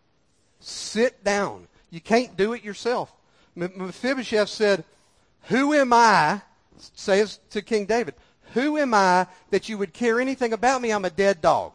Sit 0.61 1.23
down. 1.25 1.69
You 1.91 2.01
can't 2.01 2.37
do 2.37 2.53
it 2.53 2.65
yourself. 2.65 3.13
Mephibosheth 3.55 4.49
said, 4.49 4.85
Who 5.45 5.73
am 5.75 5.93
I, 5.93 6.43
says 6.95 7.39
to 7.51 7.63
King 7.63 7.87
David, 7.87 8.15
who 8.55 8.79
am 8.79 8.95
I 8.95 9.27
that 9.51 9.69
you 9.69 9.79
would 9.79 9.93
care 9.93 10.21
anything 10.21 10.53
about 10.53 10.81
me? 10.81 10.91
I'm 10.91 11.05
a 11.05 11.11
dead 11.11 11.41
dog. 11.41 11.73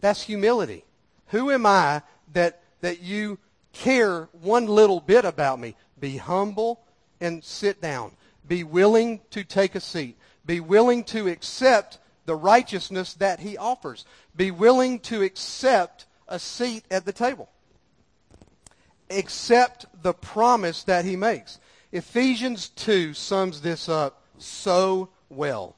That's 0.00 0.22
humility. 0.22 0.84
Who 1.28 1.50
am 1.50 1.66
I 1.66 2.02
that, 2.32 2.62
that 2.80 3.02
you 3.02 3.38
care 3.72 4.28
one 4.32 4.66
little 4.66 5.00
bit 5.00 5.24
about 5.24 5.60
me? 5.60 5.76
Be 5.98 6.16
humble 6.16 6.80
and 7.20 7.42
sit 7.44 7.80
down. 7.80 8.12
Be 8.46 8.64
willing 8.64 9.20
to 9.30 9.44
take 9.44 9.74
a 9.74 9.80
seat. 9.80 10.16
Be 10.44 10.60
willing 10.60 11.04
to 11.04 11.28
accept 11.28 11.98
the 12.26 12.34
righteousness 12.34 13.14
that 13.14 13.40
he 13.40 13.56
offers. 13.56 14.04
Be 14.34 14.50
willing 14.50 14.98
to 15.00 15.22
accept 15.22 16.06
a 16.28 16.38
seat 16.38 16.84
at 16.90 17.04
the 17.04 17.12
table 17.12 17.48
accept 19.18 19.86
the 20.02 20.12
promise 20.12 20.82
that 20.84 21.04
he 21.04 21.16
makes. 21.16 21.58
Ephesians 21.92 22.68
2 22.70 23.14
sums 23.14 23.60
this 23.60 23.88
up 23.88 24.22
so 24.38 25.10
well. 25.32 25.76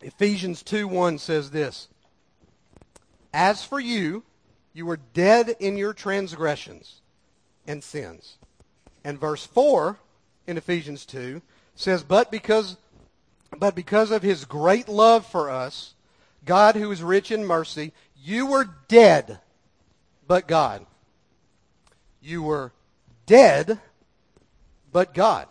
Ephesians 0.00 0.62
2:1 0.62 1.18
says 1.18 1.50
this. 1.50 1.88
As 3.32 3.64
for 3.64 3.80
you, 3.80 4.22
you 4.72 4.86
were 4.86 4.96
dead 4.96 5.56
in 5.58 5.76
your 5.76 5.92
transgressions 5.92 7.00
and 7.66 7.82
sins. 7.82 8.38
And 9.04 9.18
verse 9.18 9.46
4 9.46 9.98
in 10.46 10.56
Ephesians 10.56 11.04
2 11.06 11.42
says, 11.74 12.02
But 12.02 12.30
because 12.30 12.76
but 13.58 13.74
because 13.74 14.10
of 14.10 14.22
his 14.22 14.44
great 14.44 14.88
love 14.88 15.24
for 15.24 15.50
us, 15.50 15.94
God 16.44 16.74
who 16.74 16.90
is 16.90 17.02
rich 17.02 17.30
in 17.30 17.44
mercy, 17.44 17.92
you 18.16 18.46
were 18.46 18.68
dead 18.88 19.40
but 20.26 20.48
God. 20.48 20.84
You 22.20 22.42
were 22.42 22.72
dead, 23.26 23.80
but 24.92 25.14
God. 25.14 25.46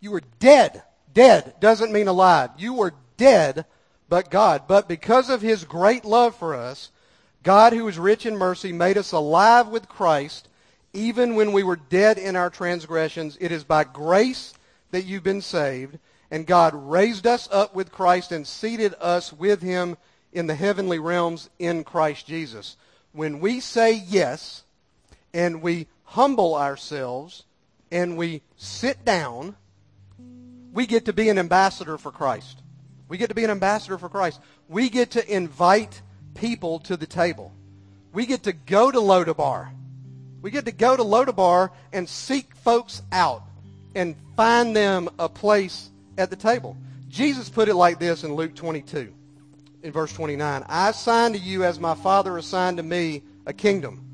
You 0.00 0.12
were 0.12 0.22
dead. 0.38 0.82
Dead 1.12 1.54
doesn't 1.60 1.92
mean 1.92 2.08
alive. 2.08 2.50
You 2.58 2.74
were 2.74 2.94
dead, 3.16 3.64
but 4.08 4.30
God. 4.30 4.62
But 4.68 4.88
because 4.88 5.30
of 5.30 5.42
his 5.42 5.64
great 5.64 6.04
love 6.04 6.36
for 6.36 6.54
us, 6.54 6.90
God, 7.42 7.72
who 7.72 7.86
is 7.88 7.98
rich 7.98 8.26
in 8.26 8.36
mercy, 8.36 8.72
made 8.72 8.98
us 8.98 9.12
alive 9.12 9.68
with 9.68 9.88
Christ, 9.88 10.48
even 10.92 11.34
when 11.34 11.52
we 11.52 11.62
were 11.62 11.76
dead 11.76 12.18
in 12.18 12.36
our 12.36 12.50
transgressions. 12.50 13.36
It 13.40 13.52
is 13.52 13.64
by 13.64 13.84
grace 13.84 14.54
that 14.90 15.04
you've 15.04 15.22
been 15.22 15.42
saved. 15.42 15.98
And 16.30 16.46
God 16.46 16.74
raised 16.74 17.26
us 17.26 17.48
up 17.50 17.74
with 17.74 17.92
Christ 17.92 18.32
and 18.32 18.46
seated 18.46 18.94
us 19.00 19.32
with 19.32 19.62
him 19.62 19.96
in 20.32 20.46
the 20.46 20.54
heavenly 20.54 20.98
realms 20.98 21.48
in 21.58 21.84
Christ 21.84 22.26
Jesus 22.26 22.76
when 23.12 23.40
we 23.40 23.60
say 23.60 23.92
yes 23.92 24.62
and 25.32 25.62
we 25.62 25.86
humble 26.04 26.54
ourselves 26.54 27.44
and 27.90 28.16
we 28.16 28.42
sit 28.56 29.04
down, 29.04 29.56
we 30.78 30.86
get 30.86 31.06
to 31.06 31.12
be 31.12 31.28
an 31.28 31.40
ambassador 31.40 31.98
for 31.98 32.12
Christ. 32.12 32.62
We 33.08 33.18
get 33.18 33.30
to 33.30 33.34
be 33.34 33.42
an 33.42 33.50
ambassador 33.50 33.98
for 33.98 34.08
Christ. 34.08 34.38
We 34.68 34.88
get 34.88 35.10
to 35.10 35.28
invite 35.28 36.00
people 36.36 36.78
to 36.78 36.96
the 36.96 37.04
table. 37.04 37.52
We 38.12 38.26
get 38.26 38.44
to 38.44 38.52
go 38.52 38.88
to 38.88 38.98
Lodabar. 38.98 39.70
We 40.40 40.52
get 40.52 40.66
to 40.66 40.70
go 40.70 40.96
to 40.96 41.02
Lodabar 41.02 41.70
and 41.92 42.08
seek 42.08 42.54
folks 42.54 43.02
out 43.10 43.42
and 43.96 44.14
find 44.36 44.76
them 44.76 45.08
a 45.18 45.28
place 45.28 45.90
at 46.16 46.30
the 46.30 46.36
table. 46.36 46.76
Jesus 47.08 47.48
put 47.48 47.68
it 47.68 47.74
like 47.74 47.98
this 47.98 48.22
in 48.22 48.36
Luke 48.36 48.54
22 48.54 49.12
in 49.82 49.90
verse 49.90 50.12
29, 50.12 50.64
I 50.68 50.90
assign 50.90 51.32
to 51.32 51.40
you 51.40 51.64
as 51.64 51.80
my 51.80 51.96
Father 51.96 52.38
assigned 52.38 52.76
to 52.76 52.84
me 52.84 53.24
a 53.46 53.52
kingdom, 53.52 54.04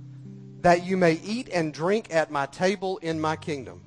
that 0.62 0.86
you 0.86 0.96
may 0.96 1.20
eat 1.22 1.50
and 1.52 1.74
drink 1.74 2.06
at 2.10 2.30
my 2.30 2.46
table 2.46 2.96
in 3.02 3.20
my 3.20 3.36
kingdom. 3.36 3.82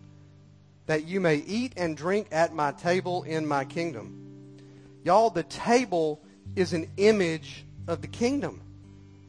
That 0.87 1.05
you 1.05 1.19
may 1.19 1.35
eat 1.35 1.73
and 1.77 1.95
drink 1.95 2.27
at 2.31 2.53
my 2.53 2.71
table 2.71 3.23
in 3.23 3.45
my 3.45 3.65
kingdom. 3.65 4.59
Y'all, 5.03 5.29
the 5.29 5.43
table 5.43 6.21
is 6.55 6.73
an 6.73 6.89
image 6.97 7.65
of 7.87 8.01
the 8.01 8.07
kingdom. 8.07 8.61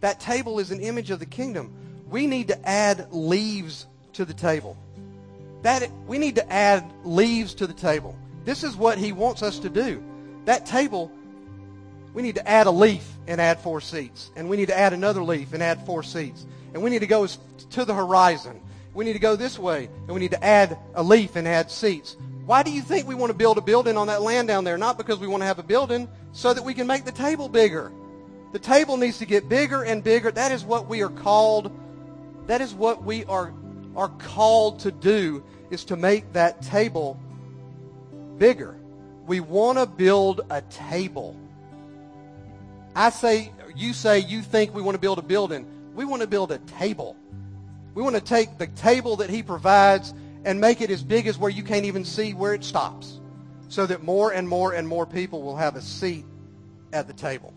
That 0.00 0.20
table 0.20 0.58
is 0.58 0.70
an 0.70 0.80
image 0.80 1.10
of 1.10 1.18
the 1.18 1.26
kingdom. 1.26 1.72
We 2.08 2.26
need 2.26 2.48
to 2.48 2.68
add 2.68 3.12
leaves 3.12 3.86
to 4.14 4.24
the 4.24 4.34
table. 4.34 4.76
That 5.62 5.90
we 6.06 6.18
need 6.18 6.36
to 6.36 6.52
add 6.52 6.84
leaves 7.04 7.54
to 7.54 7.66
the 7.66 7.74
table. 7.74 8.16
This 8.44 8.64
is 8.64 8.76
what 8.76 8.98
he 8.98 9.12
wants 9.12 9.42
us 9.42 9.58
to 9.60 9.68
do. 9.68 10.02
That 10.46 10.64
table 10.64 11.12
we 12.14 12.22
need 12.22 12.36
to 12.36 12.48
add 12.48 12.66
a 12.66 12.70
leaf 12.70 13.06
and 13.26 13.40
add 13.40 13.60
four 13.60 13.80
seats. 13.80 14.30
And 14.34 14.48
we 14.48 14.56
need 14.56 14.68
to 14.68 14.76
add 14.76 14.92
another 14.92 15.22
leaf 15.22 15.52
and 15.52 15.62
add 15.62 15.84
four 15.86 16.02
seats. 16.02 16.46
And 16.74 16.82
we 16.82 16.90
need 16.90 17.00
to 17.00 17.06
go 17.06 17.26
to 17.26 17.84
the 17.84 17.94
horizon. 17.94 18.60
We 18.98 19.04
need 19.04 19.12
to 19.12 19.20
go 19.20 19.36
this 19.36 19.60
way. 19.60 19.88
And 20.06 20.08
we 20.08 20.18
need 20.18 20.32
to 20.32 20.44
add 20.44 20.76
a 20.96 21.04
leaf 21.04 21.36
and 21.36 21.46
add 21.46 21.70
seats. 21.70 22.16
Why 22.46 22.64
do 22.64 22.72
you 22.72 22.82
think 22.82 23.06
we 23.06 23.14
want 23.14 23.30
to 23.30 23.38
build 23.38 23.56
a 23.56 23.60
building 23.60 23.96
on 23.96 24.08
that 24.08 24.22
land 24.22 24.48
down 24.48 24.64
there? 24.64 24.76
Not 24.76 24.98
because 24.98 25.20
we 25.20 25.28
want 25.28 25.40
to 25.40 25.46
have 25.46 25.60
a 25.60 25.62
building, 25.62 26.08
so 26.32 26.52
that 26.52 26.64
we 26.64 26.74
can 26.74 26.88
make 26.88 27.04
the 27.04 27.12
table 27.12 27.48
bigger. 27.48 27.92
The 28.50 28.58
table 28.58 28.96
needs 28.96 29.18
to 29.18 29.24
get 29.24 29.48
bigger 29.48 29.84
and 29.84 30.02
bigger. 30.02 30.32
That 30.32 30.50
is 30.50 30.64
what 30.64 30.88
we 30.88 31.04
are 31.04 31.10
called. 31.10 31.70
That 32.48 32.60
is 32.60 32.74
what 32.74 33.04
we 33.04 33.24
are, 33.26 33.54
are 33.94 34.08
called 34.08 34.80
to 34.80 34.90
do, 34.90 35.44
is 35.70 35.84
to 35.84 35.96
make 35.96 36.32
that 36.32 36.60
table 36.62 37.20
bigger. 38.36 38.80
We 39.28 39.38
want 39.38 39.78
to 39.78 39.86
build 39.86 40.40
a 40.50 40.60
table. 40.62 41.36
I 42.96 43.10
say, 43.10 43.52
you 43.76 43.92
say 43.92 44.18
you 44.18 44.42
think 44.42 44.74
we 44.74 44.82
want 44.82 44.96
to 44.96 45.00
build 45.00 45.20
a 45.20 45.22
building. 45.22 45.66
We 45.94 46.04
want 46.04 46.22
to 46.22 46.28
build 46.28 46.50
a 46.50 46.58
table. 46.58 47.16
We 47.94 48.02
want 48.02 48.14
to 48.16 48.22
take 48.22 48.58
the 48.58 48.66
table 48.68 49.16
that 49.16 49.30
he 49.30 49.42
provides 49.42 50.14
and 50.44 50.60
make 50.60 50.80
it 50.80 50.90
as 50.90 51.02
big 51.02 51.26
as 51.26 51.38
where 51.38 51.50
you 51.50 51.62
can't 51.62 51.84
even 51.84 52.04
see 52.04 52.34
where 52.34 52.54
it 52.54 52.64
stops 52.64 53.20
so 53.68 53.86
that 53.86 54.02
more 54.02 54.32
and 54.32 54.48
more 54.48 54.72
and 54.72 54.86
more 54.86 55.06
people 55.06 55.42
will 55.42 55.56
have 55.56 55.76
a 55.76 55.82
seat 55.82 56.24
at 56.92 57.06
the 57.06 57.12
table. 57.12 57.52